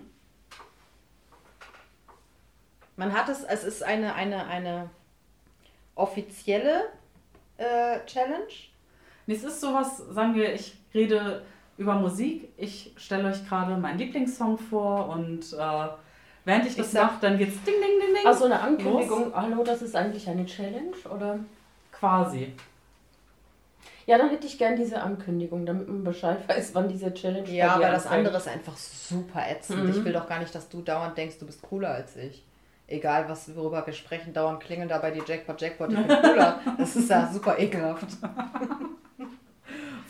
Man 2.95 3.13
hat 3.13 3.28
es, 3.28 3.43
es 3.43 3.65
ist 3.65 3.84
eine, 3.84 4.13
eine, 4.15 4.48
eine 4.48 4.89
offizielle 5.95 6.84
äh, 7.58 8.00
Challenge. 8.06 8.48
Nee, 9.30 9.36
Es 9.36 9.44
ist 9.44 9.62
sowas, 9.62 10.02
sagen 10.10 10.34
wir, 10.34 10.56
ich 10.56 10.74
rede 10.92 11.44
über 11.78 11.94
Musik, 11.94 12.50
ich 12.58 12.92
stelle 12.98 13.30
euch 13.30 13.48
gerade 13.48 13.78
meinen 13.78 14.00
Lieblingssong 14.00 14.58
vor 14.58 15.08
und 15.10 15.54
äh, 15.54 15.88
während 16.46 16.65
ich 16.65 16.76
das 16.76 16.94
mache, 16.94 17.20
dann 17.22 17.38
geht's 17.38 17.63
ding, 17.63 17.76
ding, 17.76 18.00
ding, 18.00 18.15
ding. 18.15 18.26
Also 18.26 18.46
eine 18.46 18.60
Ankündigung, 18.60 19.32
hallo, 19.36 19.63
das 19.63 19.84
ist 19.84 19.96
eigentlich 19.96 20.28
eine 20.28 20.48
Challenge, 20.48 20.96
oder? 21.15 21.38
Quasi. 21.92 22.54
Ja, 24.08 24.18
dann 24.18 24.32
hätte 24.32 24.48
ich 24.48 24.58
gern 24.58 24.76
diese 24.76 25.00
Ankündigung, 25.00 25.63
damit 25.63 25.88
man 25.88 26.04
Bescheid 26.04 26.39
weiß, 26.50 26.74
wann 26.74 26.89
diese 26.89 27.13
Challenge 27.13 27.44
bei 27.44 27.54
Ja, 27.54 27.76
aber 27.76 27.92
das 27.92 28.08
andere 28.08 28.38
ist 28.38 28.48
einfach 28.48 28.78
super 28.78 29.44
ätzend. 29.48 29.84
Mhm. 29.84 29.92
Ich 29.92 30.04
will 30.04 30.13
doch 30.13 30.28
gar 30.28 30.39
nicht, 30.39 30.56
dass 30.56 30.70
du 30.70 30.82
dauernd 30.82 31.15
denkst, 31.15 31.38
du 31.38 31.46
bist 31.46 31.62
cooler 31.62 31.89
als 31.89 32.15
ich. 32.15 32.44
Egal, 32.88 33.30
was, 33.30 33.56
worüber 33.56 33.86
wir 33.86 33.94
sprechen, 33.94 34.34
dauernd 34.34 34.60
klingeln 34.60 34.89
da 34.89 34.98
bei 34.98 35.12
dir 35.12 35.22
Jackpot, 35.24 35.62
Jackpot, 35.62 35.92
ich 35.92 35.98
bin 35.98 36.08
cooler. 36.08 36.60
Das 36.80 36.96
ist 36.96 37.12
ja 37.12 37.32
super 37.32 37.60
ekelhaft. 37.60 38.08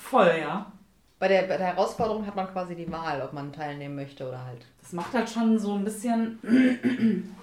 Voll, 0.10 0.40
ja. 0.42 0.72
Bei 1.20 1.28
der, 1.28 1.44
bei 1.44 1.58
der 1.58 1.68
Herausforderung 1.68 2.26
hat 2.26 2.36
man 2.36 2.48
quasi 2.48 2.74
die 2.76 2.92
Wahl, 2.92 3.22
ob 3.22 3.32
man 3.34 3.54
teilnehmen 3.54 3.96
möchte 3.96 4.28
oder 4.28 4.44
halt. 4.44 4.66
Das 4.82 4.92
macht 4.92 5.14
halt 5.14 5.30
schon 5.30 5.60
so 5.60 5.76
ein 5.76 5.84
bisschen 5.84 6.40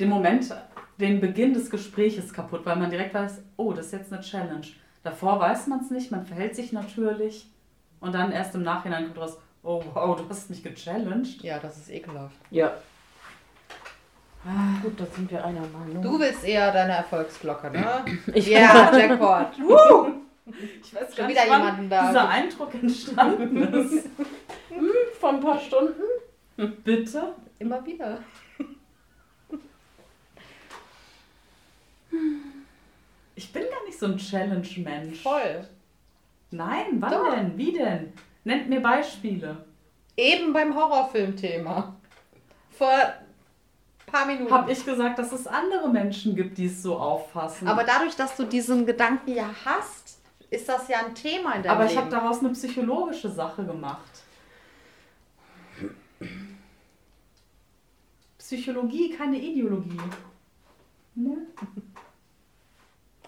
den 0.00 0.08
Moment, 0.08 0.54
den 0.98 1.20
Beginn 1.20 1.52
des 1.52 1.68
Gespräches 1.68 2.32
kaputt, 2.32 2.64
weil 2.64 2.76
man 2.76 2.88
direkt 2.88 3.12
weiß, 3.12 3.42
oh, 3.56 3.74
das 3.74 3.86
ist 3.86 3.92
jetzt 3.92 4.12
eine 4.12 4.22
Challenge. 4.22 4.66
Davor 5.02 5.38
weiß 5.38 5.66
man 5.66 5.80
es 5.80 5.90
nicht, 5.90 6.10
man 6.10 6.24
verhält 6.24 6.56
sich 6.56 6.72
natürlich 6.72 7.46
und 8.00 8.14
dann 8.14 8.32
erst 8.32 8.54
im 8.54 8.62
Nachhinein 8.62 9.04
kommt 9.04 9.18
raus, 9.18 9.36
oh 9.62 9.82
wow, 9.92 10.16
du 10.16 10.26
hast 10.30 10.48
mich 10.48 10.62
gechallenged. 10.62 11.42
Ja, 11.42 11.58
das 11.58 11.76
ist 11.76 11.90
ekelhaft. 11.90 12.36
Ja. 12.50 12.72
Gut, 14.82 14.98
da 14.98 15.04
sind 15.06 15.30
wir 15.30 15.44
einer 15.44 15.66
Meinung. 15.66 16.00
Du 16.00 16.18
willst 16.18 16.44
eher 16.44 16.72
deine 16.72 16.92
Erfolgsglocke, 16.92 17.70
ne? 17.70 18.04
ich 18.32 18.46
Ja, 18.46 18.96
Jackpot. 18.96 19.58
Woo! 19.58 20.25
Ich 20.82 20.94
weiß 20.94 21.08
Schon 21.08 21.16
gar 21.16 21.28
wieder 21.28 21.42
nicht, 21.44 21.50
wann 21.50 21.90
da. 21.90 22.06
dieser 22.08 22.28
Eindruck 22.28 22.74
entstanden 22.74 23.56
ist. 23.74 24.08
Vor 25.18 25.30
ein 25.30 25.40
paar 25.40 25.58
Stunden. 25.58 26.02
Bitte? 26.84 27.34
Immer 27.58 27.84
wieder. 27.84 28.20
Ich 33.34 33.52
bin 33.52 33.64
gar 33.70 33.84
nicht 33.84 33.98
so 33.98 34.06
ein 34.06 34.16
Challenge-Mensch. 34.16 35.22
Voll. 35.22 35.66
Nein, 36.50 36.86
wann 37.00 37.10
Doch. 37.10 37.34
denn? 37.34 37.58
Wie 37.58 37.72
denn? 37.72 38.12
Nennt 38.44 38.68
mir 38.68 38.80
Beispiele. 38.80 39.64
Eben 40.16 40.52
beim 40.52 40.74
Horrorfilmthema. 40.74 41.96
Vor 42.70 42.88
ein 42.88 44.12
paar 44.12 44.26
Minuten. 44.26 44.50
Habe 44.50 44.72
ich 44.72 44.84
gesagt, 44.84 45.18
dass 45.18 45.32
es 45.32 45.46
andere 45.46 45.88
Menschen 45.90 46.34
gibt, 46.36 46.56
die 46.56 46.66
es 46.66 46.82
so 46.82 46.96
auffassen. 46.96 47.68
Aber 47.68 47.84
dadurch, 47.84 48.14
dass 48.16 48.36
du 48.36 48.44
diesen 48.44 48.86
Gedanken 48.86 49.34
ja 49.34 49.50
hast, 49.64 50.15
ist 50.50 50.68
das 50.68 50.88
ja 50.88 50.98
ein 51.04 51.14
Thema 51.14 51.54
in 51.54 51.62
deinem 51.62 51.76
Aber 51.76 51.86
ich 51.86 51.96
habe 51.96 52.10
daraus 52.10 52.40
eine 52.40 52.50
psychologische 52.50 53.28
Sache 53.28 53.64
gemacht. 53.64 54.22
Psychologie, 58.38 59.10
keine 59.10 59.38
Ideologie. 59.38 60.00
Ne? 61.16 61.38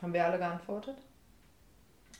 Haben 0.00 0.12
wir 0.12 0.24
alle 0.24 0.38
geantwortet? 0.38 0.96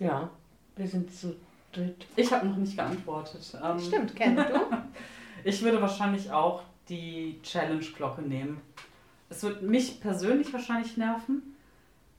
Ja, 0.01 0.29
wir 0.77 0.87
sind 0.87 1.13
zu 1.13 1.37
dritt. 1.73 2.07
Ich 2.17 2.33
habe 2.33 2.47
noch 2.49 2.57
nicht 2.57 2.77
geantwortet. 2.77 3.57
Ähm, 3.63 3.79
Stimmt, 3.79 4.17
Ken, 4.17 4.37
du? 4.37 4.43
Ich 5.45 5.63
würde 5.63 5.81
wahrscheinlich 5.81 6.33
auch 6.33 6.65
die 6.89 7.39
Challenge-Glocke 7.45 8.23
nehmen. 8.23 8.61
Es 9.31 9.45
wird 9.45 9.63
mich 9.63 10.01
persönlich 10.01 10.53
wahrscheinlich 10.53 10.97
nerven. 10.97 11.55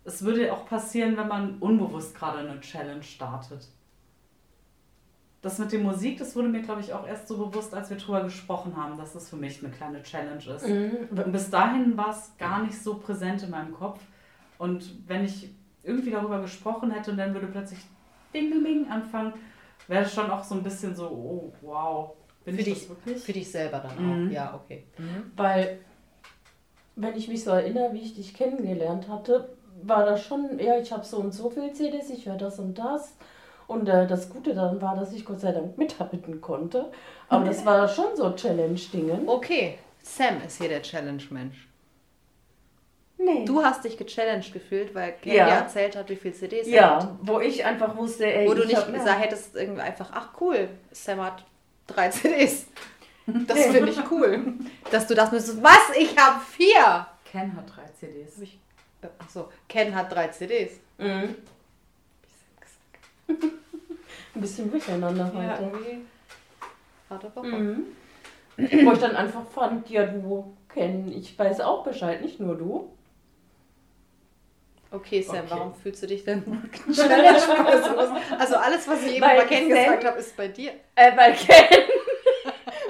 Es 0.10 0.24
würde 0.24 0.52
auch 0.52 0.66
passieren, 0.66 1.16
wenn 1.18 1.28
man 1.28 1.58
unbewusst 1.60 2.16
gerade 2.16 2.40
eine 2.40 2.60
Challenge 2.62 3.04
startet. 3.04 3.68
Das 5.44 5.60
mit 5.60 5.72
der 5.72 5.80
Musik, 5.82 6.18
das 6.18 6.36
wurde 6.36 6.50
mir, 6.50 6.64
glaube 6.64 6.82
ich, 6.82 6.92
auch 6.94 7.08
erst 7.08 7.28
so 7.28 7.38
bewusst, 7.38 7.76
als 7.76 7.92
wir 7.92 7.98
drüber 7.98 8.24
gesprochen 8.24 8.76
haben, 8.76 8.98
dass 8.98 9.14
es 9.14 9.30
für 9.30 9.36
mich 9.36 9.64
eine 9.64 9.72
kleine 9.72 10.02
Challenge 10.02 10.44
ist. 10.56 10.66
Und 10.66 11.32
bis 11.32 11.50
dahin 11.52 11.96
war 11.96 12.10
es 12.10 12.32
gar 12.40 12.64
nicht 12.64 12.82
so 12.82 12.96
präsent 12.96 13.44
in 13.44 13.52
meinem 13.52 13.72
Kopf. 13.72 14.00
Und 14.58 15.08
wenn 15.08 15.24
ich 15.24 15.50
irgendwie 15.84 16.10
darüber 16.10 16.42
gesprochen 16.42 16.90
hätte 16.90 17.12
und 17.12 17.18
dann 17.18 17.34
würde 17.36 17.46
plötzlich 17.48 17.80
Ding, 18.34 18.50
Ding, 18.52 18.64
Ding 18.64 18.90
anfangen, 18.90 19.34
wäre 19.88 20.06
es 20.06 20.14
schon 20.14 20.30
auch 20.32 20.44
so 20.44 20.56
ein 20.56 20.64
bisschen 20.64 20.96
so, 20.96 21.08
oh, 21.08 21.54
wow. 21.62 22.14
Bin 22.46 22.56
Für 22.56 22.62
ich 22.62 22.66
dich, 22.66 22.80
das 22.80 22.90
wirklich? 22.90 23.24
für 23.24 23.34
dich 23.34 23.52
selber 23.52 23.78
dann 23.78 23.96
Mhm. 24.24 24.28
auch. 24.28 24.32
Ja, 24.32 24.56
okay. 24.56 24.86
Weil, 25.36 25.80
wenn 26.96 27.16
ich 27.16 27.28
mich 27.28 27.44
so 27.44 27.52
erinnere, 27.52 27.94
wie 27.94 28.02
ich 28.02 28.16
dich 28.16 28.34
kennengelernt 28.34 29.08
hatte, 29.08 29.56
war 29.84 30.06
das 30.06 30.24
schon, 30.24 30.60
ja, 30.60 30.78
ich 30.78 30.92
habe 30.92 31.06
so 31.06 31.18
und 31.18 31.34
so 31.34 31.50
viel 31.50 31.72
CDs, 31.74 32.10
ich 32.10 32.26
höre 32.26 32.36
das 32.38 32.60
und 32.60 32.76
das. 32.78 33.16
Und 33.68 33.88
äh, 33.88 34.08
das 34.08 34.30
Gute 34.30 34.56
daran 34.56 34.82
war, 34.82 34.96
dass 34.96 35.14
ich 35.14 35.24
Gott 35.26 35.40
sei 35.42 35.52
Dank 35.52 35.78
mithalten 35.78 36.42
konnte. 36.42 36.92
Aber 37.28 37.46
das 37.46 37.64
war 37.66 37.88
schon 37.88 38.16
so 38.16 38.32
Challenge-Dingen. 38.32 39.28
Okay, 39.30 39.78
Sam 40.02 40.42
ist 40.46 40.58
hier 40.60 40.70
der 40.70 40.82
Challenge-Mensch. 40.82 41.68
Nee. 43.22 43.44
Du 43.46 43.62
hast 43.62 43.84
dich 43.84 43.98
gechallenged 43.98 44.54
gefühlt, 44.54 44.96
weil 44.96 45.12
Ken 45.22 45.34
Ja. 45.36 45.46
dir 45.46 45.52
erzählt 45.52 45.96
hat, 45.98 46.10
wie 46.10 46.16
viel 46.16 46.34
CDs 46.34 46.68
er 46.68 46.74
ja, 46.74 46.96
hat. 47.04 47.10
wo 47.22 47.40
ich 47.42 47.66
einfach 47.66 47.96
wusste, 47.98 48.26
ey, 48.26 48.48
Wo 48.48 48.54
du 48.54 48.62
ich 48.62 48.70
nicht 48.70 48.78
hab- 48.78 48.94
gesagt 48.94 49.20
hättest, 49.22 49.56
irgendwie 49.56 49.82
einfach, 49.82 50.10
ach 50.14 50.30
cool, 50.40 50.70
Sam 50.92 51.22
hat 51.22 51.44
drei 51.86 52.08
CDs. 52.12 52.68
Das 53.28 53.60
finde 53.68 53.90
ich 53.92 54.00
cool. 54.10 54.54
Dass 54.90 55.06
du 55.06 55.14
das 55.16 55.32
müsstest. 55.34 55.62
Was? 55.62 55.96
Ich 55.98 56.18
habe 56.18 56.40
vier! 56.50 57.06
Ken 57.26 57.56
hat 57.56 57.66
drei 57.76 57.84
CDs. 58.00 58.40
Achso, 59.20 59.50
Ken 59.68 59.96
hat 59.96 60.12
drei 60.12 60.28
CDs. 60.28 60.80
Mhm. 60.98 61.36
Ein 64.36 64.42
bisschen 64.42 64.70
durcheinander 64.72 65.32
Ja, 65.34 65.58
heute. 65.58 65.64
irgendwie. 65.64 66.06
Harte 67.10 67.36
Woche. 67.36 67.48
Mhm. 67.48 67.86
Wo 68.58 68.92
ich 68.92 69.00
dann 69.00 69.16
einfach 69.16 69.48
fand, 69.50 69.90
ja, 69.90 70.06
du 70.06 70.56
kennen, 70.68 71.12
ich 71.12 71.38
weiß 71.38 71.62
auch 71.62 71.84
Bescheid, 71.84 72.22
nicht 72.22 72.40
nur 72.40 72.56
du. 72.56 72.90
Okay, 74.92 75.22
Sam, 75.22 75.38
Okay. 75.38 75.46
warum 75.50 75.74
fühlst 75.76 76.02
du 76.04 76.08
dich 76.08 76.24
denn 76.26 76.44
also 76.88 78.56
alles, 78.56 78.88
was 78.88 79.04
ich 79.04 79.18
eben 79.18 79.18
über 79.18 79.46
Ken 79.46 79.70
gesagt 79.70 80.04
habe, 80.04 80.18
ist 80.20 80.36
bei 80.36 80.48
dir. 80.48 80.72
Äh, 80.96 81.16
weil 81.16 81.34
Ken, 81.36 81.84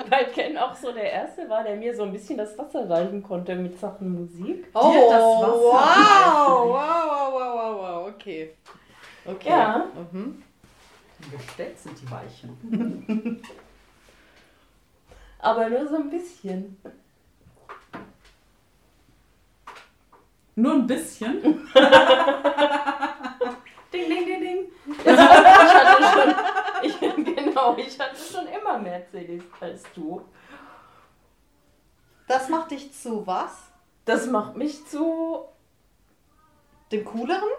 weil 0.12 0.26
Ken 0.28 0.58
auch 0.58 0.76
so 0.76 0.92
der 0.92 1.12
Erste 1.12 1.48
war, 1.50 1.64
der 1.64 1.76
mir 1.76 1.96
so 1.96 2.04
ein 2.04 2.12
bisschen 2.12 2.38
das 2.38 2.58
Wasser 2.58 2.90
reichen 2.90 3.22
konnte 3.24 3.56
mit 3.56 3.80
Sachen 3.80 4.22
Musik. 4.22 4.68
Oh, 4.74 5.08
das 5.10 5.22
Wasser 5.22 5.54
wow, 5.54 6.70
wow, 6.70 6.70
wow, 6.70 7.34
wow, 7.34 7.54
wow, 7.54 7.78
wow, 7.80 8.08
okay. 8.08 8.54
Okay. 9.26 9.50
Ja. 9.50 9.86
Mhm. 10.12 10.44
Gestellt 11.32 11.78
sind 11.78 12.02
die 12.02 12.10
Weichen. 12.10 13.42
Aber 15.40 15.70
nur 15.70 15.88
so 15.88 15.96
ein 15.96 16.10
bisschen. 16.10 16.78
Nur 20.56 20.74
ein 20.74 20.88
bisschen. 20.88 21.42
ding, 23.94 24.10
ding, 24.10 24.26
ding, 24.26 24.42
ding. 24.42 24.66
Ich 25.06 25.08
hatte 25.08 26.04
schon, 26.04 26.34
ich, 26.84 27.02
genau, 27.60 27.78
ich 27.78 28.00
hatte 28.00 28.18
schon 28.18 28.48
immer 28.48 28.80
mehr 28.80 29.08
CDs 29.10 29.44
als 29.60 29.84
du. 29.94 30.22
Das 32.28 32.50
macht 32.50 32.72
dich 32.72 32.94
zu 32.94 33.26
was? 33.26 33.72
Das 34.06 34.28
macht 34.28 34.56
mich 34.56 34.86
zu. 34.86 35.44
Dem 36.92 37.06
cooleren? 37.06 37.50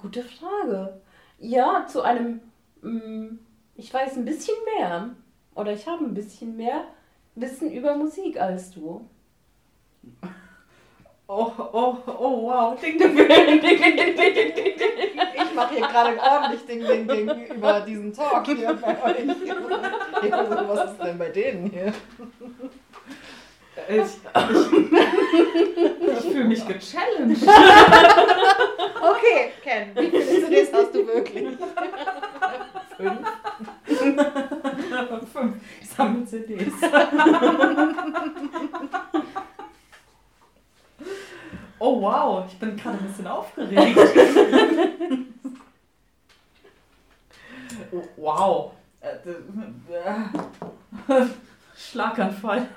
Gute 0.00 0.22
Frage. 0.22 1.00
Ja, 1.38 1.86
zu 1.86 2.02
einem. 2.02 2.40
mm, 2.82 3.38
Ich 3.74 3.92
weiß 3.92 4.16
ein 4.16 4.24
bisschen 4.24 4.56
mehr. 4.76 5.10
Oder 5.54 5.72
ich 5.72 5.86
habe 5.86 6.04
ein 6.04 6.14
bisschen 6.14 6.56
mehr 6.56 6.84
Wissen 7.34 7.70
über 7.70 7.96
Musik 7.96 8.40
als 8.40 8.70
du. 8.70 9.08
Oh, 11.28 11.52
oh, 11.72 11.98
oh, 12.06 12.42
wow. 12.46 12.74
Ding, 12.80 12.98
ding, 12.98 13.16
Ich 13.16 13.24
mache 15.54 15.74
hier 15.74 15.86
gerade 15.86 16.18
ordentlich 16.20 16.66
Ding, 16.66 16.84
Ding, 16.86 17.06
Ding 17.08 17.46
über 17.56 17.80
diesen 17.80 18.12
Talk 18.12 18.46
hier 18.46 18.74
bei 18.74 19.02
euch. 19.02 19.28
Was 20.68 20.90
ist 20.92 21.02
denn 21.02 21.18
bei 21.18 21.28
denen 21.28 21.70
hier? 21.70 21.92
Ich, 23.88 23.96
ich, 23.96 24.04
ich 26.08 26.20
fühle 26.32 26.44
mich 26.44 26.66
gechallenged. 26.66 27.42
Okay, 29.02 29.50
Ken, 29.64 29.90
wie 29.96 30.10
viele 30.10 30.24
CDs 30.24 30.72
hast 30.72 30.94
du 30.94 31.04
wirklich? 31.04 31.58
Fünf. 32.96 33.18
Fünf. 35.32 35.56
Ich 35.80 35.88
sammle 35.88 36.24
CDs. 36.24 36.72
Oh 41.84 42.00
wow, 42.00 42.44
ich 42.46 42.56
bin 42.60 42.76
gerade 42.76 42.96
ein 42.96 43.08
bisschen 43.08 43.26
aufgeregt. 43.26 43.98
Oh, 47.90 48.04
wow. 48.18 48.72
Schlaganfall. 51.76 52.68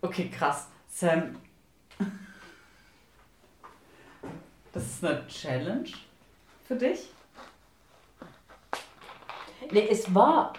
Okay, 0.00 0.30
krass. 0.30 0.68
Sam. 0.88 1.38
Das 4.72 4.82
ist 4.82 5.04
eine 5.04 5.26
Challenge 5.28 5.90
für 6.66 6.76
dich? 6.76 7.10
Nee, 9.70 9.88
es 9.90 10.14
war 10.14 10.54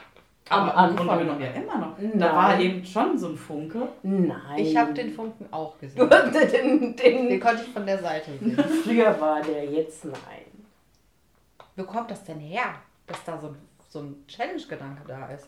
am 0.49 0.69
Anfang. 0.69 1.19
genommen 1.19 1.41
ja 1.41 1.47
immer 1.51 1.77
noch. 1.77 1.97
Nein. 1.97 2.19
Da 2.19 2.35
war 2.35 2.59
eben 2.59 2.85
schon 2.85 3.17
so 3.17 3.27
ein 3.29 3.37
Funke. 3.37 3.87
Nein. 4.03 4.57
Ich 4.57 4.75
habe 4.77 4.93
den 4.93 5.13
Funken 5.13 5.47
auch 5.51 5.77
gesehen. 5.79 6.09
den, 6.09 6.95
Den 6.95 7.29
den. 7.29 7.39
konnte 7.39 7.63
ich 7.65 7.69
von 7.73 7.85
der 7.85 7.99
Seite 7.99 8.31
sehen. 8.39 8.57
Früher 8.83 9.19
war 9.19 9.41
der, 9.41 9.65
jetzt 9.65 10.05
nein. 10.05 10.45
Wo 11.75 11.83
kommt 11.83 12.09
das 12.11 12.23
denn 12.23 12.39
her, 12.39 12.73
dass 13.05 13.23
da 13.23 13.39
so, 13.39 13.55
so 13.89 13.99
ein 13.99 14.23
Challenge-Gedanke 14.27 15.03
da 15.07 15.27
ist? 15.27 15.47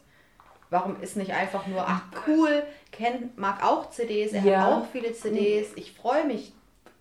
Warum 0.71 1.01
ist 1.01 1.17
nicht 1.17 1.31
einfach 1.33 1.65
nur, 1.65 1.81
ach 1.87 2.03
cool, 2.27 2.61
Ken 2.91 3.31
mag 3.35 3.63
auch 3.65 3.89
CDs, 3.89 4.33
er 4.33 4.43
Ja. 4.43 4.61
hat 4.61 4.73
auch 4.73 4.85
viele 4.91 5.11
CDs, 5.13 5.69
ich 5.75 5.93
freue 5.93 6.25
mich. 6.25 6.53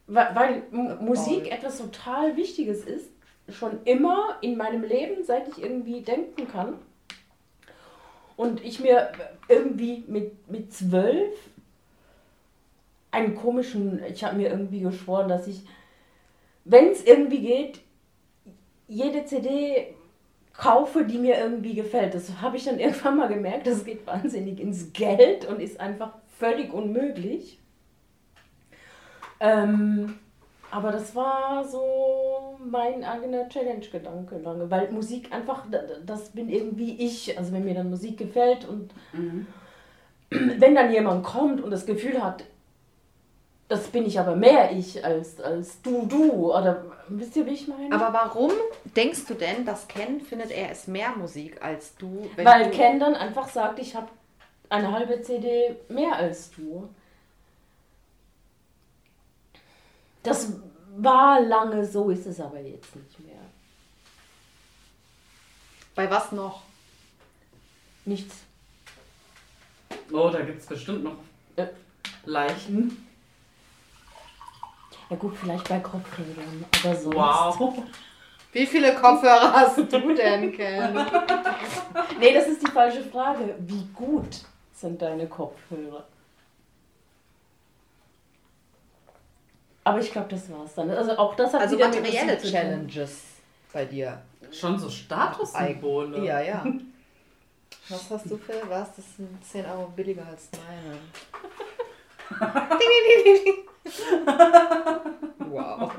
Weil, 0.06 0.34
weil 0.34 0.62
Äh, 0.72 0.94
Musik 1.04 1.52
etwas 1.52 1.76
total 1.78 2.34
Wichtiges 2.36 2.84
ist, 2.84 3.10
schon 3.50 3.78
immer 3.84 4.36
in 4.40 4.56
meinem 4.56 4.82
Leben, 4.84 5.22
seit 5.22 5.48
ich 5.48 5.62
irgendwie 5.62 6.00
denken 6.00 6.48
kann. 6.48 6.74
Und 8.38 8.64
ich 8.64 8.78
mir 8.78 9.10
irgendwie 9.48 10.04
mit, 10.06 10.48
mit 10.48 10.72
zwölf 10.72 11.36
einen 13.10 13.34
komischen, 13.34 14.00
ich 14.04 14.22
habe 14.22 14.36
mir 14.36 14.48
irgendwie 14.48 14.78
geschworen, 14.78 15.28
dass 15.28 15.48
ich, 15.48 15.62
wenn 16.64 16.86
es 16.92 17.02
irgendwie 17.02 17.40
geht, 17.40 17.80
jede 18.86 19.24
CD 19.24 19.92
kaufe, 20.52 21.04
die 21.04 21.18
mir 21.18 21.36
irgendwie 21.36 21.74
gefällt. 21.74 22.14
Das 22.14 22.40
habe 22.40 22.56
ich 22.56 22.64
dann 22.64 22.78
irgendwann 22.78 23.16
mal 23.16 23.26
gemerkt, 23.26 23.66
das 23.66 23.84
geht 23.84 24.06
wahnsinnig 24.06 24.60
ins 24.60 24.92
Geld 24.92 25.44
und 25.44 25.60
ist 25.60 25.80
einfach 25.80 26.12
völlig 26.38 26.72
unmöglich. 26.72 27.58
Ähm, 29.40 30.16
Aber 30.70 30.92
das 30.92 31.12
war 31.16 31.64
so 31.64 32.27
mein 32.70 33.04
eigener 33.04 33.48
Challenge-Gedanke 33.48 34.38
lange, 34.38 34.70
weil 34.70 34.90
Musik 34.90 35.32
einfach, 35.32 35.64
da- 35.70 35.82
da- 35.82 35.94
das 36.04 36.30
bin 36.30 36.48
irgendwie 36.48 36.92
ich. 37.04 37.36
Also 37.38 37.52
wenn 37.52 37.64
mir 37.64 37.74
dann 37.74 37.90
Musik 37.90 38.18
gefällt 38.18 38.66
und 38.68 38.90
Mhm. 39.12 39.46
wenn 40.30 40.74
dann 40.74 40.92
jemand 40.92 41.24
kommt 41.24 41.62
und 41.62 41.70
das 41.70 41.86
Gefühl 41.86 42.22
hat, 42.22 42.44
das 43.68 43.88
bin 43.88 44.06
ich 44.06 44.18
aber 44.18 44.34
mehr 44.34 44.72
ich 44.72 45.04
als, 45.04 45.40
als 45.40 45.82
du, 45.82 46.06
du. 46.06 46.54
Oder 46.56 46.84
wisst 47.08 47.36
ihr, 47.36 47.44
wie 47.44 47.50
ich 47.50 47.68
meine? 47.68 47.94
Aber 47.94 48.12
warum 48.14 48.50
denkst 48.96 49.26
du 49.26 49.34
denn, 49.34 49.66
dass 49.66 49.88
Ken 49.88 50.20
findet, 50.22 50.50
er 50.50 50.72
ist 50.72 50.88
mehr 50.88 51.10
Musik 51.16 51.62
als 51.62 51.94
du? 51.96 52.30
weil 52.36 52.64
du 52.64 52.70
Ken 52.70 52.98
dann 52.98 53.14
einfach 53.14 53.48
sagt, 53.48 53.78
ich 53.78 53.94
habe 53.94 54.08
eine 54.70 54.90
halbe 54.92 55.20
CD 55.22 55.76
mehr 55.88 56.16
als 56.16 56.50
du. 56.52 56.88
Das 60.22 60.52
war 60.96 61.40
lange 61.40 61.84
so, 61.86 62.10
ist 62.10 62.26
es 62.26 62.40
aber 62.40 62.60
jetzt 62.60 62.94
nicht 62.96 63.20
mehr. 63.20 63.36
Bei 65.94 66.10
was 66.10 66.32
noch? 66.32 66.62
Nichts. 68.04 68.36
Oh, 70.12 70.30
da 70.30 70.40
gibt 70.40 70.60
es 70.60 70.66
bestimmt 70.66 71.04
noch 71.04 71.16
Äh. 71.56 71.66
Leichen. 72.24 73.06
Ja 75.10 75.16
gut, 75.16 75.36
vielleicht 75.36 75.68
bei 75.68 75.80
Kopfhörern, 75.80 76.64
aber 76.84 76.94
sonst. 76.94 77.16
Wow. 77.16 77.82
Wie 78.52 78.66
viele 78.66 78.94
Kopfhörer 78.94 79.52
hast 79.52 79.78
du 79.78 79.84
denn, 80.14 80.52
Ken? 80.52 80.94
Nee, 82.18 82.34
das 82.34 82.46
ist 82.48 82.62
die 82.66 82.70
falsche 82.70 83.02
Frage. 83.04 83.54
Wie 83.60 83.84
gut 83.94 84.40
sind 84.74 85.00
deine 85.00 85.26
Kopfhörer? 85.26 86.04
Aber 89.88 90.00
ich 90.00 90.12
glaube, 90.12 90.28
das 90.28 90.50
war's 90.52 90.74
dann. 90.74 90.90
Also 90.90 91.16
auch 91.16 91.34
das 91.34 91.54
hat 91.54 91.62
Also 91.62 91.76
wieder 91.78 91.88
materielle. 91.88 92.36
Challenges 92.36 93.22
bei 93.72 93.86
dir. 93.86 94.20
Schon 94.52 94.78
so 94.78 94.90
Statussymbole. 94.90 96.22
Ja, 96.26 96.40
ja. 96.40 96.66
Was 97.88 98.10
hast 98.10 98.30
du 98.30 98.36
für 98.36 98.68
was? 98.68 98.94
Das 98.96 99.16
sind 99.16 99.42
10 99.42 99.64
Euro 99.64 99.86
billiger 99.96 100.26
als 100.26 100.50
meine. 100.52 100.98
ding, 102.78 103.24
ding. 103.46 103.54
wow. 105.50 105.90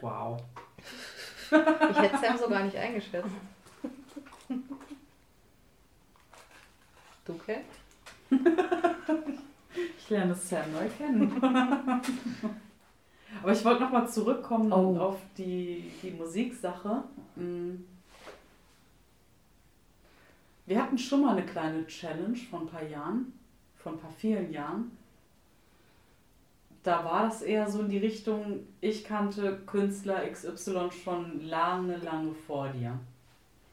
Wow. 0.00 0.40
Ich 1.90 1.98
hätte 1.98 2.18
Sam 2.18 2.38
so 2.38 2.48
gar 2.48 2.62
nicht 2.62 2.76
eingeschätzt. 2.76 3.30
Du, 7.24 7.34
Ken? 7.38 7.62
Ich 9.98 10.10
lerne 10.10 10.32
es 10.32 10.48
sehr 10.48 10.64
neu 10.68 10.88
kennen. 10.96 11.32
Aber 13.42 13.52
ich 13.52 13.64
wollte 13.64 13.82
nochmal 13.82 14.08
zurückkommen 14.08 14.72
Oh. 14.72 14.96
auf 14.98 15.18
die, 15.36 15.90
die 16.02 16.12
Musiksache. 16.12 17.02
Mm. 17.34 17.74
Wir 20.64 20.82
hatten 20.82 20.96
schon 20.96 21.22
mal 21.22 21.36
eine 21.36 21.44
kleine 21.44 21.86
Challenge 21.86 22.36
vor 22.36 22.60
ein 22.60 22.66
paar 22.68 22.84
Jahren, 22.84 23.32
vor 23.76 23.92
ein 23.92 23.98
paar 23.98 24.12
vielen 24.16 24.52
Jahren. 24.52 24.96
Da 26.82 27.04
war 27.04 27.24
das 27.24 27.42
eher 27.42 27.68
so 27.68 27.80
in 27.80 27.88
die 27.88 27.98
Richtung, 27.98 28.60
ich 28.80 29.02
kannte 29.04 29.58
Künstler 29.66 30.24
XY 30.30 30.90
schon 30.92 31.40
lange, 31.48 31.96
lange 31.96 32.32
vor 32.46 32.68
dir. 32.68 32.98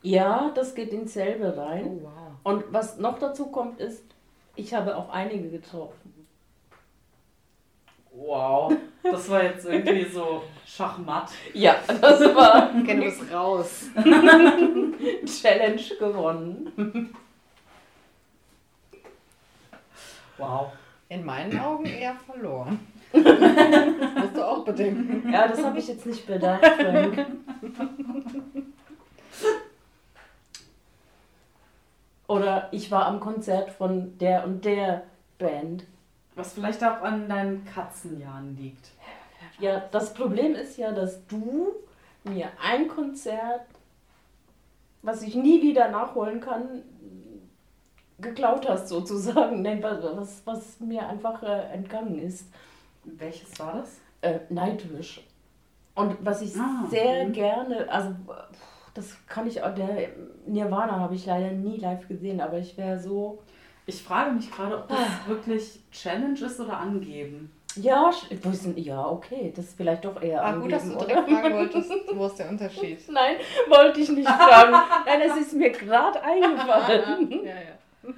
Ja, 0.01 0.51
das 0.53 0.73
geht 0.75 0.91
ins 0.91 1.13
selbe 1.13 1.55
rein. 1.55 1.85
Oh, 1.85 2.01
wow. 2.03 2.11
Und 2.43 2.63
was 2.73 2.97
noch 2.97 3.19
dazu 3.19 3.45
kommt, 3.47 3.79
ist, 3.79 4.03
ich 4.55 4.73
habe 4.73 4.95
auch 4.95 5.09
einige 5.09 5.49
getroffen. 5.49 6.27
Wow, 8.11 8.71
das 9.01 9.27
war 9.29 9.43
jetzt 9.43 9.65
irgendwie 9.65 10.05
so 10.05 10.43
Schachmatt. 10.67 11.31
Ja, 11.53 11.77
das 11.87 12.21
war 12.35 12.71
Ken, 12.85 12.97
du 12.97 13.05
bist 13.05 13.33
raus. 13.33 13.85
Challenge 15.41 15.81
gewonnen. 15.99 17.15
Wow. 20.37 20.71
In 21.09 21.25
meinen 21.25 21.59
Augen 21.59 21.85
eher 21.85 22.15
verloren. 22.15 22.79
Das 23.11 23.23
musst 24.21 24.35
du 24.35 24.47
auch 24.47 24.65
bedenken. 24.65 25.31
Ja, 25.31 25.47
das 25.47 25.63
habe 25.63 25.79
ich 25.79 25.87
jetzt 25.87 26.05
nicht 26.05 26.25
bedacht, 26.25 26.65
Frank. 26.65 27.25
Oder 32.27 32.69
ich 32.71 32.91
war 32.91 33.05
am 33.05 33.19
Konzert 33.19 33.69
von 33.71 34.17
der 34.17 34.45
und 34.45 34.65
der 34.65 35.03
Band. 35.38 35.86
Was 36.36 36.53
vielleicht 36.53 36.83
auch 36.83 37.01
an 37.01 37.27
deinen 37.29 37.65
Katzenjahren 37.65 38.57
liegt. 38.57 38.91
Ja, 39.59 39.83
das 39.91 40.13
Problem 40.13 40.55
ist 40.55 40.77
ja, 40.77 40.91
dass 40.91 41.25
du 41.27 41.73
mir 42.23 42.47
ein 42.62 42.88
Konzert, 42.88 43.65
was 45.01 45.21
ich 45.21 45.36
nie 45.36 45.62
wieder 45.62 45.89
nachholen 45.89 46.39
kann, 46.39 46.83
geklaut 48.19 48.67
hast 48.67 48.88
sozusagen. 48.88 49.62
Nein, 49.62 49.83
was, 49.83 50.41
was, 50.45 50.79
mir 50.79 51.07
einfach 51.07 51.43
äh, 51.43 51.73
entgangen 51.73 52.19
ist. 52.19 52.47
Welches 53.03 53.59
war 53.59 53.73
das? 53.73 53.99
Äh, 54.21 54.39
Nightwish. 54.49 55.27
Und 55.93 56.17
was 56.25 56.41
ich 56.41 56.55
Ah, 56.55 56.86
sehr 56.89 57.27
mhm. 57.27 57.33
gerne, 57.33 57.91
also 57.91 58.15
das 58.93 59.15
kann 59.27 59.47
ich 59.47 59.62
auch, 59.63 59.73
der 59.73 60.10
Nirvana 60.45 60.99
habe 60.99 61.15
ich 61.15 61.25
leider 61.25 61.51
nie 61.51 61.77
live 61.77 62.08
gesehen, 62.08 62.41
aber 62.41 62.60
ich 62.60 62.77
wäre 62.77 62.99
so, 62.99 63.39
Ich 63.86 64.01
frage 64.03 64.32
mich 64.32 64.49
gerade, 64.51 64.77
ob 64.77 64.88
das 64.88 65.27
wirklich 65.27 65.79
Challenge 65.91 66.39
ist 66.39 66.60
oder 66.60 66.77
angeben. 66.77 67.51
ja, 67.75 68.12
ja, 68.75 69.08
okay, 69.08 69.51
das 69.56 69.65
ist 69.65 69.77
vielleicht 69.77 70.06
doch 70.06 70.21
eher 70.21 70.43
Ah, 70.43 70.56
gut, 70.56 70.71
dass 70.71 70.84
du 70.88 70.95
direkt 70.97 71.27
fragen 71.29 71.53
wolltest, 71.56 71.91
wo 72.15 72.25
ist 72.27 72.36
der 72.38 72.49
Unterschied? 72.49 72.99
Nein, 73.12 73.36
wollte 73.67 73.99
ich 73.99 74.10
nicht 74.10 74.29
fragen. 74.29 74.71
Nein, 75.06 75.21
es 75.27 75.38
ist 75.38 75.53
mir 75.53 75.71
gerade 75.71 76.21
eingefallen. 76.21 77.29
Ja, 77.43 77.56
ja. 77.56 78.13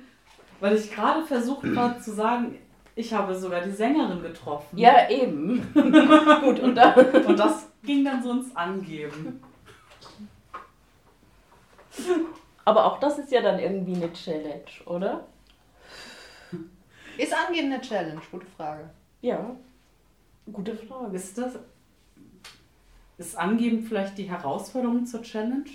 Weil 0.59 0.75
ich 0.75 0.91
gerade 0.91 1.21
versucht 1.23 1.75
war 1.75 1.99
zu 1.99 2.11
sagen, 2.13 2.57
ich 2.95 3.13
habe 3.13 3.35
sogar 3.35 3.61
die 3.61 3.71
Sängerin 3.71 4.21
getroffen. 4.21 4.77
Ja, 4.77 5.09
eben. 5.09 5.67
Gut, 5.73 6.59
und 6.61 6.75
dann. 6.75 6.93
Und 7.25 7.37
das 7.37 7.67
ging 7.83 8.05
dann 8.05 8.23
so 8.23 8.31
ins 8.31 8.55
Angeben. 8.55 9.41
Aber 12.65 12.85
auch 12.85 12.99
das 12.99 13.19
ist 13.19 13.31
ja 13.31 13.41
dann 13.41 13.59
irgendwie 13.59 13.95
eine 13.95 14.11
Challenge, 14.13 14.63
oder? 14.85 15.25
Ist 17.17 17.33
angeben 17.33 17.71
eine 17.71 17.81
Challenge? 17.81 18.21
Gute 18.31 18.45
Frage. 18.57 18.89
Ja. 19.21 19.55
Gute 20.51 20.75
Frage. 20.75 21.15
Ist 21.15 21.37
das. 21.37 21.57
Ist 23.17 23.37
Angeben 23.37 23.83
vielleicht 23.83 24.17
die 24.17 24.29
Herausforderung 24.29 25.05
zur 25.05 25.21
Challenge? 25.21 25.69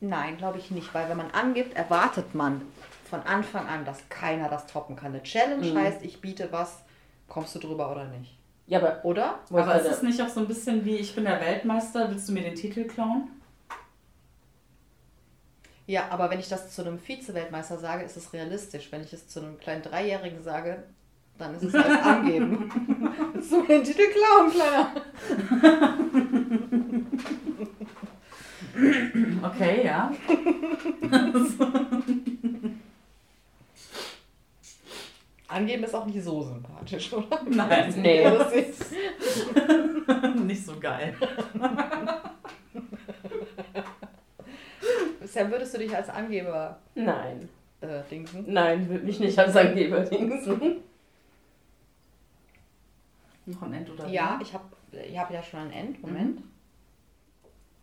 Nein, 0.00 0.36
glaube 0.36 0.58
ich 0.58 0.70
nicht, 0.70 0.92
weil 0.94 1.08
wenn 1.08 1.16
man 1.16 1.30
angibt, 1.32 1.74
erwartet 1.76 2.34
man 2.34 2.62
von 3.08 3.20
Anfang 3.22 3.66
an, 3.66 3.84
dass 3.84 4.08
keiner 4.08 4.48
das 4.48 4.66
toppen 4.66 4.96
kann. 4.96 5.12
Eine 5.12 5.22
Challenge 5.22 5.66
Mhm. 5.72 5.76
heißt, 5.78 6.02
ich 6.02 6.20
biete 6.20 6.52
was, 6.52 6.82
kommst 7.28 7.54
du 7.54 7.58
drüber 7.58 7.90
oder 7.90 8.04
nicht? 8.06 8.37
Ja, 8.68 8.78
aber. 8.80 9.04
Oder? 9.04 9.40
Aber 9.50 9.80
ist 9.80 9.90
es 9.90 10.02
nicht 10.02 10.20
auch 10.20 10.28
so 10.28 10.40
ein 10.40 10.46
bisschen 10.46 10.84
wie, 10.84 10.96
ich 10.96 11.14
bin 11.14 11.24
der 11.24 11.40
Weltmeister, 11.40 12.10
willst 12.10 12.28
du 12.28 12.32
mir 12.32 12.42
den 12.42 12.54
Titel 12.54 12.84
klauen? 12.84 13.28
Ja, 15.86 16.08
aber 16.10 16.28
wenn 16.28 16.38
ich 16.38 16.50
das 16.50 16.74
zu 16.74 16.82
einem 16.82 16.98
Vize-Weltmeister 16.98 17.78
sage, 17.78 18.04
ist 18.04 18.18
es 18.18 18.34
realistisch. 18.34 18.92
Wenn 18.92 19.02
ich 19.02 19.14
es 19.14 19.26
zu 19.26 19.40
einem 19.40 19.58
kleinen 19.58 19.82
Dreijährigen 19.82 20.42
sage, 20.42 20.82
dann 21.38 21.54
ist 21.54 21.62
es 21.62 21.74
als 21.74 21.86
angeben. 22.02 22.70
Willst 23.32 23.50
du 23.50 23.62
mir 23.62 23.68
den 23.68 23.84
Titel 23.84 24.02
klauen, 24.12 24.50
Kleiner? 24.50 24.92
Okay, 29.44 29.86
ja. 29.86 30.12
Angeben 35.48 35.82
ist 35.84 35.94
auch 35.94 36.04
nicht 36.04 36.22
so 36.22 36.42
sympathisch, 36.42 37.12
oder? 37.12 37.42
Nein, 37.48 37.94
Nee. 38.02 38.22
Das 38.24 38.52
ist, 38.52 38.92
nicht 40.44 40.64
so 40.64 40.78
geil. 40.78 41.14
Bisher 45.20 45.50
würdest 45.50 45.74
du 45.74 45.78
dich 45.78 45.94
als 45.94 46.08
Angeber 46.10 46.78
Nein. 46.94 47.48
äh, 47.80 48.02
dingsen. 48.10 48.44
Nein, 48.46 48.88
würde 48.88 49.04
mich 49.04 49.20
nicht 49.20 49.38
als 49.38 49.56
Angeber 49.56 50.00
dingsen. 50.00 50.82
Noch 53.46 53.62
ein 53.62 53.72
End 53.74 53.90
oder 53.90 54.06
Ja, 54.08 54.38
ich 54.42 54.52
habe 54.52 54.64
ich 54.92 55.18
hab 55.18 55.30
ja 55.30 55.42
schon 55.42 55.60
ein 55.60 55.72
End. 55.72 56.02
Moment. 56.02 56.42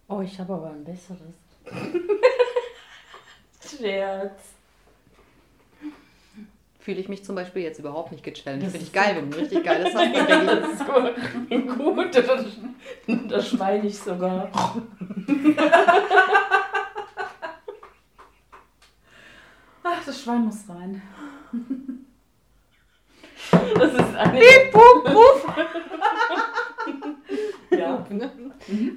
Oh, 0.07 0.21
ich 0.21 0.39
habe 0.39 0.53
aber 0.53 0.69
ein 0.69 0.83
besseres. 0.83 1.19
Scherz. 3.67 4.54
Fühle 6.85 6.99
ich 6.99 7.09
mich 7.09 7.25
zum 7.25 7.33
Beispiel 7.33 7.63
jetzt 7.63 7.79
überhaupt 7.79 8.11
nicht 8.11 8.23
gechallenged. 8.23 8.67
Das 8.67 8.73
Finde 8.73 8.85
ich 8.85 8.93
geil, 8.93 9.15
wenn 9.15 9.29
ein 9.29 9.33
richtig 9.33 9.63
geiles. 9.63 9.91
Dann 9.95 10.13
denke 10.13 10.45
Das 10.45 10.69
ist 10.69 10.85
gut. 10.85 11.15
gut. 11.79 12.15
Das, 12.15 12.45
das 13.27 13.49
schweine 13.49 13.87
ich 13.87 13.97
sogar. 13.97 14.51
Ach, 19.83 20.05
das 20.05 20.21
Schwein 20.21 20.45
muss 20.45 20.69
rein. 20.69 21.01
Das 23.79 23.91
ist 23.91 24.15
eine. 24.15 24.39
ja. 27.71 28.05
Ne? 28.11 28.29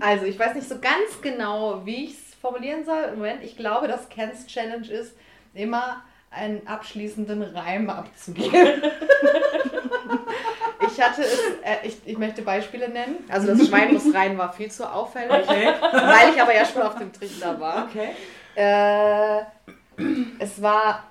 Also, 0.01 0.27
ich 0.27 0.39
weiß 0.39 0.57
nicht 0.57 0.69
so 0.69 0.79
ganz 0.79 1.23
genau, 1.23 1.87
wie 1.87 2.05
ich 2.05 2.13
es 2.13 2.35
formulieren 2.35 2.85
soll. 2.85 3.05
Im 3.05 3.21
Moment, 3.21 3.43
ich 3.43 3.57
glaube, 3.57 3.89
dass 3.89 4.11
Kens 4.11 4.47
Challenge 4.47 4.87
ist, 4.87 5.17
immer 5.55 6.03
einen 6.31 6.67
abschließenden 6.67 7.43
Reim 7.43 7.89
abzugeben. 7.91 8.53
ich 10.87 11.01
hatte 11.01 11.23
es, 11.23 11.39
äh, 11.63 11.87
ich, 11.87 11.97
ich 12.05 12.19
möchte 12.19 12.43
Beispiele 12.43 12.89
nennen. 12.89 13.25
Also, 13.29 13.49
das 13.49 13.67
Schwein 13.69 13.95
muss 13.95 14.13
rein 14.15 14.37
war 14.39 14.53
viel 14.53 14.71
zu 14.71 14.91
auffällig, 14.91 15.49
Okay. 15.49 15.73
weil 15.81 16.35
ich 16.35 16.41
aber 16.41 16.55
ja 16.55 16.65
schon 16.65 16.83
auf 16.83 16.97
dem 16.97 17.13
Trichter 17.13 17.59
war. 17.59 17.89
Okay. 17.89 18.11
Äh, 18.55 19.43
es 20.39 20.61
war 20.61 21.05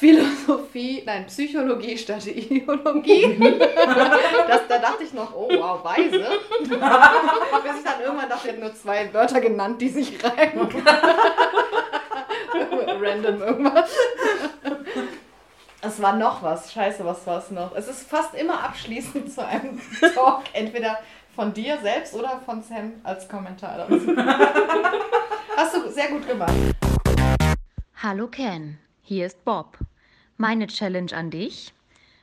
Philosophie, 0.00 1.02
nein, 1.04 1.26
Psychologie 1.26 1.98
statt 1.98 2.26
Ideologie. 2.26 3.36
das, 4.48 4.60
da 4.66 4.78
dachte 4.78 5.04
ich 5.04 5.12
noch, 5.12 5.34
oh 5.34 5.48
wow, 5.50 5.84
weise. 5.84 6.24
Bis 6.60 6.70
ich 6.70 7.84
dann 7.84 8.00
irgendwann 8.02 8.28
dachte, 8.28 8.46
ich 8.48 8.52
hätte 8.52 8.60
nur 8.60 8.74
zwei 8.74 9.12
Wörter 9.12 9.40
genannt, 9.42 9.80
die 9.82 9.90
sich 9.90 10.18
reimen. 10.24 10.68
Random 12.98 13.42
irgendwas. 13.42 13.90
Es 15.82 16.00
war 16.02 16.16
noch 16.16 16.42
was. 16.42 16.72
Scheiße, 16.72 17.04
was 17.04 17.26
war 17.26 17.38
es 17.38 17.50
noch? 17.50 17.74
Es 17.74 17.88
ist 17.88 18.08
fast 18.08 18.34
immer 18.34 18.62
abschließend 18.62 19.32
zu 19.32 19.46
einem 19.46 19.80
Talk, 20.14 20.44
entweder 20.52 20.98
von 21.34 21.52
dir 21.54 21.78
selbst 21.78 22.14
oder 22.14 22.40
von 22.44 22.62
Sam 22.62 22.92
als 23.02 23.28
Kommentar. 23.28 23.86
Hast 25.56 25.74
du 25.74 25.90
sehr 25.90 26.08
gut 26.08 26.26
gemacht. 26.26 26.52
Hallo 28.02 28.28
Ken, 28.28 28.78
hier 29.02 29.26
ist 29.26 29.44
Bob. 29.44 29.78
Meine 30.36 30.66
Challenge 30.66 31.12
an 31.12 31.30
dich. 31.30 31.72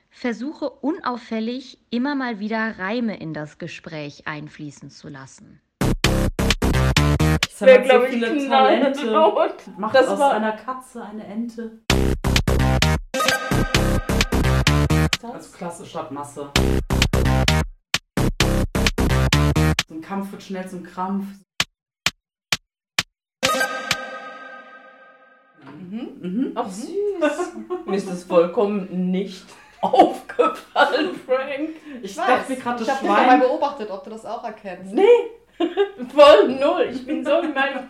Versuche 0.10 0.70
unauffällig 0.70 1.78
immer 1.92 2.16
mal 2.16 2.40
wieder 2.40 2.80
Reime 2.80 3.18
in 3.18 3.34
das 3.34 3.60
Gespräch 3.60 4.26
einfließen 4.26 4.90
zu 4.90 5.10
lassen. 5.10 5.62
Das 7.60 7.68
Wäre, 7.68 7.82
so 7.82 7.90
glaube 7.90 8.06
ich, 8.06 8.14
viele. 8.14 8.48
Talente. 8.50 9.12
Macht 9.78 9.96
Das 9.96 10.08
aus 10.10 10.20
war- 10.20 10.34
einer 10.34 10.52
Katze 10.52 11.04
eine 11.04 11.26
Ente. 11.26 11.80
Also 15.24 15.58
Klasse 15.58 15.86
statt 15.88 16.12
Masse. 16.12 16.52
So 19.88 19.96
ein 19.96 20.02
Kampf 20.02 20.32
wird 20.34 20.44
schnell 20.44 20.68
zum 20.70 20.84
Krampf. 20.84 21.26
Mhm. 25.90 26.52
Ach 26.56 26.70
süß. 26.70 26.86
Mir 27.86 27.96
ist 27.96 28.10
das 28.10 28.24
vollkommen 28.24 29.10
nicht 29.12 29.46
aufgefallen, 29.82 31.20
Frank. 31.26 31.70
Ich 32.04 32.16
weiß. 32.18 32.28
dachte 32.28 32.52
mir 32.52 32.58
gerade, 32.60 32.82
Ich 32.82 32.88
das 32.88 32.96
habe 32.98 33.08
dich 33.08 33.16
mal 33.16 33.26
Schwein. 33.26 33.40
beobachtet, 33.40 33.90
ob 33.92 34.04
du 34.04 34.10
das 34.12 34.26
auch 34.26 34.44
erkennst. 34.44 34.94
Nee. 34.94 35.02
Voll 36.14 36.48
null. 36.50 36.90
Ich 36.92 37.06
bin 37.06 37.26
so 37.26 37.40
in 37.40 37.54
meinem. 37.54 37.86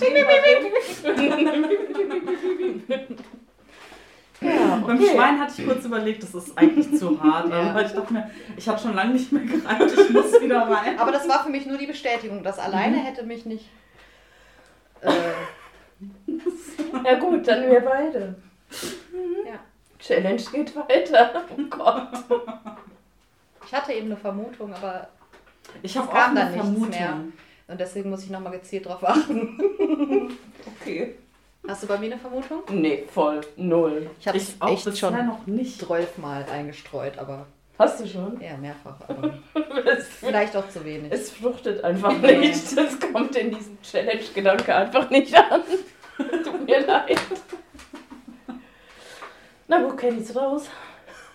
Ja, 4.40 4.82
Beim 4.86 4.98
okay. 4.98 5.10
Schwein 5.14 5.40
hatte 5.40 5.54
ich 5.58 5.68
kurz 5.68 5.84
überlegt, 5.84 6.22
das 6.22 6.36
ist 6.36 6.56
eigentlich 6.58 6.96
zu 6.98 7.22
hart. 7.22 7.50
Ja. 7.50 7.72
Aber 7.72 7.84
ich 7.84 7.92
dachte 7.92 8.14
mir, 8.14 8.30
ich 8.56 8.70
habe 8.70 8.80
schon 8.80 8.94
lange 8.94 9.14
nicht 9.14 9.32
mehr 9.32 9.44
gereimt, 9.44 9.92
ich 9.92 10.10
muss 10.12 10.40
wieder 10.40 10.62
rein. 10.62 11.00
Aber 11.00 11.12
das 11.12 11.28
war 11.28 11.44
für 11.44 11.50
mich 11.50 11.66
nur 11.66 11.78
die 11.80 11.88
Bestätigung. 11.88 12.44
Das 12.44 12.60
alleine 12.60 12.98
hätte 12.98 13.24
mich 13.24 13.46
nicht. 13.46 13.68
Äh, 15.02 15.10
Ja 17.04 17.16
gut, 17.16 17.48
dann 17.48 17.70
wir 17.70 17.82
beide. 17.82 18.36
ja. 19.46 19.60
Challenge 20.00 20.42
geht 20.52 20.76
weiter. 20.76 21.44
Oh 21.58 21.64
Gott. 21.70 22.10
Ich 23.66 23.74
hatte 23.74 23.94
eben 23.94 24.08
eine 24.08 24.18
Vermutung, 24.18 24.74
aber. 24.74 25.08
Ich 25.82 25.98
habe 25.98 26.08
auch 26.10 26.14
kam 26.14 26.38
eine 26.38 26.52
Vermutung. 26.52 26.90
mehr. 26.90 27.18
Und 27.68 27.80
deswegen 27.80 28.10
muss 28.10 28.24
ich 28.24 28.30
nochmal 28.30 28.54
gezielt 28.54 28.86
drauf 28.86 29.04
achten. 29.04 29.60
Okay. 30.82 31.16
Hast 31.68 31.84
du 31.84 31.88
bei 31.88 31.98
mir 31.98 32.06
eine 32.06 32.18
Vermutung? 32.18 32.62
Nee, 32.72 33.04
voll. 33.14 33.42
Null. 33.58 34.10
Ich 34.20 34.28
habe 34.28 34.38
es 34.38 34.56
auch 34.60 34.70
echt 34.70 34.98
schon 34.98 35.14
noch 35.26 35.46
nicht. 35.48 35.80
zwölfmal 35.82 36.46
eingestreut, 36.50 37.18
aber 37.18 37.46
Hast 37.78 38.00
du 38.00 38.08
schon? 38.08 38.40
eher 38.40 38.58
mehrfach. 38.58 38.96
Aber 39.10 39.32
vielleicht 40.20 40.56
auch 40.56 40.68
zu 40.70 40.84
wenig. 40.86 41.12
es 41.12 41.32
fruchtet 41.32 41.84
einfach 41.84 42.18
nicht. 42.22 42.76
Das 42.78 42.98
kommt 43.00 43.36
in 43.36 43.52
diesem 43.52 43.82
Challenge-Gedanke 43.82 44.74
einfach 44.76 45.10
nicht 45.10 45.36
an. 45.36 45.62
Tut 46.44 46.66
mir 46.66 46.86
leid. 46.86 47.20
Na 49.68 49.82
gut, 49.84 49.98
Kenny's 49.98 50.34
raus. 50.36 50.70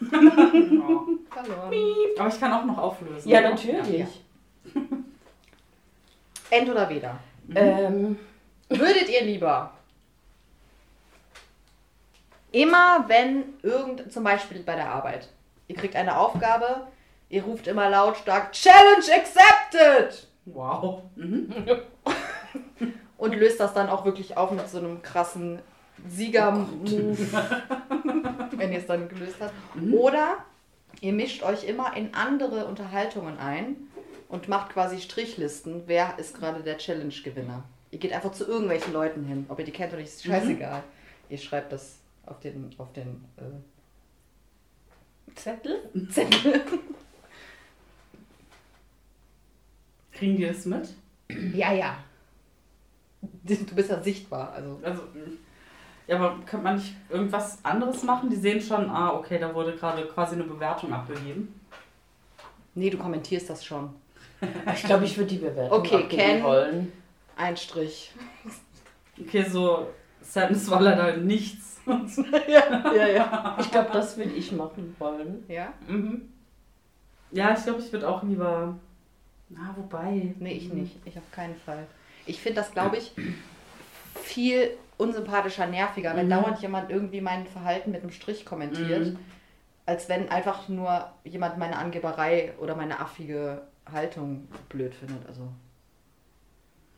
Ja. 0.01 0.19
Verloren. 0.19 1.73
Aber 2.19 2.29
ich 2.29 2.41
kann 2.41 2.53
auch 2.53 2.65
noch 2.65 2.79
auflösen. 2.79 3.29
Ja, 3.29 3.41
oder? 3.41 3.51
natürlich. 3.51 4.07
End 6.53 6.69
oder 6.69 6.89
weder. 6.91 7.19
Ähm, 7.55 8.19
Würdet 8.69 9.09
ihr 9.09 9.23
lieber 9.23 9.73
immer, 12.53 13.05
wenn 13.09 13.55
irgend, 13.63 14.13
zum 14.13 14.25
Beispiel 14.25 14.63
bei 14.63 14.77
der 14.77 14.91
Arbeit, 14.91 15.29
ihr 15.69 15.77
kriegt 15.77 15.97
eine 15.97 16.19
Aufgabe, 16.19 16.87
ihr 17.31 17.43
ruft 17.43 17.67
immer 17.67 17.89
lautstark 17.89 18.53
Challenge 18.53 19.05
accepted 19.15 20.29
Wow. 20.45 21.03
Mhm. 21.17 21.55
und 23.17 23.35
löst 23.35 23.59
das 23.61 23.73
dann 23.73 23.89
auch 23.89 24.05
wirklich 24.05 24.37
auf 24.37 24.51
mit 24.51 24.69
so 24.69 24.79
einem 24.79 25.01
krassen 25.01 25.61
Sieger-Move, 26.07 27.17
wenn 28.57 28.73
ihr 28.73 28.79
es 28.79 28.87
dann 28.87 29.09
gelöst 29.09 29.37
habt. 29.41 29.55
Oder 29.93 30.39
ihr 31.01 31.13
mischt 31.13 31.43
euch 31.45 31.65
immer 31.65 31.97
in 31.97 32.13
andere 32.13 32.67
Unterhaltungen 32.67 33.39
ein 33.39 33.77
und 34.33 34.49
macht 34.49 34.73
quasi 34.73 34.99
Strichlisten, 34.99 35.83
wer 35.85 36.19
ist 36.19 36.35
gerade 36.35 36.63
der 36.63 36.79
Challenge-Gewinner. 36.79 37.65
Ihr 37.91 37.99
geht 37.99 38.15
einfach 38.15 38.33
zu 38.33 38.47
irgendwelchen 38.47 38.95
Leuten 38.95 39.25
hin, 39.27 39.45
ob 39.51 39.59
ihr 39.59 39.67
die 39.67 39.73
kennt 39.73 39.93
oder 39.93 40.01
nicht, 40.01 40.11
ist 40.11 40.25
scheißegal. 40.25 40.83
Ihr 41.29 41.37
schreibt 41.37 41.71
das 41.71 41.99
auf 42.25 42.41
den, 42.41 42.71
auf 42.79 42.91
den 42.95 43.23
äh, 43.37 43.43
Zettel? 45.35 45.91
Zettel. 46.11 46.63
Kriegen 50.13 50.37
die 50.39 50.47
das 50.47 50.65
mit? 50.65 50.89
Ja, 51.53 51.75
ja. 51.75 51.99
Du 53.21 53.75
bist 53.75 53.91
ja 53.91 54.03
sichtbar, 54.03 54.53
also. 54.53 54.81
Also, 54.83 55.03
ja, 56.07 56.17
aber 56.17 56.43
könnte 56.47 56.65
man 56.65 56.77
nicht 56.77 56.97
irgendwas 57.11 57.63
anderes 57.63 58.03
machen? 58.03 58.31
Die 58.31 58.37
sehen 58.37 58.63
schon, 58.63 58.89
ah, 58.89 59.13
okay, 59.13 59.39
da 59.39 59.55
wurde 59.55 59.77
gerade 59.77 60.07
quasi 60.07 60.37
eine 60.37 60.45
Bewertung 60.45 60.91
abgegeben. 60.91 61.61
Nee, 62.75 62.89
du 62.89 62.97
kommentierst 62.97 63.51
das 63.51 63.63
schon. 63.63 63.95
Ich 64.75 64.83
glaube, 64.85 65.05
ich 65.05 65.17
würde 65.17 65.31
die 65.31 65.39
Bewertung 65.39 65.79
Okay, 65.79 66.05
Ken. 66.09 66.43
wollen. 66.43 66.93
Ein 67.37 67.57
Strich. 67.57 68.13
Okay, 69.21 69.45
so, 69.45 69.89
Sadness 70.21 70.71
war 70.71 70.81
leider 70.81 71.17
nichts. 71.17 71.81
ja, 72.49 72.93
ja, 72.95 73.07
ja. 73.09 73.57
Ich 73.61 73.71
glaube, 73.71 73.91
das 73.93 74.17
will 74.17 74.31
ich 74.37 74.53
machen 74.53 74.95
wollen. 74.99 75.45
Ja? 75.49 75.73
Mhm. 75.89 76.29
Ja, 77.33 77.55
ich 77.57 77.65
glaube, 77.65 77.81
ich 77.81 77.93
würde 77.93 78.09
auch 78.09 78.23
lieber. 78.23 78.77
Na, 79.49 79.75
wobei. 79.77 80.35
Nee, 80.39 80.53
ich 80.55 80.73
nicht. 80.73 80.97
Ich 81.05 81.17
auf 81.19 81.31
keinen 81.33 81.57
Fall. 81.57 81.87
Ich 82.27 82.41
finde 82.41 82.61
das, 82.61 82.73
glaube 82.73 82.99
ich, 82.99 83.13
viel 84.23 84.71
unsympathischer, 84.99 85.67
nerviger, 85.67 86.15
wenn 86.17 86.27
Mhm. 86.27 86.31
dauernd 86.31 86.61
jemand 86.61 86.91
irgendwie 86.91 87.21
mein 87.21 87.47
Verhalten 87.47 87.91
mit 87.91 88.03
einem 88.03 88.13
Strich 88.13 88.45
kommentiert, 88.45 89.07
Mhm. 89.07 89.19
als 89.87 90.09
wenn 90.09 90.29
einfach 90.29 90.69
nur 90.69 91.11
jemand 91.25 91.59
meine 91.59 91.77
Angeberei 91.77 92.53
oder 92.61 92.77
meine 92.77 93.01
affige 93.01 93.63
Haltung 93.91 94.49
blöd 94.69 94.95
findet. 94.95 95.27
Also, 95.27 95.49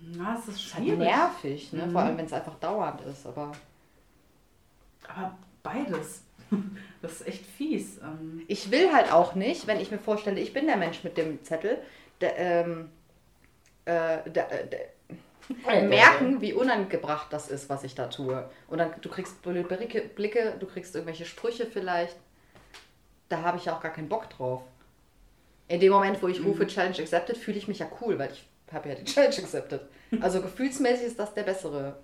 Na, 0.00 0.34
es 0.38 0.48
ist 0.48 0.56
es 0.56 0.66
ist 0.66 0.74
halt 0.74 0.84
schwierig. 0.84 0.98
nervig, 0.98 1.72
ne? 1.72 1.86
Mhm. 1.86 1.92
vor 1.92 2.02
allem 2.02 2.18
wenn 2.18 2.26
es 2.26 2.32
einfach 2.32 2.54
dauernd 2.56 3.00
ist. 3.02 3.26
Aber 3.26 3.52
Aber 5.08 5.36
beides. 5.62 6.22
Das 7.02 7.20
ist 7.20 7.26
echt 7.26 7.44
fies. 7.46 7.98
Ähm, 7.98 8.44
ich 8.48 8.70
will 8.70 8.90
halt 8.92 9.12
auch 9.12 9.34
nicht, 9.34 9.66
wenn 9.66 9.78
ich 9.80 9.90
mir 9.90 9.98
vorstelle, 9.98 10.40
ich 10.40 10.54
bin 10.54 10.66
der 10.66 10.76
Mensch 10.78 11.04
mit 11.04 11.18
dem 11.18 11.42
Zettel, 11.44 11.78
der, 12.22 12.38
ähm, 12.38 12.90
äh, 13.84 14.30
der, 14.30 14.50
äh, 14.50 14.68
der, 14.68 15.82
merken, 15.82 16.40
wie 16.40 16.54
unangebracht 16.54 17.32
das 17.32 17.48
ist, 17.50 17.68
was 17.68 17.84
ich 17.84 17.94
da 17.94 18.06
tue. 18.06 18.48
Und 18.68 18.78
dann, 18.78 18.92
du 19.02 19.08
kriegst 19.10 19.42
blöde 19.42 19.62
Blicke, 19.64 20.00
Blicke, 20.00 20.56
du 20.58 20.66
kriegst 20.66 20.94
irgendwelche 20.94 21.26
Sprüche 21.26 21.66
vielleicht. 21.66 22.16
Da 23.28 23.42
habe 23.42 23.58
ich 23.58 23.66
ja 23.66 23.76
auch 23.76 23.80
gar 23.82 23.92
keinen 23.92 24.08
Bock 24.08 24.30
drauf. 24.30 24.62
In 25.68 25.80
dem 25.80 25.92
Moment, 25.92 26.22
wo 26.22 26.28
ich 26.28 26.44
rufe 26.44 26.66
Challenge 26.66 26.98
accepted, 26.98 27.36
fühle 27.38 27.56
ich 27.58 27.68
mich 27.68 27.78
ja 27.78 27.86
cool, 28.00 28.18
weil 28.18 28.30
ich 28.32 28.46
habe 28.72 28.88
ja 28.90 28.94
die 28.94 29.04
Challenge 29.12 29.34
accepted. 29.36 29.80
Also 30.20 30.40
gefühlsmäßig 30.42 31.06
ist 31.08 31.18
das 31.18 31.32
der 31.34 31.42
bessere 31.44 31.96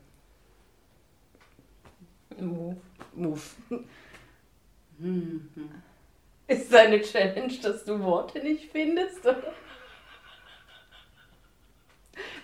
Move. 2.39 2.77
Move. 3.15 3.41
hm, 4.99 5.51
Ist 6.47 6.73
deine 6.73 7.01
Challenge, 7.03 7.53
dass 7.63 7.85
du 7.85 8.01
Worte 8.01 8.39
nicht 8.41 8.71
findest? 8.71 9.21
Oder? 9.27 9.43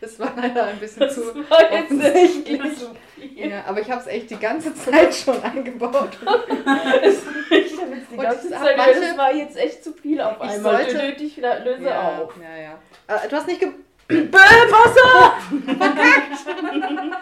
Das 0.01 0.19
war 0.19 0.35
leider 0.37 0.65
ein 0.67 0.79
bisschen 0.79 1.09
zu 1.11 1.35
war 1.51 1.73
jetzt 1.73 1.85
offensichtlich. 1.93 2.79
zu 2.79 2.95
viel. 3.15 3.49
Ja, 3.51 3.65
aber 3.65 3.81
ich 3.81 3.91
habe 3.91 4.01
es 4.01 4.07
echt 4.07 4.31
die 4.31 4.37
ganze 4.39 4.75
Zeit 4.75 5.15
schon 5.15 5.43
eingebaut. 5.43 6.17
Es- 7.03 7.23
Ich 7.51 7.79
habe 7.81 7.95
jetzt 7.95 8.06
die 8.17 8.27
Und 8.27 8.31
ganze 8.33 8.49
ich 8.49 8.55
Zeit, 8.55 8.77
manche- 8.77 9.01
das 9.01 9.17
war 9.19 9.33
jetzt 9.35 9.57
echt 9.57 9.85
zu 9.85 9.93
viel 9.93 10.21
auf 10.21 10.37
Ich 10.37 10.51
einmal. 10.51 10.77
sollte- 10.85 10.97
Sollte, 10.99 11.25
ich 11.25 11.37
wieder 11.37 11.61
löse 11.61 11.85
ja, 11.85 12.19
auf. 12.19 12.33
ja, 12.41 12.57
ja. 12.57 12.79
Äh, 13.25 13.29
du 13.29 13.37
hast 13.37 13.47
nicht 13.47 13.61
ge 13.61 13.69
Wasser! 14.33 15.35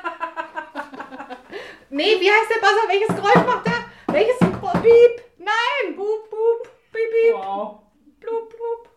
Nee, 1.91 2.17
wie 2.21 2.29
heißt 2.31 2.51
der 2.51 2.61
Buzzer? 2.61 2.89
Welches 2.89 3.09
Geräusch 3.15 3.47
macht 3.47 3.67
er? 3.67 3.85
Welches 4.13 4.39
Geräusch? 4.41 4.83
Piep! 4.83 5.23
Nein! 5.39 5.95
Boop, 5.97 6.29
boop, 6.31 6.69
piep, 6.93 7.11
piep. 7.11 7.35
Wow. 7.35 7.79
Blub, 8.21 8.49
blub. 8.51 8.89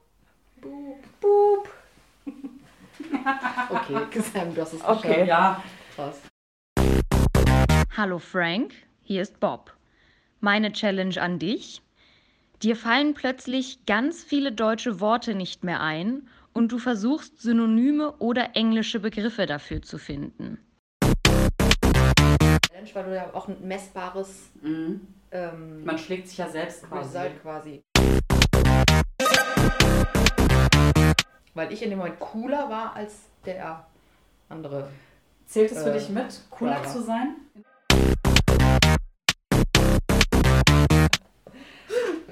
Boop, 0.61 1.03
boop. 1.21 1.69
Okay, 3.69 4.21
Sam, 4.21 4.55
du 4.55 4.61
hast 4.61 4.73
es 4.73 4.83
Okay. 4.83 5.25
geschafft. 5.25 5.27
Ja, 5.27 5.63
Krass. 5.95 6.21
Hallo 7.95 8.19
Frank, 8.19 8.73
hier 9.03 9.21
ist 9.21 9.39
Bob. 9.39 9.71
Meine 10.39 10.71
Challenge 10.71 11.21
an 11.21 11.37
dich. 11.39 11.81
Dir 12.63 12.75
fallen 12.75 13.13
plötzlich 13.13 13.85
ganz 13.85 14.23
viele 14.23 14.51
deutsche 14.51 14.99
Worte 14.99 15.35
nicht 15.35 15.63
mehr 15.63 15.79
ein 15.79 16.27
und 16.53 16.71
du 16.71 16.79
versuchst 16.79 17.39
Synonyme 17.39 18.13
oder 18.13 18.55
englische 18.55 18.99
Begriffe 18.99 19.45
dafür 19.45 19.83
zu 19.83 19.99
finden. 19.99 20.57
Challenge, 22.67 22.89
weil 22.93 23.03
du 23.03 23.15
ja 23.15 23.29
auch 23.33 23.47
ein 23.47 23.57
messbares 23.61 24.49
mhm. 24.59 25.01
ähm, 25.31 25.85
man 25.85 25.99
schlägt 25.99 26.29
sich 26.29 26.39
ja 26.39 26.49
selbst 26.49 26.83
quasi. 26.89 27.19
Quasi. 27.43 27.83
Weil 31.53 31.71
ich 31.71 31.83
in 31.83 31.91
dem 31.91 31.99
Moment 31.99 32.19
cooler 32.19 32.69
war 32.71 32.95
als 32.95 33.29
der 33.45 33.85
andere. 34.49 34.89
Zählt 35.45 35.71
es 35.71 35.83
für 35.83 35.91
Äh, 35.91 35.99
dich 35.99 36.09
mit, 36.09 36.41
cooler 36.49 36.83
zu 36.85 37.03
sein? 37.03 37.35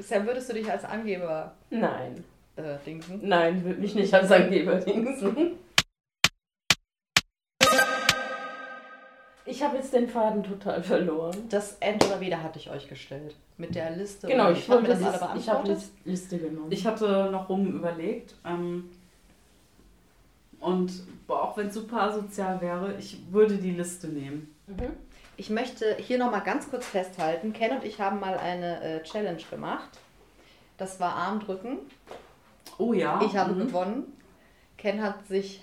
Sam, 0.06 0.28
würdest 0.28 0.49
du 0.49 0.53
dich 0.53 0.72
als 0.72 0.86
Angeber 0.86 1.56
Nein. 1.72 2.24
äh, 2.56 2.78
dingsen? 2.86 3.22
Nein, 3.24 3.64
würde 3.66 3.82
mich 3.82 3.95
nicht 3.95 4.14
als 4.14 4.32
Angeber 4.32 4.76
dingsen. 4.76 5.53
Ich 9.47 9.64
habe 9.64 9.78
jetzt 9.78 9.93
den 9.93 10.08
Faden 10.08 10.43
total 10.43 10.84
verloren. 10.84 11.36
Das 11.49 11.78
Entweder 11.80 12.20
wieder 12.20 12.43
hatte 12.43 12.60
ich 12.60 12.70
euch 12.70 12.88
gestellt. 12.88 13.36
Mit 13.58 13.74
der 13.74 13.91
Liste. 13.91 14.28
Genau, 14.28 14.51
ich 14.51 14.68
wollte 14.70 14.88
wir 14.88 14.95
das 14.95 15.22
alle 15.22 15.39
Ich 15.39 15.49
habe 15.49 15.64
beantwortet? 15.64 15.91
Liste 16.03 16.38
genommen. 16.38 16.72
Ich 16.72 16.86
hatte 16.86 17.30
noch 17.32 17.49
rum 17.49 17.68
überlegt. 17.68 18.36
Ähm, 18.45 18.89
und 20.60 20.91
boah, 21.26 21.43
auch 21.43 21.58
wenn 21.58 21.68
es 21.68 21.74
super 21.74 22.01
asozial 22.01 22.60
wäre, 22.62 22.95
ich 22.99 23.20
würde 23.32 23.58
die 23.58 23.72
Liste 23.72 24.08
nehmen. 24.08 24.53
Mhm. 24.68 24.91
Ich 25.38 25.49
möchte 25.49 25.95
hier 25.97 26.17
nochmal 26.17 26.41
ganz 26.41 26.69
kurz 26.69 26.86
festhalten. 26.86 27.53
Ken 27.53 27.71
und 27.77 27.83
ich 27.83 27.99
haben 27.99 28.19
mal 28.19 28.38
eine 28.38 28.81
äh, 28.81 29.03
Challenge 29.03 29.41
gemacht. 29.49 29.89
Das 30.77 30.99
war 30.99 31.13
Armdrücken. 31.15 31.79
Oh 32.77 32.93
ja. 32.93 33.21
Ich 33.23 33.36
habe 33.36 33.53
mhm. 33.53 33.67
gewonnen. 33.67 34.13
Ken 34.77 35.01
hat 35.01 35.27
sich 35.27 35.61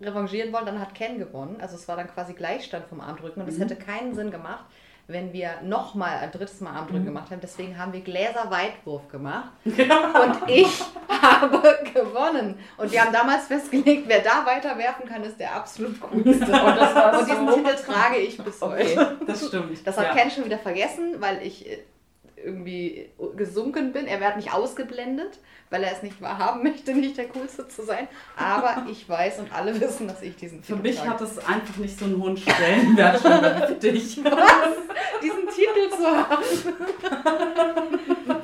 revanchieren 0.00 0.52
wollen, 0.52 0.66
dann 0.66 0.80
hat 0.80 0.94
Ken 0.94 1.18
gewonnen. 1.18 1.56
Also 1.60 1.76
es 1.76 1.88
war 1.88 1.96
dann 1.96 2.08
quasi 2.08 2.34
Gleichstand 2.34 2.86
vom 2.86 3.00
Armdrücken 3.00 3.42
und 3.42 3.48
es 3.48 3.56
Mhm. 3.56 3.62
hätte 3.62 3.76
keinen 3.76 4.14
Sinn 4.14 4.30
gemacht, 4.30 4.64
wenn 5.06 5.32
wir 5.32 5.60
nochmal 5.62 6.18
ein 6.18 6.30
drittes 6.32 6.60
Mal 6.60 6.70
Armdrücken 6.72 7.02
Mhm. 7.02 7.06
gemacht 7.06 7.30
haben. 7.30 7.40
Deswegen 7.42 7.76
haben 7.78 7.92
wir 7.92 8.00
Gläserweitwurf 8.00 9.08
gemacht 9.08 9.50
und 9.64 10.48
ich 10.48 10.82
habe 11.08 11.78
gewonnen. 11.92 12.58
Und 12.78 12.90
wir 12.90 13.02
haben 13.04 13.12
damals 13.12 13.46
festgelegt, 13.46 14.04
wer 14.06 14.20
da 14.20 14.46
weiter 14.46 14.76
werfen 14.78 15.06
kann, 15.06 15.22
ist 15.24 15.38
der 15.38 15.54
absolut 15.54 16.00
coolste. 16.00 16.44
Und 16.44 16.46
das 16.50 17.20
Und 17.20 17.28
diesen 17.28 17.48
so. 17.48 17.54
Titel 17.56 17.74
trage 17.76 18.16
ich 18.16 18.38
bis 18.38 18.62
Okay. 18.62 18.96
heute. 18.96 19.18
Das 19.26 19.46
stimmt. 19.46 19.86
Das 19.86 19.98
hat 19.98 20.06
ja. 20.06 20.14
Ken 20.14 20.30
schon 20.30 20.44
wieder 20.46 20.58
vergessen, 20.58 21.16
weil 21.20 21.42
ich 21.42 21.68
äh, 21.70 21.78
irgendwie 22.44 23.10
gesunken 23.36 23.92
bin. 23.92 24.06
Er 24.06 24.20
wird 24.20 24.36
nicht 24.36 24.52
ausgeblendet, 24.52 25.38
weil 25.70 25.82
er 25.82 25.92
es 25.92 26.02
nicht 26.02 26.20
wahrhaben 26.20 26.62
möchte, 26.62 26.94
nicht 26.94 27.16
der 27.16 27.28
Coolste 27.28 27.66
zu 27.68 27.82
sein. 27.82 28.08
Aber 28.36 28.86
ich 28.90 29.08
weiß 29.08 29.40
und 29.40 29.52
alle 29.52 29.80
wissen, 29.80 30.06
dass 30.06 30.22
ich 30.22 30.36
diesen 30.36 30.62
Für 30.62 30.74
Titel 30.74 30.88
mich 30.88 30.96
trage. 30.96 31.10
hat 31.10 31.20
es 31.20 31.38
einfach 31.38 31.76
nicht 31.78 31.98
so 31.98 32.04
einen 32.04 32.22
hohen 32.22 32.36
Stellenwert 32.36 33.20
für 33.20 33.74
dich. 33.74 34.14
diesen 35.22 35.48
Titel 35.48 35.90
zu 35.90 36.06
haben. 36.06 36.44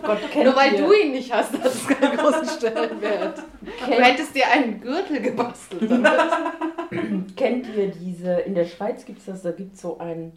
Gott, 0.03 0.31
kennt 0.33 0.45
Nur 0.45 0.57
weil 0.57 0.73
ihr, 0.73 0.79
du 0.79 0.93
ihn 0.93 1.13
nicht 1.13 1.33
hast, 1.33 1.53
hat 1.53 1.67
es 1.67 1.87
keinen 1.87 2.17
großen 2.17 2.49
Stellenwert. 2.49 3.39
Du 3.61 3.71
kennt, 3.85 4.05
hättest 4.05 4.35
dir 4.35 4.49
einen 4.51 4.81
Gürtel 4.81 5.21
gebastelt 5.21 5.91
damit. 5.91 7.37
kennt 7.37 7.67
ihr 7.77 7.89
diese, 7.89 8.33
in 8.41 8.55
der 8.55 8.65
Schweiz 8.65 9.05
gibt 9.05 9.21
es 9.21 9.27
das, 9.27 9.43
da 9.43 9.53
gibt 9.53 9.75
es 9.75 9.83
so 9.83 9.99
einen, 9.99 10.33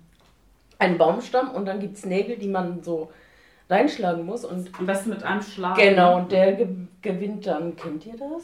einen 0.78 0.98
Baumstamm 0.98 1.52
und 1.52 1.66
dann 1.66 1.80
gibt 1.80 1.98
es 1.98 2.06
Nägel, 2.06 2.38
die 2.38 2.50
man 2.50 2.84
so 2.84 3.10
reinschlagen 3.74 4.26
muss 4.26 4.46
und 4.46 4.70
Am 4.80 4.86
besten 4.86 5.10
mit 5.10 5.24
einem 5.24 5.42
Schlag. 5.42 5.76
genau, 5.78 6.18
und 6.18 6.32
der 6.32 6.54
ge 6.54 6.68
gewinnt 7.02 7.46
dann. 7.48 7.76
Kennt 7.76 8.06
ihr 8.06 8.16
das? 8.18 8.44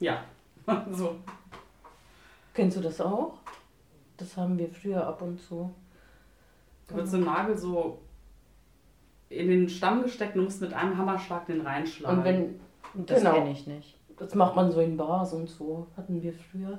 Ja. 0.00 0.24
So. 0.92 1.16
Kennst 2.54 2.76
du 2.76 2.80
das 2.80 3.00
auch? 3.00 3.34
Das 4.16 4.36
haben 4.36 4.58
wir 4.58 4.68
früher 4.68 5.06
ab 5.06 5.22
und 5.22 5.40
zu. 5.40 5.72
Da 6.88 6.96
wird 6.96 7.08
so 7.08 7.16
ein 7.16 7.24
Nagel 7.24 7.56
so 7.56 7.98
in 9.30 9.48
den 9.48 9.68
Stamm 9.68 10.02
gesteckt 10.02 10.36
und 10.36 10.44
musst 10.44 10.60
mit 10.60 10.72
einem 10.74 10.96
Hammerschlag 10.98 11.46
den 11.46 11.62
reinschlagen. 11.62 12.18
Und 12.18 12.24
wenn, 12.24 12.60
Das 13.06 13.18
genau, 13.20 13.34
kenne 13.34 13.50
ich 13.52 13.66
nicht. 13.66 13.96
das 14.18 14.34
macht 14.34 14.54
man 14.54 14.70
so 14.70 14.80
in 14.80 14.96
Bars 14.96 15.32
und 15.32 15.48
so, 15.48 15.86
hatten 15.96 16.22
wir 16.22 16.32
früher. 16.34 16.78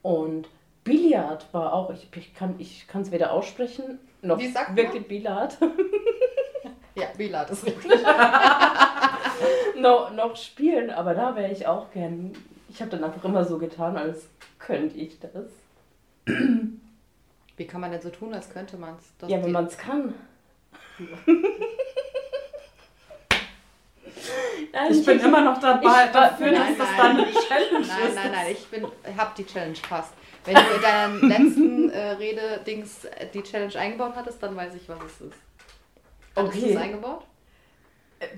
Und 0.00 0.48
Billard 0.84 1.46
war 1.52 1.72
auch, 1.74 1.90
ich, 1.92 2.08
ich 2.16 2.34
kann 2.34 3.02
es 3.02 3.10
weder 3.12 3.32
aussprechen, 3.32 3.98
noch 4.22 4.38
Wie 4.38 4.48
sagt 4.48 4.68
man? 4.70 4.76
wirklich 4.78 5.06
Billard, 5.06 5.58
Ja, 6.94 7.06
Bila, 7.16 7.44
das 7.44 7.62
ist 7.62 7.66
richtig. 7.66 8.02
noch, 9.80 10.12
noch 10.12 10.36
spielen, 10.36 10.90
aber 10.90 11.14
da 11.14 11.34
wäre 11.34 11.50
ich 11.50 11.66
auch 11.66 11.90
gern. 11.90 12.32
Ich 12.68 12.80
habe 12.80 12.90
dann 12.90 13.04
einfach 13.04 13.24
immer 13.24 13.44
so 13.44 13.58
getan, 13.58 13.96
als 13.96 14.28
könnte 14.58 14.96
ich 14.98 15.18
das. 15.20 15.46
Wie 17.56 17.66
kann 17.66 17.80
man 17.80 17.90
denn 17.90 18.00
so 18.00 18.10
tun, 18.10 18.32
als 18.34 18.50
könnte 18.50 18.76
man 18.76 18.96
es? 18.96 19.28
ja, 19.28 19.42
wenn 19.42 19.52
man 19.52 19.66
es 19.66 19.76
kann. 19.76 20.14
Nein, 24.72 24.92
ich 24.92 25.04
bin 25.04 25.20
immer 25.20 25.42
noch 25.42 25.60
dabei, 25.60 26.06
ich 26.06 26.12
dafür, 26.12 26.52
Nein, 26.52 26.76
dass 26.78 26.88
das 26.88 26.96
nein. 26.96 27.16
dann 27.16 27.24
eine 27.24 27.32
Challenge 27.32 27.86
Nein, 27.86 28.08
ist. 28.08 28.14
nein, 28.14 28.32
nein, 28.32 28.46
ich 28.52 28.66
bin, 28.68 28.86
hab 29.16 29.34
die 29.34 29.44
Challenge 29.44 29.76
fast. 29.76 30.12
Wenn 30.44 30.54
du 30.54 30.60
in 30.60 30.82
deinem 30.82 31.20
letzten 31.28 31.90
äh, 31.90 32.10
Rede-Dings 32.12 33.04
äh, 33.04 33.26
die 33.32 33.42
Challenge 33.42 33.76
eingebaut 33.76 34.12
hattest, 34.16 34.42
dann 34.42 34.56
weiß 34.56 34.74
ich, 34.74 34.88
was 34.88 34.98
es 35.04 35.20
ist. 35.20 35.38
Hattest 36.34 36.56
Okay. 36.56 36.60
du 36.60 36.70
es 36.70 36.76
eingebaut? 36.76 37.24
Äh, 38.20 38.28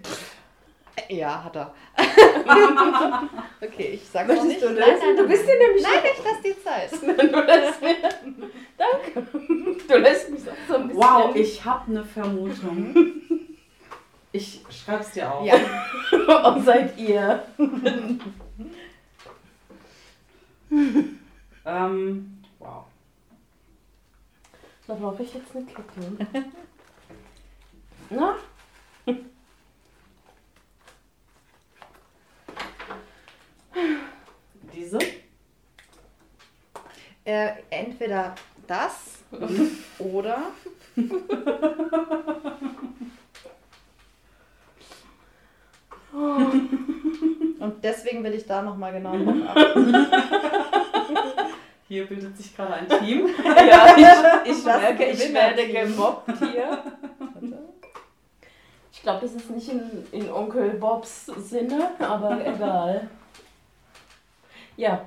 Ja, 1.15 1.45
hat 1.45 1.57
er. 1.57 1.75
okay, 3.61 3.91
ich 3.95 4.09
sag 4.09 4.27
noch 4.29 4.35
Möchtest 4.37 4.49
nicht. 4.49 4.63
du 4.63 4.71
nein, 4.71 4.97
nein, 4.99 5.17
Du 5.17 5.23
nein, 5.23 5.29
bist 5.31 5.47
dir 5.47 5.59
nämlich 5.59 5.83
Nein, 5.83 6.03
ich 6.13 6.25
lass 6.25 6.41
dir 6.43 6.63
Zeit. 6.63 6.93
Du 7.33 7.41
lässt 7.41 7.83
mir. 7.83 7.97
Danke. 8.79 9.27
Du 9.89 9.97
lässt 9.99 10.31
mich 10.31 10.43
auch 10.49 10.55
so 10.69 10.75
ein 10.77 10.89
bisschen. 10.89 11.03
Wow, 11.03 11.35
ich 11.37 11.65
habe 11.65 11.91
eine 11.91 12.05
Vermutung. 12.05 12.95
Ich 14.37 14.63
schreib's 14.69 15.13
dir 15.13 15.33
auf. 15.33 15.47
Ja, 15.47 15.57
Und 16.49 16.65
seid 16.65 16.99
ihr. 16.99 17.45
Ähm, 21.65 22.43
wow. 22.59 22.85
Da 24.89 24.95
brauche 24.95 25.23
ich 25.23 25.33
jetzt 25.35 25.55
eine 25.55 25.65
Kette. 25.67 26.47
Na? 28.11 28.37
Diese? 34.75 34.99
äh, 37.25 37.51
entweder 37.71 38.35
das 38.67 39.19
oder 39.99 40.39
und 47.59 47.83
deswegen 47.83 48.23
will 48.23 48.35
ich 48.35 48.47
da 48.47 48.63
nochmal 48.63 48.93
genau 48.93 49.17
drauf 49.17 49.35
achten. 49.49 50.07
Hier 51.89 52.07
bildet 52.07 52.37
sich 52.37 52.55
gerade 52.57 52.75
ein 52.75 52.89
Team. 52.89 53.29
Ja, 53.45 53.97
ich, 54.45 54.53
ich 54.57 54.65
merke, 54.65 55.05
ich 55.07 55.35
werde 55.35 55.67
gemobbt 55.69 56.31
hier. 56.39 56.83
Ich 59.05 59.07
glaube, 59.07 59.21
das 59.21 59.35
ist 59.35 59.51
nicht 59.51 59.69
in, 59.69 60.07
in 60.13 60.33
Onkel 60.33 60.71
Bobs 60.71 61.27
Sinne, 61.27 61.91
aber 61.99 62.41
egal. 62.47 63.07
Ja. 64.79 65.07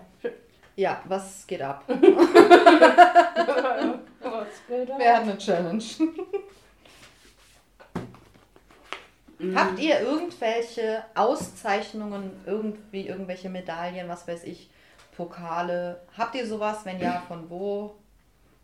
Ja, 0.75 1.01
was 1.05 1.47
geht 1.47 1.63
ab? 1.63 1.83
Was 1.87 1.97
will 4.67 4.85
da? 4.85 4.99
Wir 4.99 5.15
haben 5.15 5.29
eine 5.29 5.37
Challenge. 5.39 5.83
Habt 9.55 9.79
ihr 9.79 10.01
irgendwelche 10.01 11.03
Auszeichnungen, 11.15 12.39
irgendwie 12.45 13.07
irgendwelche 13.07 13.49
Medaillen, 13.49 14.07
was 14.07 14.27
weiß 14.27 14.43
ich, 14.43 14.69
Pokale. 15.15 16.01
Habt 16.15 16.35
ihr 16.35 16.45
sowas? 16.45 16.81
Wenn 16.83 16.99
ja, 16.99 17.23
von 17.27 17.49
wo? 17.49 17.95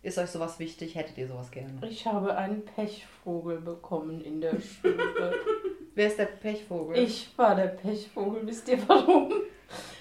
Ist 0.04 0.18
euch 0.18 0.30
sowas 0.30 0.60
wichtig? 0.60 0.96
Hättet 0.96 1.18
ihr 1.18 1.28
sowas 1.28 1.50
gerne? 1.50 1.72
Ich 1.90 2.06
habe 2.06 2.36
einen 2.36 2.64
Pechvogel 2.66 3.62
bekommen 3.62 4.22
in 4.22 4.42
der 4.42 4.52
Schule. 4.60 5.34
Wer 5.96 6.08
ist 6.08 6.20
der 6.20 6.26
Pechvogel? 6.26 6.98
Ich 6.98 7.30
war 7.38 7.56
der 7.56 7.68
Pechvogel, 7.68 8.46
wisst 8.46 8.68
ihr 8.68 8.78
warum? 8.88 9.32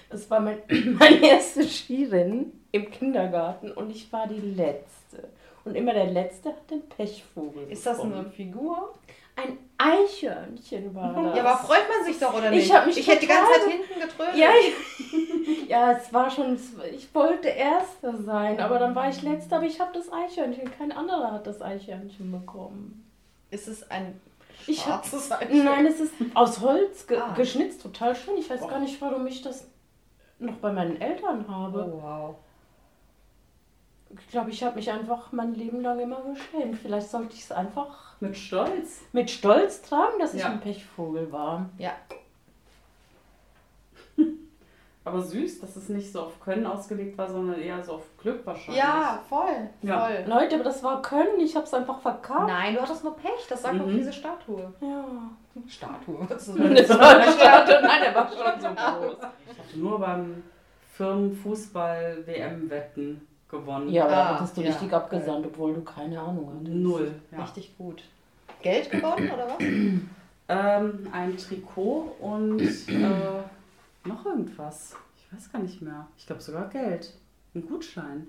Das 0.09 0.29
war 0.29 0.41
mein, 0.41 0.57
mein 0.99 1.23
erstes 1.23 1.77
Skirennen 1.79 2.51
im 2.71 2.91
Kindergarten 2.91 3.71
und 3.71 3.91
ich 3.91 4.11
war 4.11 4.27
die 4.27 4.41
Letzte. 4.41 5.29
Und 5.63 5.75
immer 5.75 5.93
der 5.93 6.07
Letzte 6.07 6.49
hat 6.49 6.69
den 6.69 6.81
Pechvogel 6.89 7.71
Ist 7.71 7.85
das 7.85 7.95
bekommen. 7.97 8.13
eine 8.15 8.29
Figur? 8.29 8.93
Ein 9.35 9.57
Eichhörnchen 9.77 10.93
war 10.93 11.13
das. 11.13 11.37
Ja, 11.37 11.43
aber 11.45 11.57
freut 11.63 11.87
man 11.89 12.05
sich 12.05 12.19
doch, 12.19 12.33
oder 12.37 12.51
Ich 12.51 12.63
nicht? 12.65 12.73
hab 12.73 12.85
mich 12.85 12.97
ich 12.97 13.07
hätte 13.07 13.21
die 13.21 13.27
ganze 13.27 13.51
Zeit 13.53 13.71
hinten 13.71 13.99
getrödelt. 14.01 14.35
Ja, 14.35 14.49
ich, 14.59 15.42
ja, 15.73 15.91
es 15.91 16.13
war 16.13 16.29
schon, 16.29 16.57
ich 16.91 17.13
wollte 17.15 17.47
Erster 17.47 18.15
sein, 18.21 18.59
aber 18.59 18.77
dann 18.79 18.93
war 18.95 19.09
ich 19.09 19.21
Letzte, 19.23 19.55
aber 19.55 19.65
ich 19.65 19.79
habe 19.79 19.91
das 19.93 20.11
Eichhörnchen, 20.11 20.69
kein 20.77 20.91
anderer 20.91 21.31
hat 21.31 21.47
das 21.47 21.61
Eichhörnchen 21.61 22.31
bekommen. 22.31 23.09
Ist 23.49 23.67
es 23.67 23.89
ein 23.91 24.19
Ich 24.67 24.85
hab-? 24.87 25.05
Nein, 25.51 25.85
es 25.85 25.99
ist 25.99 26.13
aus 26.35 26.59
Holz 26.61 27.07
ge 27.07 27.17
Ah. 27.17 27.33
geschnitzt, 27.33 27.81
total 27.81 28.15
schön. 28.15 28.37
Ich 28.37 28.49
weiß 28.49 28.61
gar 28.67 28.79
nicht, 28.79 29.01
warum 29.01 29.25
ich 29.27 29.41
das 29.41 29.67
noch 30.39 30.55
bei 30.57 30.71
meinen 30.71 30.99
Eltern 31.01 31.45
habe. 31.47 31.91
Oh, 31.91 32.01
wow. 32.03 32.35
Ich 34.19 34.27
glaube, 34.29 34.51
ich 34.51 34.63
habe 34.63 34.75
mich 34.75 34.91
einfach 34.91 35.31
mein 35.31 35.55
Leben 35.55 35.81
lang 35.81 35.99
immer 35.99 36.21
geschämt. 36.21 36.77
Vielleicht 36.77 37.09
sollte 37.09 37.33
ich 37.33 37.41
es 37.43 37.51
einfach 37.51 38.15
Mit 38.19 38.37
Stolz. 38.37 39.01
mit 39.11 39.31
Stolz 39.31 39.81
tragen, 39.81 40.19
dass 40.19 40.33
ich 40.35 40.41
Ja. 40.41 40.49
ein 40.49 40.59
Pechvogel 40.59 41.31
war. 41.31 41.69
Ja, 41.79 41.93
Aber 45.05 45.19
süß, 45.21 45.59
dass 45.59 45.75
es 45.75 45.89
nicht 45.89 46.13
so 46.13 46.21
auf 46.21 46.39
Können 46.39 46.65
ausgelegt 46.65 47.17
war, 47.17 47.29
sondern 47.29 47.59
eher 47.61 47.83
so 47.83 47.95
auf 47.95 48.03
Glück 48.17 48.45
wahrscheinlich. 48.45 48.81
ja 48.81 49.19
voll. 49.27 49.69
Ja. 49.81 49.99
voll. 50.05 50.23
Leute, 50.27 50.55
aber 50.55 50.63
das 50.63 50.81
war 50.81 51.01
Können, 51.01 51.41
ich 51.41 51.53
habe 51.57 51.65
es 51.65 51.73
einfach 51.73 51.99
verkauft. 51.99 52.47
Nein, 52.47 52.73
du 52.75 52.81
hattest 52.81 53.03
nur 53.03 53.13
Pech. 53.17 53.45
Das 53.49 53.63
sagt 53.63 53.81
doch 53.81 53.85
Mhm. 53.85 53.97
diese 53.97 54.13
Statue. 54.13 54.71
Ja. 54.79 55.03
Statue. 55.67 56.19
Was 56.29 56.47
ist 56.47 56.57
Das 56.57 56.89
war 56.99 57.09
eine 57.17 57.29
Statue. 57.31 57.81
Nein, 57.81 58.01
der 58.01 58.15
war 58.15 58.29
schon 58.29 58.61
so 58.61 58.67
groß. 58.69 59.17
Ich 59.51 59.59
hatte 59.59 59.77
nur 59.79 59.99
beim 59.99 60.41
Firmenfußball-WM-Wetten 60.93 63.27
gewonnen. 63.49 63.89
Ja, 63.89 64.05
aber 64.05 64.13
Ah, 64.13 64.29
da 64.29 64.35
hattest 64.39 64.57
du 64.57 64.61
ja. 64.61 64.69
richtig 64.69 64.93
abgesandt, 64.93 65.45
obwohl 65.45 65.73
du 65.73 65.81
keine 65.81 66.19
Ahnung 66.19 66.49
hattest. 66.55 66.73
Null. 66.75 67.13
Ja. 67.31 67.41
Richtig 67.43 67.77
gut. 67.77 68.03
Geld 68.61 68.89
gewonnen 68.89 69.29
oder 69.31 69.47
was? 69.47 69.55
Ähm, 70.49 71.07
ein 71.13 71.37
Trikot 71.37 72.17
und 72.19 72.59
äh, 72.59 72.65
noch 74.05 74.25
irgendwas. 74.25 74.95
Ich 75.17 75.33
weiß 75.33 75.51
gar 75.51 75.59
nicht 75.59 75.81
mehr. 75.81 76.07
Ich 76.17 76.25
glaube 76.27 76.41
sogar 76.41 76.69
Geld. 76.69 77.13
Ein 77.55 77.67
Gutschein. 77.67 78.27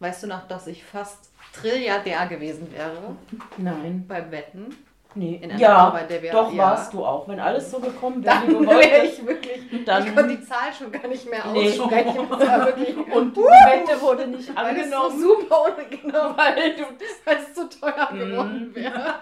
Weißt 0.00 0.22
du 0.22 0.26
noch, 0.28 0.46
dass 0.46 0.66
ich 0.68 0.84
fast 0.84 1.30
Trilliardär 1.52 2.26
gewesen 2.28 2.72
wäre 2.72 3.16
Nein. 3.56 4.04
beim 4.06 4.30
Wetten? 4.30 4.74
Nee. 5.14 5.40
In 5.42 5.50
einer 5.50 5.58
ja, 5.58 5.98
in 5.98 6.06
der 6.08 6.22
wir- 6.22 6.30
doch 6.30 6.52
ja. 6.52 6.58
warst 6.64 6.92
du 6.92 7.04
auch. 7.04 7.26
Wenn 7.26 7.40
alles 7.40 7.70
so 7.70 7.80
gekommen 7.80 8.22
wäre, 8.22 8.42
wie 8.46 8.52
Dann 8.52 8.62
du 8.62 8.68
wäre 8.68 8.74
wolltest, 8.76 9.18
ich 9.20 9.26
wirklich. 9.26 9.84
dann... 9.84 10.06
ich 10.06 10.14
konnte 10.14 10.36
die 10.36 10.42
Zahl 10.44 10.72
schon 10.72 10.92
gar 10.92 11.08
nicht 11.08 11.28
mehr 11.28 11.42
Nee. 11.52 11.68
aussprechen. 11.70 12.30
War 12.30 12.66
wirklich. 12.66 12.96
Und 12.96 13.36
die 13.36 13.40
Wette 13.40 14.00
wurde 14.00 14.28
nicht 14.28 14.54
weil 14.54 14.76
es 14.76 14.90
so 14.90 14.96
angenommen, 14.96 15.20
super 15.20 15.56
ungenau, 15.64 16.36
weil 16.36 16.76
du... 16.76 16.82
weil 17.24 17.36
es 17.38 17.54
zu 17.54 17.68
teuer 17.68 18.08
Mhm. 18.12 18.18
geworden 18.18 18.74
wäre. 18.74 19.14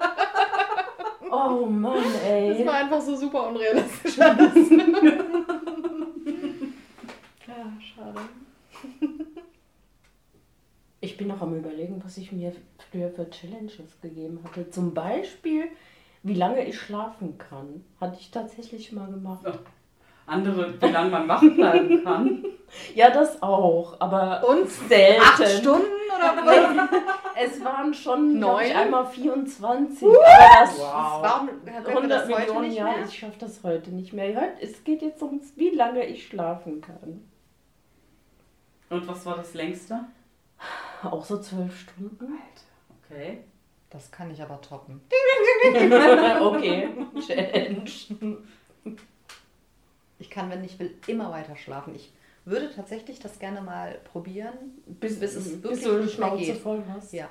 Oh 1.37 1.67
Mann, 1.67 2.03
Das 2.03 2.23
ey. 2.25 2.67
war 2.67 2.75
einfach 2.75 3.01
so 3.01 3.15
super 3.17 3.49
unrealistisch. 3.49 4.17
ja, 4.19 4.35
schade. 7.81 8.21
Ich 11.01 11.17
bin 11.17 11.29
noch 11.29 11.41
am 11.41 11.55
überlegen, 11.57 12.01
was 12.05 12.17
ich 12.17 12.33
mir 12.33 12.53
früher 12.91 13.11
für 13.11 13.29
Challenges 13.31 14.01
gegeben 14.01 14.41
hatte. 14.45 14.71
Zum 14.71 14.95
Beispiel, 14.95 15.69
wie 16.23 16.35
lange 16.35 16.65
ich 16.67 16.79
schlafen 16.79 17.39
kann. 17.39 17.85
Hatte 18.01 18.17
ich 18.21 18.31
tatsächlich 18.31 18.93
mal 18.93 19.11
gemacht. 19.11 19.45
Ja. 19.45 19.59
Andere, 20.27 20.75
wie 20.81 20.87
lange 20.87 21.11
man 21.11 21.29
wach 21.29 21.41
bleiben 21.41 22.03
kann. 22.05 22.45
Ja, 22.97 23.11
das 23.11 23.41
auch, 23.43 23.95
aber 24.01 24.45
Und 24.47 24.69
selten. 24.69 25.23
acht 25.23 25.49
Stunden 25.49 25.87
oder 26.15 26.37
was? 26.45 26.89
Es 27.37 27.65
waren 27.65 27.95
schon 27.95 28.41
Neun? 28.41 28.73
einmal 28.73 29.07
24. 29.07 30.03
Aber 30.07 30.19
das 30.61 30.77
Wow. 30.77 30.83
Warum 31.23 31.47
können 31.49 31.65
wir 31.65 31.97
100 31.97 32.11
das 32.11 32.29
heute 32.29 32.41
Millionen 32.41 32.69
nicht 32.69 32.77
Jahre. 32.77 32.95
Ich 33.07 33.19
schaffe 33.19 33.39
das 33.39 33.63
heute 33.63 33.91
nicht 33.93 34.13
mehr. 34.13 34.35
Heute- 34.35 34.61
Es 34.61 34.83
geht 34.83 35.01
jetzt 35.01 35.23
ums, 35.23 35.53
wie 35.57 35.71
lange 35.71 36.05
ich 36.07 36.27
schlafen 36.27 36.81
kann. 36.81 37.23
Und 38.91 39.07
was 39.09 39.25
war 39.25 39.37
das 39.37 39.55
längste? 39.55 40.01
Auch 41.05 41.25
so 41.25 41.39
zwölf 41.39 41.79
Stunden. 41.79 42.35
Okay. 43.05 43.45
Das 43.91 44.11
kann 44.11 44.31
ich 44.33 44.43
aber 44.43 44.61
toppen. 44.61 45.01
okay, 46.41 46.89
Challenge. 47.25 48.37
Ich 50.19 50.31
kann, 50.31 50.51
wenn 50.51 50.65
ich 50.65 50.79
will, 50.79 50.95
immer 51.07 51.31
weiter 51.31 51.57
schlafen. 51.57 51.95
Ich 51.95 52.13
würde 52.45 52.73
tatsächlich 52.75 53.19
das 53.19 53.39
gerne 53.39 53.61
mal 53.61 53.99
probieren. 54.13 54.55
Bis, 54.87 55.19
Bis 55.21 55.35
es 55.35 55.61
bis 55.61 55.63
wirklich 55.63 55.83
du 55.85 55.99
die 55.99 56.05
nicht 56.05 56.19
mehr 56.19 56.37
geht. 56.37 56.59
voll 56.59 56.83
hast. 56.93 57.13
Ja. 57.13 57.29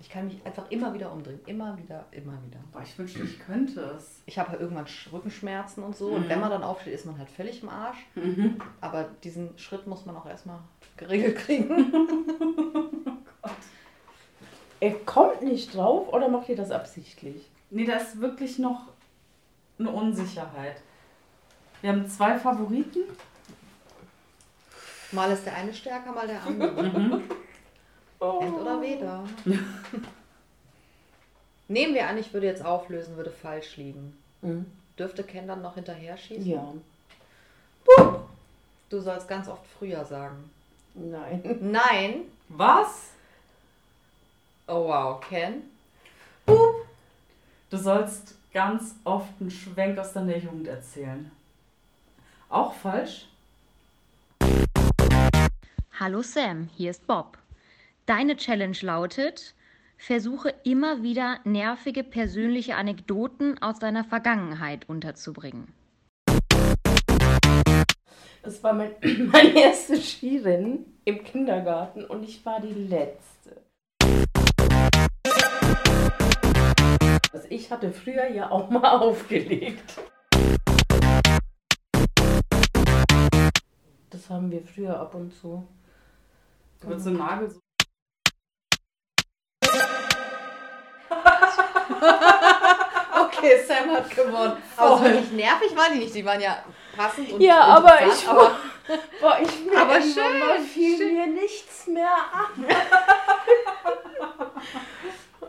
Ich 0.00 0.08
kann 0.08 0.26
mich 0.28 0.36
einfach 0.46 0.70
immer 0.70 0.94
wieder 0.94 1.10
umdrehen. 1.12 1.40
Immer 1.46 1.76
wieder, 1.76 2.04
immer 2.12 2.38
wieder. 2.46 2.60
Boah, 2.72 2.82
ich 2.82 2.96
wünschte, 2.98 3.22
ich 3.24 3.38
könnte 3.40 3.80
es. 3.96 4.20
Ich 4.26 4.38
habe 4.38 4.50
halt 4.50 4.60
irgendwann 4.60 4.86
Sch- 4.86 5.12
Rückenschmerzen 5.12 5.82
und 5.82 5.96
so. 5.96 6.06
Und 6.08 6.26
Mhm. 6.26 6.28
wenn 6.28 6.40
man 6.40 6.50
dann 6.50 6.62
aufsteht, 6.62 6.94
ist 6.94 7.04
man 7.04 7.18
halt 7.18 7.28
völlig 7.30 7.62
im 7.62 7.68
Arsch. 7.68 7.98
Aber 8.80 9.08
diesen 9.24 9.58
Schritt 9.58 9.86
muss 9.88 10.06
man 10.06 10.16
auch 10.16 10.26
erstmal 10.26 10.60
geregelt 10.96 11.36
kriegen. 11.36 11.92
Er 14.80 14.92
kommt 15.00 15.42
nicht 15.42 15.74
drauf 15.74 16.12
oder 16.12 16.28
macht 16.28 16.48
ihr 16.48 16.54
das 16.56 16.70
absichtlich? 16.70 17.48
Nee, 17.70 17.84
da 17.84 17.96
ist 17.96 18.20
wirklich 18.20 18.60
noch 18.60 18.86
eine 19.78 19.90
Unsicherheit. 19.90 20.76
Wir 21.80 21.90
haben 21.90 22.08
zwei 22.08 22.38
Favoriten. 22.38 23.04
Mal 25.12 25.30
ist 25.30 25.46
der 25.46 25.54
eine 25.54 25.72
stärker, 25.72 26.12
mal 26.12 26.26
der 26.26 26.42
andere. 26.42 26.82
Mhm. 26.82 27.22
Oh. 28.20 28.40
End 28.42 28.54
oder 28.54 28.80
weder. 28.82 29.24
Nehmen 31.68 31.94
wir 31.94 32.08
an, 32.08 32.18
ich 32.18 32.32
würde 32.32 32.46
jetzt 32.46 32.64
auflösen, 32.64 33.16
würde 33.16 33.30
falsch 33.30 33.76
liegen. 33.76 34.16
Mhm. 34.42 34.66
Dürfte 34.98 35.22
Ken 35.22 35.46
dann 35.46 35.62
noch 35.62 35.74
hinterher 35.74 36.16
schießen? 36.16 36.46
Ja. 36.46 36.72
Du 38.90 39.00
sollst 39.00 39.28
ganz 39.28 39.48
oft 39.48 39.64
früher 39.78 40.04
sagen. 40.04 40.50
Nein. 40.94 41.58
Nein. 41.60 42.22
Was? 42.48 43.10
Oh 44.66 44.88
wow, 44.88 45.20
Ken. 45.20 45.62
Du 46.46 47.76
sollst 47.76 48.34
ganz 48.52 48.94
oft 49.04 49.40
einen 49.40 49.50
Schwenk 49.50 49.98
aus 49.98 50.12
deiner 50.12 50.36
Jugend 50.36 50.68
erzählen. 50.68 51.30
Auch 52.48 52.74
falsch? 52.74 53.28
Hallo 55.98 56.22
Sam, 56.22 56.68
hier 56.76 56.90
ist 56.90 57.06
Bob. 57.06 57.38
Deine 58.06 58.36
Challenge 58.36 58.76
lautet, 58.82 59.54
versuche 59.98 60.54
immer 60.64 61.02
wieder 61.02 61.40
nervige 61.44 62.04
persönliche 62.04 62.76
Anekdoten 62.76 63.60
aus 63.60 63.78
deiner 63.80 64.04
Vergangenheit 64.04 64.88
unterzubringen. 64.88 65.74
Das 68.42 68.62
war 68.62 68.72
mein, 68.72 68.92
mein 69.32 69.54
erstes 69.56 70.12
Skirennen 70.12 70.86
im 71.04 71.24
Kindergarten 71.24 72.04
und 72.04 72.22
ich 72.22 72.46
war 72.46 72.60
die 72.60 72.72
Letzte. 72.72 73.28
Also 77.32 77.46
ich 77.50 77.70
hatte 77.70 77.92
früher 77.92 78.26
ja 78.28 78.50
auch 78.50 78.70
mal 78.70 78.84
aufgelegt. 79.00 79.94
Das 84.10 84.30
haben 84.30 84.50
wir 84.50 84.62
früher 84.62 84.98
ab 84.98 85.14
und 85.14 85.32
zu. 85.32 85.66
Du 86.80 86.88
würdest 86.88 87.04
so 87.04 87.10
Nagel 87.10 87.50
so. 87.50 87.58
Okay, 93.20 93.62
Sam 93.66 93.90
hat 93.90 94.10
gewonnen. 94.10 94.56
Aber 94.76 94.98
so 94.98 95.04
wirklich 95.04 95.30
nervig 95.32 95.76
waren 95.76 95.92
die 95.94 95.98
nicht. 96.00 96.14
Die 96.14 96.24
waren 96.24 96.40
ja 96.40 96.62
passend 96.96 97.30
und 97.32 97.40
Ja, 97.40 97.60
aber 97.60 98.00
interessant, 98.00 98.22
ich- 98.22 98.28
aber 98.28 98.56
Boah, 99.20 99.38
ich 99.42 99.64
mir 99.66 99.78
Aber 99.78 100.00
schön, 100.00 100.64
fiel 100.64 100.96
schön. 100.96 101.14
mir 101.14 101.26
nichts 101.26 101.86
mehr 101.88 102.08
an. 102.32 102.64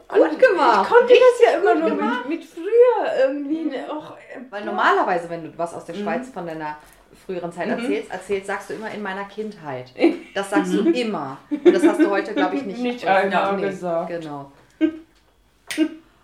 Gut 0.10 0.40
gemacht. 0.40 0.82
Ich 0.84 0.90
konnte 0.98 1.14
das 1.14 1.42
ja 1.54 1.60
immer 1.60 1.76
nur 1.76 1.90
mit, 1.96 2.30
mit 2.30 2.44
früher 2.46 3.28
irgendwie. 3.28 3.66
ne, 3.66 3.86
Och, 3.92 4.12
äh, 4.12 4.40
Weil 4.50 4.66
normalerweise, 4.66 5.30
wenn 5.30 5.44
du 5.44 5.58
was 5.58 5.74
aus 5.74 5.86
der 5.86 5.96
Mhm. 5.96 6.00
Schweiz 6.02 6.30
von 6.30 6.46
deiner 6.48 6.78
früheren 7.26 7.52
Zeit 7.52 7.68
Mhm. 7.68 7.74
erzählst, 7.74 8.12
erzählst, 8.12 8.48
sagst 8.48 8.70
du 8.70 8.74
immer 8.74 8.90
in 8.92 9.02
meiner 9.02 9.26
Kindheit. 9.26 9.92
Das 10.36 10.50
sagst 10.52 10.74
du 10.74 10.90
immer. 10.90 11.38
Und 11.50 11.74
das 11.74 11.86
hast 11.86 12.00
du 12.00 12.10
heute, 12.10 12.34
glaube 12.34 12.56
ich, 12.56 12.64
nicht. 12.66 12.80
Nicht 12.80 13.08
einmal 13.08 13.56
nee, 13.58 13.62
gesagt. 13.68 14.10
Genau. 14.10 14.52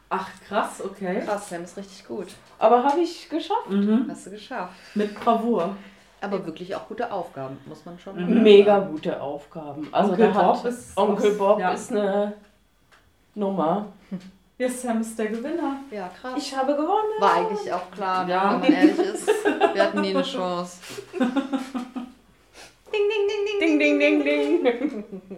Ach, 0.09 0.29
krass, 0.47 0.81
okay. 0.83 1.21
Krass, 1.25 1.49
Sam 1.49 1.63
ist 1.63 1.75
richtig 1.77 2.07
gut. 2.07 2.27
Aber 2.59 2.83
habe 2.83 2.99
ich 3.01 3.27
geschafft. 3.29 3.69
Mhm. 3.69 4.05
Hast 4.09 4.27
du 4.27 4.31
geschafft. 4.31 4.73
Mit 4.93 5.13
Bravour. 5.19 5.75
Aber 6.21 6.45
wirklich 6.45 6.75
auch 6.75 6.87
gute 6.87 7.11
Aufgaben, 7.11 7.57
muss 7.65 7.85
man 7.85 7.99
schon 7.99 8.15
Mhm. 8.23 8.43
Mega 8.43 8.79
gute 8.79 9.19
Aufgaben. 9.21 9.87
Also 9.91 10.11
Onkel 10.11 10.27
da 10.27 10.33
hat 10.33 10.43
Bob 10.53 10.65
ist 10.65 10.97
Onkel 10.97 11.31
Bob 11.31 11.59
ja. 11.59 11.71
ist 11.71 11.91
eine 11.91 12.33
Nummer. 13.35 13.87
Ja, 14.57 14.69
Sam 14.69 15.01
ist 15.01 15.19
der 15.19 15.25
Gewinner. 15.27 15.81
Ja, 15.91 16.09
krass. 16.17 16.35
Ich 16.37 16.55
habe 16.55 16.71
gewonnen. 16.75 17.11
War 17.19 17.33
eigentlich 17.33 17.73
auch 17.73 17.91
klar, 17.91 18.25
Ja. 18.25 18.53
wenn 18.53 18.59
man 18.61 18.71
ehrlich 18.71 18.97
ist. 18.97 19.27
Wir 19.27 19.83
hatten 19.83 19.99
nie 19.99 20.11
eine 20.15 20.23
Chance. 20.23 20.77
Ding, 21.19 21.21
ding, 22.93 23.27
ding, 23.27 23.59
Ding, 23.59 23.99
ding, 23.99 24.23
ding, 24.23 24.23
ding. 24.23 25.31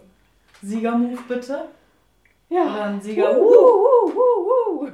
Siegermove 0.62 1.24
bitte. 1.28 1.66
Ja. 2.50 2.84
Ein 2.86 3.02
Sieger. 3.02 3.36
Uh, 3.40 3.44
uh, 3.44 4.12
uh, 4.14 4.84
uh. 4.84 4.88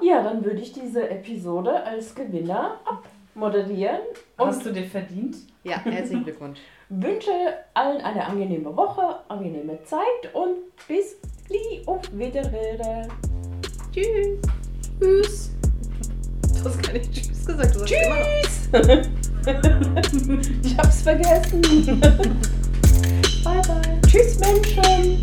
Ja, 0.00 0.22
dann 0.22 0.44
würde 0.44 0.60
ich 0.60 0.72
diese 0.72 1.08
Episode 1.10 1.82
als 1.84 2.14
Gewinner 2.14 2.78
abmoderieren 2.84 3.98
Hast 4.38 4.64
du 4.64 4.70
dir 4.72 4.84
verdient? 4.84 5.36
Ja, 5.64 5.78
herzlichen 5.78 6.22
Glückwunsch. 6.24 6.60
wünsche 6.88 7.32
allen 7.74 8.00
eine 8.02 8.24
angenehme 8.24 8.76
Woche, 8.76 9.16
angenehme 9.28 9.82
Zeit 9.84 10.32
und 10.32 10.58
bis 10.86 11.16
die 11.50 11.86
auf 11.86 12.02
Wiederhören. 12.12 13.08
Tschüss. 13.92 14.38
Tschüss. 15.00 15.50
Du 16.62 16.64
hast 16.64 16.82
gar 16.82 16.92
nicht 16.92 17.12
Tschüss 17.12 17.44
gesagt. 17.46 17.74
Du 17.74 17.80
noch. 17.80 17.86
Ich 20.62 20.76
hab's 20.78 21.02
vergessen. 21.02 21.60
bye 23.44 23.60
bye. 23.62 24.00
Tschüss 24.08 24.38
Menschen. 24.40 25.20